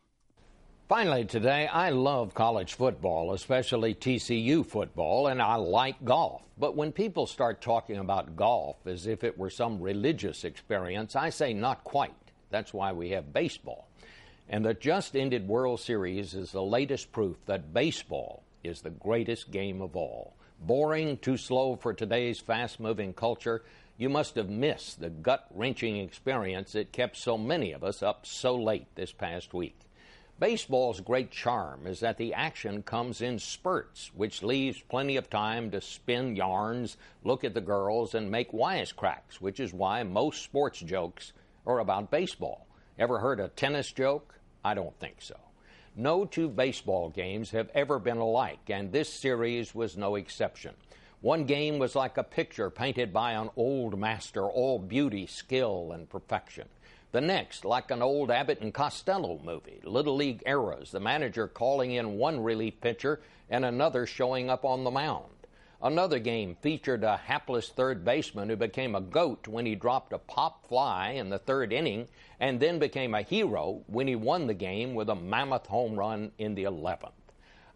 Finally, 0.89 1.24
today, 1.24 1.66
I 1.66 1.91
love 1.91 2.32
college 2.32 2.74
football, 2.74 3.32
especially 3.32 3.93
TCU 3.93 4.64
football, 4.64 5.26
and 5.26 5.43
I 5.43 5.57
like 5.57 6.05
golf. 6.05 6.43
But 6.59 6.76
when 6.76 6.93
people 6.93 7.26
start 7.26 7.61
talking 7.61 7.97
about 7.97 8.37
golf 8.37 8.76
as 8.87 9.09
if 9.09 9.24
it 9.24 9.37
were 9.37 9.51
some 9.51 9.80
religious 9.80 10.45
experience, 10.45 11.16
I 11.16 11.30
say 11.30 11.53
not 11.53 11.82
quite. 11.82 12.14
That's 12.51 12.72
why 12.72 12.93
we 12.93 13.11
have 13.11 13.32
baseball. 13.32 13.89
And 14.49 14.64
the 14.64 14.74
just 14.74 15.16
ended 15.16 15.49
World 15.49 15.80
Series 15.80 16.34
is 16.34 16.53
the 16.53 16.62
latest 16.62 17.11
proof 17.11 17.37
that 17.47 17.74
baseball 17.74 18.45
is 18.62 18.80
the 18.80 18.91
greatest 18.91 19.51
game 19.51 19.82
of 19.82 19.97
all. 19.97 20.37
Boring, 20.61 21.16
too 21.16 21.37
slow 21.37 21.74
for 21.74 21.95
today's 21.95 22.39
fast 22.39 22.78
moving 22.78 23.12
culture, 23.12 23.64
you 23.99 24.09
must 24.09 24.37
have 24.37 24.49
missed 24.49 25.01
the 25.01 25.11
gut 25.11 25.49
wrenching 25.53 25.97
experience 25.97 26.72
that 26.72 26.93
kept 26.93 27.16
so 27.16 27.37
many 27.37 27.72
of 27.72 27.82
us 27.82 28.05
up 28.05 28.24
so 28.24 28.55
late 28.55 28.87
this 28.95 29.11
past 29.11 29.53
week. 29.53 29.86
Baseball's 30.39 31.01
great 31.01 31.30
charm 31.30 31.87
is 31.87 32.01
that 32.01 32.18
the 32.18 32.34
action 32.34 32.82
comes 32.82 33.22
in 33.22 33.39
spurts, 33.39 34.11
which 34.14 34.43
leaves 34.43 34.78
plenty 34.82 35.16
of 35.16 35.30
time 35.30 35.70
to 35.70 35.80
spin 35.80 36.37
yarns, 36.37 36.99
look 37.24 37.43
at 37.43 37.55
the 37.55 37.62
girls, 37.62 38.14
and 38.14 38.30
make 38.30 38.53
wisecracks, 38.53 39.41
which 39.41 39.61
is 39.61 39.72
why 39.72 40.03
most 40.03 40.43
sports 40.43 40.80
jokes 40.80 41.32
are 41.66 41.78
about 41.78 42.11
baseball. 42.11 42.66
Ever 42.99 43.18
heard 43.18 43.41
a 43.41 43.49
tennis 43.49 43.91
joke? 43.91 44.34
I 44.62 44.74
don't 44.74 44.99
think 45.01 45.22
so. 45.22 45.37
No 45.97 46.26
two 46.26 46.51
baseball 46.51 47.09
games 47.09 47.53
have 47.53 47.70
ever 47.74 47.99
been 47.99 48.18
alike, 48.18 48.68
and 48.68 48.93
this 48.93 49.09
series 49.09 49.74
was 49.74 49.97
no 49.97 50.16
exception. 50.16 50.74
One 51.22 51.45
game 51.45 51.78
was 51.78 51.97
like 51.97 52.18
a 52.18 52.22
picture 52.22 52.68
painted 52.68 53.11
by 53.11 53.32
an 53.32 53.49
old 53.57 53.99
master, 53.99 54.45
all 54.45 54.78
beauty, 54.78 55.26
skill, 55.26 55.93
and 55.93 56.11
perfection. 56.11 56.68
The 57.13 57.21
next, 57.21 57.65
like 57.65 57.91
an 57.91 58.03
old 58.03 58.31
Abbott 58.31 58.61
and 58.61 58.75
Costello 58.75 59.41
movie, 59.43 59.81
Little 59.85 60.17
League 60.17 60.43
eras, 60.45 60.91
the 60.91 61.01
manager 61.01 61.47
calling 61.47 61.93
in 61.93 62.19
one 62.19 62.41
relief 62.41 62.81
pitcher 62.81 63.21
and 63.49 63.65
another 63.65 64.07
showing 64.07 64.51
up 64.51 64.65
on 64.65 64.85
the 64.85 64.91
mound. 64.91 65.31
Another 65.81 66.19
game 66.19 66.57
featured 66.63 67.05
a 67.05 67.17
hapless 67.17 67.69
third 67.69 68.05
baseman 68.05 68.49
who 68.49 68.57
became 68.57 68.95
a 68.95 69.01
goat 69.01 69.47
when 69.47 69.67
he 69.67 69.75
dropped 69.75 70.13
a 70.13 70.19
pop 70.19 70.67
fly 70.67 71.11
in 71.11 71.29
the 71.29 71.39
third 71.39 71.73
inning 71.73 72.09
and 72.41 72.59
then 72.59 72.79
became 72.79 73.15
a 73.15 73.23
hero 73.23 73.83
when 73.87 74.09
he 74.09 74.17
won 74.17 74.47
the 74.47 74.55
game 74.55 74.95
with 74.95 75.09
a 75.09 75.15
mammoth 75.15 75.67
home 75.67 75.95
run 75.97 76.33
in 76.39 76.55
the 76.55 76.65
11th. 76.65 77.13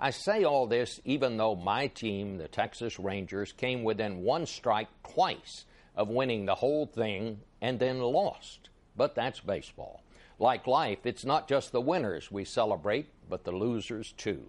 I 0.00 0.10
say 0.10 0.44
all 0.44 0.66
this 0.66 0.98
even 1.04 1.36
though 1.36 1.54
my 1.54 1.88
team, 1.88 2.38
the 2.38 2.48
Texas 2.48 2.98
Rangers, 2.98 3.52
came 3.52 3.84
within 3.84 4.22
one 4.22 4.46
strike 4.46 4.88
twice 5.06 5.66
of 5.94 6.08
winning 6.08 6.46
the 6.46 6.54
whole 6.54 6.86
thing 6.86 7.40
and 7.60 7.78
then 7.78 8.00
lost. 8.00 8.70
But 9.00 9.14
that's 9.14 9.40
baseball. 9.40 10.02
Like 10.38 10.66
life, 10.66 11.06
it's 11.06 11.24
not 11.24 11.48
just 11.48 11.72
the 11.72 11.80
winners 11.80 12.30
we 12.30 12.44
celebrate, 12.44 13.06
but 13.30 13.44
the 13.44 13.50
losers 13.50 14.12
too. 14.12 14.42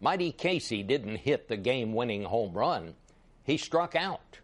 Mighty 0.00 0.32
Casey 0.32 0.82
didn't 0.82 1.18
hit 1.18 1.46
the 1.46 1.56
game 1.56 1.94
winning 1.94 2.24
home 2.24 2.52
run, 2.52 2.96
he 3.44 3.56
struck 3.56 3.94
out, 3.94 4.40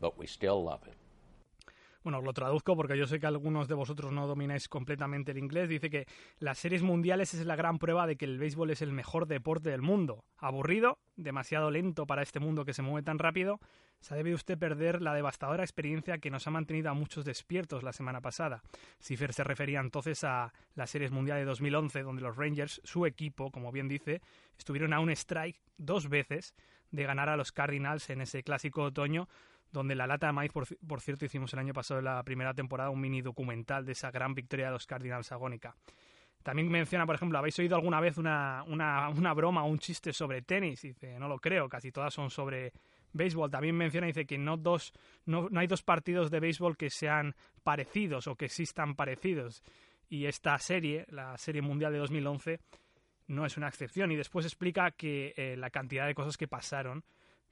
but 0.00 0.16
we 0.16 0.26
still 0.26 0.64
love 0.64 0.82
him. 0.84 0.93
Bueno, 2.04 2.20
lo 2.20 2.34
traduzco 2.34 2.76
porque 2.76 2.98
yo 2.98 3.06
sé 3.06 3.18
que 3.18 3.26
algunos 3.26 3.66
de 3.66 3.72
vosotros 3.74 4.12
no 4.12 4.26
domináis 4.26 4.68
completamente 4.68 5.32
el 5.32 5.38
inglés. 5.38 5.70
Dice 5.70 5.88
que 5.88 6.06
las 6.38 6.58
series 6.58 6.82
mundiales 6.82 7.32
es 7.32 7.46
la 7.46 7.56
gran 7.56 7.78
prueba 7.78 8.06
de 8.06 8.16
que 8.16 8.26
el 8.26 8.36
béisbol 8.38 8.70
es 8.70 8.82
el 8.82 8.92
mejor 8.92 9.26
deporte 9.26 9.70
del 9.70 9.80
mundo. 9.80 10.26
Aburrido, 10.36 10.98
demasiado 11.16 11.70
lento 11.70 12.06
para 12.06 12.20
este 12.20 12.40
mundo 12.40 12.66
que 12.66 12.74
se 12.74 12.82
mueve 12.82 13.04
tan 13.04 13.18
rápido, 13.18 13.58
se 14.00 14.14
debe 14.14 14.34
usted 14.34 14.58
perder 14.58 15.00
la 15.00 15.14
devastadora 15.14 15.64
experiencia 15.64 16.18
que 16.18 16.30
nos 16.30 16.46
ha 16.46 16.50
mantenido 16.50 16.90
a 16.90 16.94
muchos 16.94 17.24
despiertos 17.24 17.82
la 17.82 17.94
semana 17.94 18.20
pasada. 18.20 18.62
Cifer 19.00 19.32
se 19.32 19.42
refería 19.42 19.80
entonces 19.80 20.24
a 20.24 20.52
la 20.74 20.86
Series 20.86 21.10
Mundial 21.10 21.38
de 21.38 21.46
2011, 21.46 22.02
donde 22.02 22.20
los 22.20 22.36
Rangers, 22.36 22.82
su 22.84 23.06
equipo, 23.06 23.50
como 23.50 23.72
bien 23.72 23.88
dice, 23.88 24.20
estuvieron 24.58 24.92
a 24.92 25.00
un 25.00 25.08
strike 25.08 25.62
dos 25.78 26.10
veces 26.10 26.54
de 26.90 27.04
ganar 27.04 27.30
a 27.30 27.36
los 27.38 27.50
Cardinals 27.50 28.10
en 28.10 28.20
ese 28.20 28.42
clásico 28.42 28.82
otoño 28.82 29.26
donde 29.74 29.94
la 29.96 30.06
lata 30.06 30.28
de 30.28 30.32
maíz, 30.32 30.52
por, 30.52 30.66
por, 30.86 31.00
cierto, 31.00 31.24
hicimos 31.24 31.52
el 31.52 31.58
año 31.58 31.74
pasado 31.74 31.98
en 31.98 32.06
la 32.06 32.22
primera 32.22 32.54
temporada 32.54 32.90
un 32.90 33.00
mini 33.00 33.20
documental 33.20 33.84
de 33.84 33.92
esa 33.92 34.10
gran 34.10 34.32
victoria 34.32 34.66
de 34.66 34.72
los 34.72 34.86
Cardinals 34.86 35.32
agónica. 35.32 35.76
También 36.44 36.68
menciona, 36.68 37.06
por 37.06 37.16
ejemplo, 37.16 37.38
¿habéis 37.38 37.58
oído 37.58 37.74
alguna 37.74 38.00
vez 38.00 38.16
una, 38.16 38.64
una, 38.68 39.08
una 39.08 39.34
broma 39.34 39.64
o 39.64 39.66
un 39.66 39.78
chiste 39.78 40.12
sobre 40.12 40.42
tenis? 40.42 40.84
Y 40.84 40.88
dice, 40.88 41.18
no 41.18 41.26
lo 41.26 41.38
creo, 41.38 41.68
casi 41.68 41.90
todas 41.90 42.14
son 42.14 42.30
sobre 42.30 42.72
béisbol. 43.12 43.50
También 43.50 43.76
menciona, 43.76 44.06
dice 44.06 44.26
que 44.26 44.38
no, 44.38 44.56
dos, 44.56 44.92
no, 45.26 45.48
no 45.50 45.60
hay 45.60 45.66
dos 45.66 45.82
partidos 45.82 46.30
de 46.30 46.40
béisbol 46.40 46.76
que 46.76 46.90
sean 46.90 47.34
parecidos 47.64 48.28
o 48.28 48.36
que 48.36 48.44
existan 48.44 48.94
parecidos. 48.94 49.62
Y 50.08 50.26
esta 50.26 50.56
serie, 50.58 51.06
la 51.08 51.36
serie 51.36 51.62
mundial 51.62 51.92
de 51.92 51.98
2011, 51.98 52.60
no 53.26 53.44
es 53.44 53.56
una 53.56 53.68
excepción. 53.68 54.12
Y 54.12 54.16
después 54.16 54.46
explica 54.46 54.92
que 54.92 55.34
eh, 55.36 55.56
la 55.56 55.70
cantidad 55.70 56.06
de 56.06 56.14
cosas 56.14 56.36
que 56.36 56.46
pasaron 56.46 57.04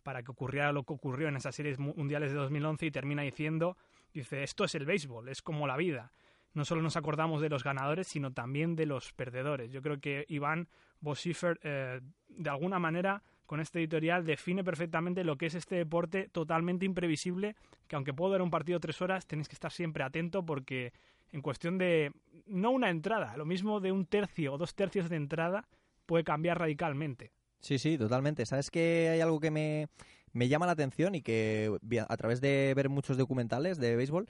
para 0.03 0.23
que 0.23 0.31
ocurriera 0.31 0.73
lo 0.73 0.85
que 0.85 0.93
ocurrió 0.93 1.29
en 1.29 1.37
esas 1.37 1.55
series 1.55 1.79
mundiales 1.79 2.33
de 2.33 2.39
2011 2.39 2.87
y 2.87 2.91
termina 2.91 3.23
diciendo, 3.23 3.77
dice, 4.13 4.43
esto 4.43 4.65
es 4.65 4.75
el 4.75 4.85
béisbol, 4.85 5.29
es 5.29 5.43
como 5.43 5.67
la 5.67 5.77
vida. 5.77 6.13
No 6.55 6.65
solo 6.65 6.83
nos 6.83 6.97
acordamos 6.97 7.41
de 7.41 7.49
los 7.49 7.65
ganadores, 7.65 8.07
sino 8.07 8.33
también 8.33 8.77
de 8.77 8.87
los 8.87 9.13
perdedores. 9.13 9.71
Yo 9.71 9.81
creo 9.81 10.01
que 10.01 10.27
Iván 10.29 10.69
Bosifer, 11.01 11.59
eh, 11.63 12.01
de 12.29 12.51
alguna 12.51 12.79
manera, 12.79 13.23
con 13.47 13.61
este 13.61 13.81
editorial 13.81 14.25
define 14.25 14.63
perfectamente 14.63 15.25
lo 15.25 15.37
que 15.37 15.47
es 15.47 15.55
este 15.55 15.77
deporte 15.77 16.29
totalmente 16.29 16.85
imprevisible, 16.85 17.57
que 17.87 17.97
aunque 17.97 18.13
puedo 18.13 18.33
dar 18.33 18.43
un 18.43 18.51
partido 18.51 18.81
tres 18.81 19.01
horas, 19.01 19.27
tenéis 19.27 19.49
que 19.49 19.55
estar 19.55 19.73
siempre 19.73 20.05
atento 20.05 20.45
porque 20.45 20.93
en 21.33 21.41
cuestión 21.41 21.79
de, 21.79 22.13
no 22.47 22.71
una 22.71 22.91
entrada, 22.91 23.37
lo 23.37 23.47
mismo 23.47 23.81
de 23.81 23.93
un 23.93 24.07
tercio 24.07 24.55
o 24.55 24.59
dos 24.59 24.75
tercios 24.75 25.09
de 25.09 25.17
entrada 25.17 25.67
puede 26.07 26.25
cambiar 26.25 26.59
radicalmente. 26.59 27.33
Sí, 27.63 27.79
sí, 27.79 27.97
totalmente. 27.97 28.45
¿Sabes 28.45 28.71
que 28.71 29.09
hay 29.09 29.21
algo 29.21 29.41
que 29.41 29.51
me, 29.51 29.89
me 30.33 30.49
llama 30.49 30.67
la 30.67 30.73
atención 30.73 31.15
y 31.15 31.23
que 31.23 31.71
a 32.07 32.17
través 32.17 32.41
de 32.41 32.73
ver 32.77 32.89
muchos 32.91 33.17
documentales 33.17 33.79
de 33.79 33.97
béisbol, 33.97 34.29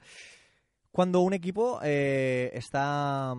cuando 0.91 1.21
un 1.21 1.33
equipo 1.33 1.79
eh, 1.83 2.51
está, 2.53 3.33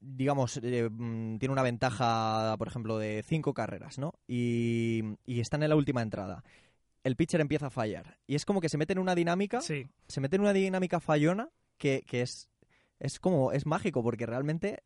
digamos, 0.00 0.60
eh, 0.62 0.88
mm, 0.90 1.38
tiene 1.38 1.52
una 1.52 1.62
ventaja, 1.62 2.54
por 2.58 2.68
ejemplo, 2.68 2.98
de 2.98 3.24
cinco 3.26 3.54
carreras, 3.54 3.98
¿no? 3.98 4.12
Y, 4.28 5.02
y 5.24 5.40
están 5.40 5.62
en 5.62 5.70
la 5.70 5.76
última 5.76 6.02
entrada. 6.02 6.44
El 7.02 7.16
pitcher 7.16 7.40
empieza 7.40 7.68
a 7.68 7.70
fallar. 7.70 8.18
Y 8.26 8.34
es 8.34 8.44
como 8.44 8.60
que 8.60 8.68
se 8.68 8.76
mete 8.76 8.92
en 8.92 8.98
una 8.98 9.14
dinámica, 9.14 9.62
Sí. 9.62 9.86
se 10.08 10.20
mete 10.20 10.36
en 10.36 10.42
una 10.42 10.52
dinámica 10.52 11.00
fallona 11.00 11.48
que, 11.78 12.02
que 12.06 12.20
es, 12.20 12.50
es 13.00 13.18
como, 13.18 13.52
es 13.52 13.64
mágico, 13.64 14.02
porque 14.02 14.26
realmente 14.26 14.82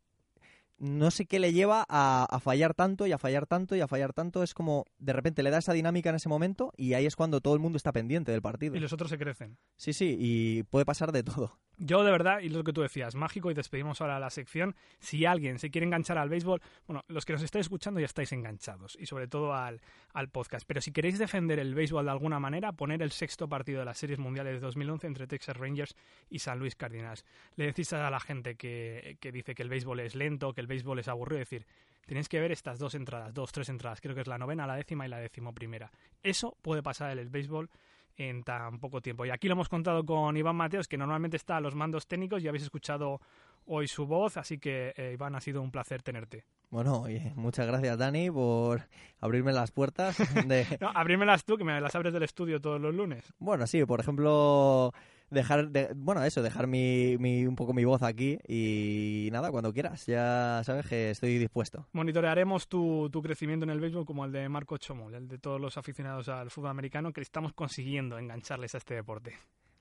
no 0.83 1.11
sé 1.11 1.25
qué 1.25 1.39
le 1.39 1.53
lleva 1.53 1.85
a, 1.87 2.27
a, 2.29 2.39
fallar 2.41 2.73
tanto 2.73 3.07
y 3.07 3.13
a 3.13 3.17
fallar 3.17 3.47
tanto 3.47 3.75
y 3.75 3.79
a 3.79 3.87
fallar 3.87 4.11
tanto. 4.11 4.43
Es 4.43 4.53
como 4.53 4.85
de 4.97 5.13
repente 5.13 5.41
le 5.41 5.49
da 5.49 5.59
esa 5.59 5.71
dinámica 5.71 6.09
en 6.09 6.15
ese 6.15 6.27
momento 6.27 6.73
y 6.75 6.93
ahí 6.93 7.05
es 7.05 7.15
cuando 7.15 7.39
todo 7.39 7.53
el 7.53 7.61
mundo 7.61 7.77
está 7.77 7.93
pendiente 7.93 8.33
del 8.33 8.41
partido. 8.41 8.75
Y 8.75 8.79
los 8.79 8.91
otros 8.91 9.09
se 9.09 9.17
crecen. 9.17 9.57
Sí, 9.77 9.93
sí, 9.93 10.17
y 10.19 10.63
puede 10.63 10.85
pasar 10.85 11.13
de 11.13 11.23
todo. 11.23 11.57
Yo 11.77 12.03
de 12.03 12.11
verdad, 12.11 12.39
y 12.39 12.49
lo 12.49 12.63
que 12.63 12.71
tú 12.71 12.81
decías, 12.81 13.15
mágico, 13.15 13.49
y 13.49 13.53
despedimos 13.53 13.99
ahora 13.99 14.19
la 14.19 14.29
sección. 14.29 14.75
Si 14.99 15.25
alguien 15.25 15.57
se 15.59 15.71
quiere 15.71 15.85
enganchar 15.85 16.17
al 16.17 16.29
béisbol, 16.29 16.61
bueno, 16.87 17.03
los 17.07 17.25
que 17.25 17.33
nos 17.33 17.41
estáis 17.41 17.65
escuchando 17.65 17.99
ya 17.99 18.05
estáis 18.05 18.31
enganchados, 18.31 18.97
y 18.99 19.05
sobre 19.05 19.27
todo 19.27 19.53
al, 19.53 19.81
al 20.13 20.29
podcast. 20.29 20.65
Pero 20.67 20.81
si 20.81 20.91
queréis 20.91 21.17
defender 21.17 21.59
el 21.59 21.73
béisbol 21.73 22.05
de 22.05 22.11
alguna 22.11 22.39
manera, 22.39 22.73
poner 22.73 23.01
el 23.01 23.11
sexto 23.11 23.47
partido 23.49 23.79
de 23.79 23.85
las 23.85 23.97
series 23.97 24.19
mundiales 24.19 24.53
de 24.53 24.59
2011 24.59 25.07
entre 25.07 25.27
Texas 25.27 25.57
Rangers 25.57 25.95
y 26.29 26.39
San 26.39 26.59
Luis 26.59 26.75
Cardinals. 26.75 27.25
Le 27.55 27.65
decís 27.65 27.91
a 27.93 28.09
la 28.09 28.19
gente 28.19 28.55
que, 28.55 29.17
que 29.19 29.31
dice 29.31 29.55
que 29.55 29.63
el 29.63 29.69
béisbol 29.69 29.99
es 30.01 30.15
lento, 30.15 30.53
que 30.53 30.61
el 30.61 30.67
béisbol 30.67 30.99
es 30.99 31.07
aburrido, 31.07 31.39
decir, 31.39 31.65
tenéis 32.05 32.29
que 32.29 32.39
ver 32.39 32.51
estas 32.51 32.79
dos 32.79 32.95
entradas, 32.95 33.33
dos, 33.33 33.51
tres 33.51 33.69
entradas, 33.69 34.01
creo 34.01 34.13
que 34.13 34.21
es 34.21 34.27
la 34.27 34.37
novena, 34.37 34.67
la 34.67 34.75
décima 34.75 35.05
y 35.05 35.09
la 35.09 35.17
décimo 35.17 35.53
primera. 35.53 35.91
Eso 36.21 36.57
puede 36.61 36.83
pasar 36.83 37.11
en 37.11 37.19
el 37.19 37.29
béisbol 37.29 37.69
en 38.17 38.43
tan 38.43 38.79
poco 38.79 39.01
tiempo. 39.01 39.25
Y 39.25 39.29
aquí 39.29 39.47
lo 39.47 39.53
hemos 39.53 39.69
contado 39.69 40.05
con 40.05 40.35
Iván 40.37 40.55
Mateos, 40.55 40.87
que 40.87 40.97
normalmente 40.97 41.37
está 41.37 41.57
a 41.57 41.61
los 41.61 41.75
mandos 41.75 42.07
técnicos 42.07 42.43
y 42.43 42.47
habéis 42.47 42.63
escuchado 42.63 43.21
hoy 43.65 43.87
su 43.87 44.05
voz, 44.05 44.37
así 44.37 44.57
que 44.57 44.93
eh, 44.97 45.11
Iván, 45.13 45.35
ha 45.35 45.41
sido 45.41 45.61
un 45.61 45.71
placer 45.71 46.01
tenerte. 46.01 46.45
Bueno, 46.69 47.01
oye, 47.01 47.33
muchas 47.35 47.67
gracias 47.67 47.97
Dani 47.97 48.31
por 48.31 48.81
abrirme 49.19 49.53
las 49.53 49.71
puertas. 49.71 50.17
De... 50.47 50.65
no, 50.81 50.89
abrímelas 50.93 51.45
tú, 51.45 51.57
que 51.57 51.63
me 51.63 51.79
las 51.79 51.95
abres 51.95 52.13
del 52.13 52.23
estudio 52.23 52.59
todos 52.59 52.81
los 52.81 52.93
lunes. 52.93 53.31
Bueno, 53.39 53.67
sí, 53.67 53.85
por 53.85 53.99
ejemplo, 53.99 54.91
dejar, 55.29 55.69
de, 55.69 55.91
bueno, 55.95 56.23
eso, 56.23 56.41
dejar 56.41 56.67
mi, 56.67 57.17
mi, 57.17 57.45
un 57.45 57.55
poco 57.55 57.73
mi 57.73 57.85
voz 57.85 58.03
aquí 58.03 58.37
y 58.47 59.29
nada, 59.31 59.51
cuando 59.51 59.73
quieras, 59.73 60.05
ya 60.05 60.61
sabes 60.63 60.87
que 60.87 61.09
estoy 61.11 61.37
dispuesto. 61.37 61.87
Monitorearemos 61.93 62.67
tu, 62.67 63.09
tu 63.11 63.21
crecimiento 63.21 63.63
en 63.63 63.69
el 63.69 63.79
béisbol 63.79 64.05
como 64.05 64.25
el 64.25 64.31
de 64.31 64.47
Marco 64.49 64.77
Chomol, 64.77 65.15
el 65.15 65.27
de 65.27 65.37
todos 65.37 65.59
los 65.59 65.77
aficionados 65.77 66.29
al 66.29 66.49
fútbol 66.51 66.69
americano 66.71 67.11
que 67.11 67.21
estamos 67.21 67.53
consiguiendo 67.53 68.17
engancharles 68.17 68.75
a 68.75 68.77
este 68.77 68.95
deporte. 68.95 69.37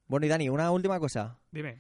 Bueno, 0.09 0.27
y 0.27 0.29
Dani, 0.29 0.49
una 0.49 0.71
última 0.71 0.99
cosa. 0.99 1.39
Dime. 1.51 1.79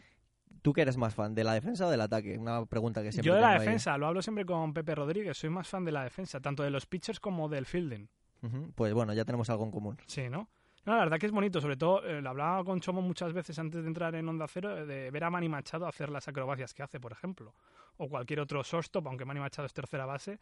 ¿Tú 0.63 0.73
que 0.73 0.83
eres 0.83 0.97
más 0.97 1.15
fan, 1.15 1.35
de 1.35 1.43
la 1.43 1.55
defensa 1.55 1.87
o 1.87 1.91
del 1.91 2.01
ataque? 2.01 2.39
Una 2.39 2.65
pregunta 2.67 3.03
que 3.03 3.11
siempre 3.11 3.29
Yo 3.29 3.35
de 3.35 3.41
la 3.41 3.55
defensa, 3.59 3.99
lo 3.99 4.07
hablo 4.07 4.23
siempre 4.23 4.45
con 4.45 4.73
Pepe 4.73 4.95
Rodríguez, 4.95 5.37
soy 5.37 5.51
más 5.51 5.69
fan 5.69 5.85
de 5.85 5.91
la 5.91 6.05
defensa, 6.05 6.41
tanto 6.41 6.63
de 6.63 6.71
los 6.71 6.87
pitchers 6.87 7.19
como 7.19 7.49
del 7.49 7.67
fielding. 7.67 8.09
Uh 8.43 8.47
-huh. 8.47 8.73
Pues 8.75 8.95
bueno, 8.95 9.13
ya 9.13 9.25
tenemos 9.25 9.51
algo 9.51 9.65
en 9.65 9.71
común. 9.73 9.97
Sí, 10.07 10.29
¿no? 10.29 10.49
No, 10.85 10.97
la 10.97 11.05
verdad 11.05 11.19
que 11.19 11.27
es 11.27 11.33
bonito, 11.33 11.61
sobre 11.61 11.77
todo, 11.77 12.05
eh, 12.05 12.21
lo 12.21 12.31
hablaba 12.31 12.65
con 12.65 12.81
Chomo 12.81 13.01
muchas 13.03 13.33
veces 13.33 13.57
antes 13.61 13.83
de 13.83 13.87
entrar 13.87 14.17
en 14.17 14.29
Onda 14.29 14.49
Cero, 14.49 14.85
de 14.85 15.13
ver 15.13 15.23
a 15.23 15.31
Manny 15.31 15.49
Machado 15.49 15.87
hacer 15.87 16.09
las 16.09 16.27
acrobacias 16.27 16.75
que 16.75 16.83
hace, 16.83 16.99
por 16.99 17.13
ejemplo, 17.13 17.55
o 17.99 18.09
cualquier 18.09 18.41
otro 18.41 18.65
shortstop, 18.65 19.07
aunque 19.07 19.25
Manny 19.25 19.39
Machado 19.39 19.67
es 19.67 19.73
tercera 19.73 20.07
base, 20.07 20.41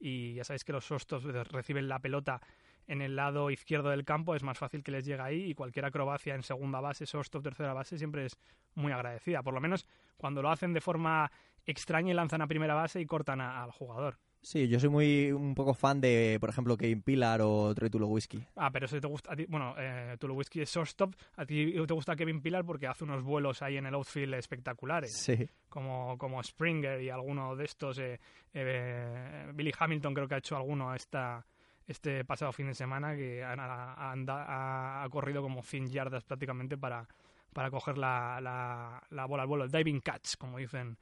y 0.00 0.32
ya 0.32 0.44
sabéis 0.44 0.64
que 0.64 0.72
los 0.72 0.82
shortstops 0.86 1.24
reciben 1.50 1.88
la 1.88 1.98
pelota 1.98 2.40
en 2.86 3.02
el 3.02 3.14
lado 3.14 3.50
izquierdo 3.50 3.90
del 3.90 4.06
campo, 4.06 4.34
es 4.34 4.42
más 4.42 4.56
fácil 4.56 4.82
que 4.82 4.92
les 4.92 5.04
llegue 5.04 5.20
ahí, 5.20 5.50
y 5.50 5.54
cualquier 5.54 5.84
acrobacia 5.84 6.34
en 6.34 6.42
segunda 6.42 6.80
base, 6.80 7.04
shortstop, 7.04 7.42
tercera 7.42 7.74
base, 7.74 7.98
siempre 7.98 8.24
es 8.24 8.38
muy 8.74 8.92
agradecida, 8.92 9.42
por 9.42 9.52
lo 9.52 9.60
menos 9.60 9.86
cuando 10.16 10.40
lo 10.40 10.50
hacen 10.50 10.72
de 10.72 10.80
forma 10.80 11.30
extraña 11.66 12.12
y 12.12 12.14
lanzan 12.14 12.40
a 12.40 12.46
primera 12.46 12.72
base 12.72 12.98
y 12.98 13.04
cortan 13.04 13.42
al 13.42 13.70
jugador. 13.70 14.18
Sí, 14.42 14.66
yo 14.66 14.80
soy 14.80 14.88
muy 14.88 15.30
un 15.30 15.54
poco 15.54 15.72
fan 15.72 16.00
de, 16.00 16.36
por 16.40 16.50
ejemplo, 16.50 16.76
Kevin 16.76 17.00
Pillar 17.02 17.40
o 17.42 17.72
Troy 17.76 17.88
Tulowitzki. 17.88 18.44
Ah, 18.56 18.70
pero 18.72 18.88
si 18.88 19.00
te 19.00 19.06
gusta, 19.06 19.32
a 19.32 19.36
ti, 19.36 19.46
bueno, 19.48 19.74
eh, 19.78 20.16
Tulowitzki 20.18 20.62
es 20.62 20.70
shortstop, 20.74 21.14
a 21.36 21.46
ti 21.46 21.72
te 21.86 21.94
gusta 21.94 22.16
Kevin 22.16 22.42
Pillar 22.42 22.64
porque 22.64 22.88
hace 22.88 23.04
unos 23.04 23.22
vuelos 23.22 23.62
ahí 23.62 23.76
en 23.76 23.86
el 23.86 23.94
outfield 23.94 24.34
espectaculares. 24.34 25.12
Sí. 25.12 25.48
Como, 25.68 26.18
como 26.18 26.42
Springer 26.42 27.00
y 27.00 27.08
alguno 27.08 27.54
de 27.54 27.64
estos, 27.64 28.00
eh, 28.00 28.18
eh, 28.52 29.50
Billy 29.54 29.72
Hamilton 29.78 30.12
creo 30.12 30.26
que 30.26 30.34
ha 30.34 30.38
hecho 30.38 30.56
alguno 30.56 30.92
esta, 30.92 31.46
este 31.86 32.24
pasado 32.24 32.50
fin 32.50 32.66
de 32.66 32.74
semana 32.74 33.14
que 33.14 33.44
ha, 33.44 33.52
ha, 33.52 34.12
ha, 34.12 35.04
ha 35.04 35.08
corrido 35.08 35.40
como 35.40 35.62
100 35.62 35.88
yardas 35.88 36.24
prácticamente 36.24 36.76
para, 36.76 37.06
para 37.52 37.70
coger 37.70 37.96
la, 37.96 38.40
la, 38.40 39.00
la 39.10 39.24
bola 39.26 39.44
al 39.44 39.48
vuelo, 39.48 39.64
el 39.64 39.70
diving 39.70 40.00
catch, 40.00 40.36
como 40.36 40.58
dicen 40.58 40.98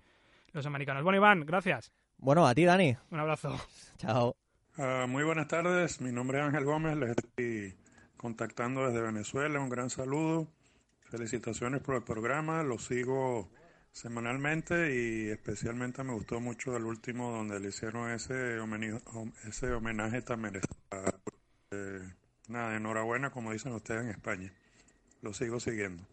los 0.53 0.66
americanos. 0.66 1.03
Bueno, 1.03 1.16
Iván, 1.16 1.47
gracias. 1.47 1.91
Bueno, 2.23 2.47
a 2.47 2.55
ti, 2.55 2.64
Dani. 2.64 2.95
Un 3.11 3.18
abrazo. 3.18 3.59
Chao. 3.97 4.37
Uh, 4.77 5.07
muy 5.09 5.25
buenas 5.25 5.49
tardes. 5.49 6.03
Mi 6.03 6.12
nombre 6.12 6.39
es 6.39 6.45
Ángel 6.45 6.64
Gómez. 6.64 6.97
Les 6.99 7.11
estoy 7.11 7.75
contactando 8.18 8.87
desde 8.87 9.01
Venezuela. 9.01 9.59
Un 9.59 9.71
gran 9.71 9.89
saludo. 9.89 10.47
Felicitaciones 11.11 11.81
por 11.81 11.95
el 11.95 12.03
programa. 12.03 12.62
Lo 12.62 12.79
sigo 12.79 13.51
semanalmente 13.91 14.95
y 14.95 15.31
especialmente 15.31 16.05
me 16.05 16.12
gustó 16.12 16.41
mucho 16.41 16.77
el 16.77 16.85
último 16.85 17.33
donde 17.33 17.59
le 17.59 17.68
hicieron 17.68 18.11
ese 18.11 18.61
homenaje, 18.61 19.03
ese 19.49 19.73
homenaje 19.73 20.21
tan 20.21 20.43
merecido. 20.43 20.77
Eh, 21.71 22.01
nada, 22.49 22.77
enhorabuena, 22.77 23.31
como 23.31 23.53
dicen 23.53 23.73
ustedes 23.73 24.03
en 24.03 24.11
España. 24.11 24.53
Lo 25.23 25.33
sigo 25.33 25.59
siguiendo. 25.59 26.05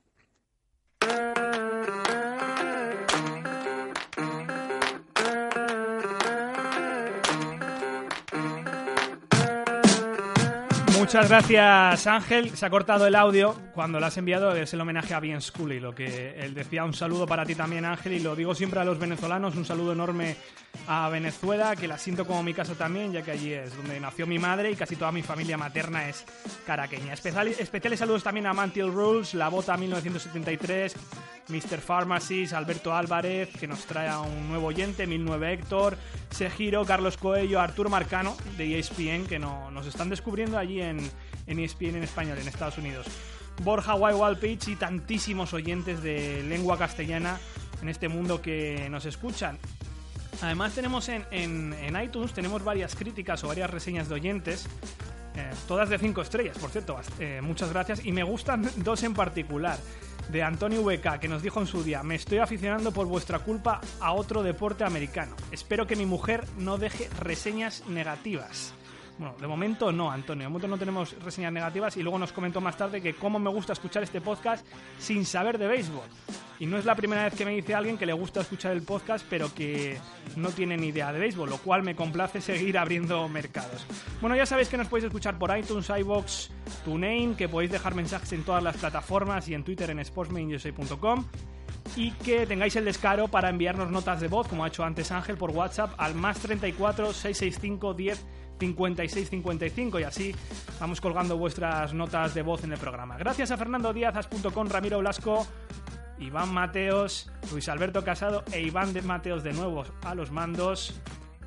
Muchas 11.08 11.30
gracias 11.30 12.06
Ángel, 12.06 12.50
se 12.58 12.66
ha 12.66 12.70
cortado 12.70 13.08
el 13.08 13.16
audio 13.16 13.56
cuando 13.78 14.00
lo 14.00 14.08
has 14.08 14.18
enviado, 14.18 14.56
es 14.56 14.74
el 14.74 14.82
homenaje 14.82 15.14
a 15.14 15.20
Bien 15.20 15.40
Scully, 15.40 15.80
lo 15.80 15.94
que 15.94 16.34
él 16.40 16.56
decía, 16.56 16.84
un 16.84 16.96
saludo 16.96 17.28
para 17.28 17.46
ti 17.46 17.54
también 17.54 17.86
Ángel 17.86 18.14
y 18.14 18.20
lo 18.20 18.36
digo 18.36 18.56
siempre 18.56 18.80
a 18.80 18.84
los 18.84 18.98
venezolanos, 18.98 19.56
un 19.56 19.66
saludo 19.66 19.94
enorme 19.94 20.36
a 20.88 21.08
Venezuela, 21.10 21.76
que 21.76 21.88
la 21.88 22.00
siento 22.00 22.26
como 22.26 22.42
mi 22.42 22.56
casa 22.56 22.74
también, 22.74 23.14
ya 23.14 23.22
que 23.22 23.30
allí 23.30 23.54
es 23.54 23.78
donde 23.78 24.00
nació 24.00 24.26
mi 24.26 24.40
madre 24.40 24.72
y 24.72 24.76
casi 24.76 24.96
toda 24.96 25.12
mi 25.12 25.22
familia 25.22 25.60
materna 25.60 26.10
es 26.10 26.26
caraqueña. 26.66 27.14
Especial, 27.14 27.50
especiales 27.50 28.00
saludos 28.00 28.24
también 28.24 28.48
a 28.48 28.54
Mantil 28.56 28.92
Rules, 28.92 29.36
La 29.36 29.48
Bota 29.50 29.78
1973, 29.78 30.96
Mr. 31.50 31.78
Pharmacies, 31.80 32.54
Alberto 32.54 32.96
Álvarez, 32.96 33.50
que 33.60 33.68
nos 33.68 33.86
trae 33.86 34.08
a 34.08 34.22
un 34.22 34.50
nuevo 34.50 34.66
oyente, 34.66 35.06
1009 35.06 35.54
Héctor, 35.54 35.98
Sejiro, 36.32 36.84
Carlos 36.84 37.16
Coello, 37.16 37.62
Arturo 37.62 37.92
Marcano 37.92 38.36
de 38.58 38.80
ESPN, 38.80 39.28
que 39.28 39.38
no, 39.38 39.70
nos 39.70 39.86
están 39.86 40.10
descubriendo 40.10 40.58
allí 40.58 40.82
en, 40.82 40.98
en 41.46 41.60
ESPN 41.60 41.98
en 41.98 42.04
español, 42.04 42.40
en 42.40 42.48
Estados 42.48 42.80
Unidos. 42.80 43.06
Borja 43.64 43.96
Pitch 44.40 44.70
y 44.70 44.76
tantísimos 44.76 45.54
oyentes 45.54 46.02
de 46.02 46.44
lengua 46.44 46.78
castellana 46.78 47.40
en 47.82 47.90
este 47.90 48.08
mundo 48.08 48.42
que 48.42 48.88
nos 48.90 49.06
escuchan. 49.06 49.58
Además 50.42 50.74
tenemos 50.74 51.10
en, 51.10 51.26
en, 51.32 51.74
en, 51.74 52.02
iTunes 52.02 52.32
tenemos 52.34 52.64
varias 52.64 52.96
críticas 52.96 53.44
o 53.44 53.48
varias 53.48 53.70
reseñas 53.70 54.08
de 54.08 54.16
oyentes. 54.16 54.68
Eh, 55.36 55.52
todas 55.68 55.90
de 55.90 55.98
5 55.98 56.22
estrellas, 56.22 56.58
por 56.58 56.70
cierto. 56.70 57.00
Eh, 57.20 57.42
muchas 57.44 57.72
gracias. 57.72 58.06
Y 58.06 58.12
me 58.12 58.24
gustan 58.24 58.70
dos 58.78 59.04
en 59.04 59.14
particular. 59.14 59.78
De 60.30 60.44
Antonio 60.44 60.84
VK, 60.84 61.20
que 61.20 61.30
nos 61.30 61.42
dijo 61.42 61.62
en 61.62 61.68
su 61.68 61.84
día, 61.84 62.04
me 62.04 62.16
estoy 62.16 62.40
aficionando 62.40 62.92
por 62.92 63.08
vuestra 63.08 63.40
culpa 63.40 63.80
a 64.02 64.12
otro 64.12 64.44
deporte 64.44 64.84
americano. 64.84 65.36
Espero 65.52 65.88
que 65.88 65.96
mi 65.96 66.06
mujer 66.06 66.44
no 66.58 66.78
deje 66.78 67.10
reseñas 67.22 67.84
negativas. 67.88 68.74
Bueno, 69.18 69.36
de 69.40 69.48
momento 69.48 69.92
no, 69.92 70.12
Antonio. 70.12 70.44
De 70.44 70.50
momento 70.50 70.68
no 70.68 70.78
tenemos 70.78 71.16
reseñas 71.24 71.52
negativas 71.52 71.98
y 71.98 72.04
luego 72.04 72.20
nos 72.20 72.32
comentó 72.32 72.62
más 72.62 72.78
tarde 72.78 73.02
que 73.02 73.16
cómo 73.16 73.40
me 73.40 73.50
gusta 73.50 73.74
escuchar 73.74 74.04
este 74.04 74.22
podcast 74.22 74.66
sin 75.00 75.26
saber 75.26 75.58
de 75.58 75.68
béisbol. 75.68 76.06
Y 76.60 76.66
no 76.66 76.78
es 76.78 76.86
la 76.86 76.96
primera 76.96 77.24
vez 77.24 77.34
que 77.36 77.46
me 77.46 77.52
dice 77.52 77.74
alguien 77.76 77.98
que 77.98 78.06
le 78.06 78.14
gusta 78.14 78.42
escuchar 78.42 78.72
el 78.72 78.82
podcast 78.82 79.26
pero 79.30 79.54
que 79.54 79.98
no 80.36 80.50
tiene 80.50 80.78
ni 80.78 80.88
idea 80.88 81.12
de 81.12 81.20
béisbol, 81.20 81.50
lo 81.50 81.58
cual 81.58 81.84
me 81.84 81.96
complace 81.96 82.42
seguir 82.42 82.78
abriendo 82.78 83.28
mercados. 83.28 83.86
Bueno, 84.22 84.36
ya 84.36 84.46
sabéis 84.46 84.70
que 84.70 84.78
nos 84.78 84.88
podéis 84.88 85.06
escuchar 85.06 85.38
por 85.38 85.56
iTunes, 85.58 85.90
iBox, 85.90 86.52
TuneIn, 86.86 87.36
que 87.36 87.50
podéis 87.50 87.72
dejar 87.72 87.96
mensajes 87.96 88.34
en 88.34 88.44
todas 88.44 88.64
las 88.64 88.78
plataformas 88.78 89.48
y 89.48 89.56
en 89.56 89.64
Twitter 89.64 89.90
en 89.90 90.04
sportsmanusa.com 90.04 91.26
y 91.96 92.12
que 92.12 92.46
tengáis 92.46 92.76
el 92.76 92.86
descaro 92.86 93.28
para 93.28 93.50
enviarnos 93.50 93.90
notas 93.90 94.20
de 94.20 94.28
voz, 94.28 94.48
como 94.48 94.64
ha 94.64 94.68
hecho 94.68 94.84
antes 94.84 95.12
Ángel, 95.12 95.38
por 95.38 95.52
WhatsApp 95.52 95.94
al 95.98 96.16
más 96.16 96.40
34 96.40 97.14
665 97.14 97.94
10 97.94 98.26
56 98.60 99.30
55 99.30 100.00
y 100.00 100.04
así 100.04 100.36
vamos 100.80 101.02
colgando 101.02 101.38
vuestras 101.38 101.94
notas 101.94 102.34
de 102.34 102.42
voz 102.42 102.64
en 102.64 102.74
el 102.74 102.80
programa. 102.80 103.18
Gracias 103.18 103.52
a 103.52 103.58
Fernando 103.58 103.94
Díaz, 103.94 104.16
As.com, 104.16 104.68
Ramiro 104.68 105.00
Blasco, 105.00 105.46
Iván 106.20 106.54
Mateos, 106.54 107.32
Luis 107.52 107.70
Alberto 107.70 108.04
Casado 108.04 108.44
e 108.52 108.62
Iván 108.62 108.94
de 108.94 109.02
Mateos 109.02 109.44
de 109.44 109.54
nuevo 109.54 109.86
a 110.04 110.16
los 110.16 110.32
mandos. 110.32 111.00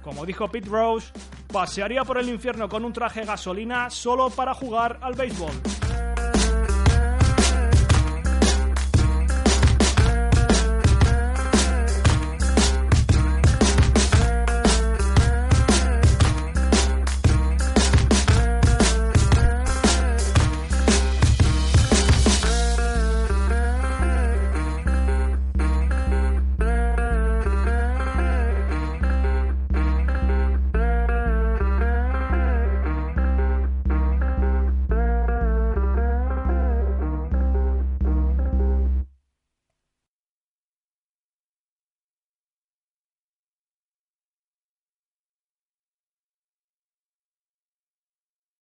Como 0.03 0.25
dijo 0.25 0.49
Pete 0.49 0.69
Rose, 0.69 1.13
pasearía 1.53 2.05
por 2.05 2.19
el 2.19 2.29
infierno 2.29 2.69
con 2.69 2.85
un 2.85 2.93
traje 2.93 3.25
gasolina 3.25 3.91
solo 3.91 4.31
para 4.31 4.55
jugar 4.55 4.99
al 5.03 5.15
béisbol. 5.15 5.90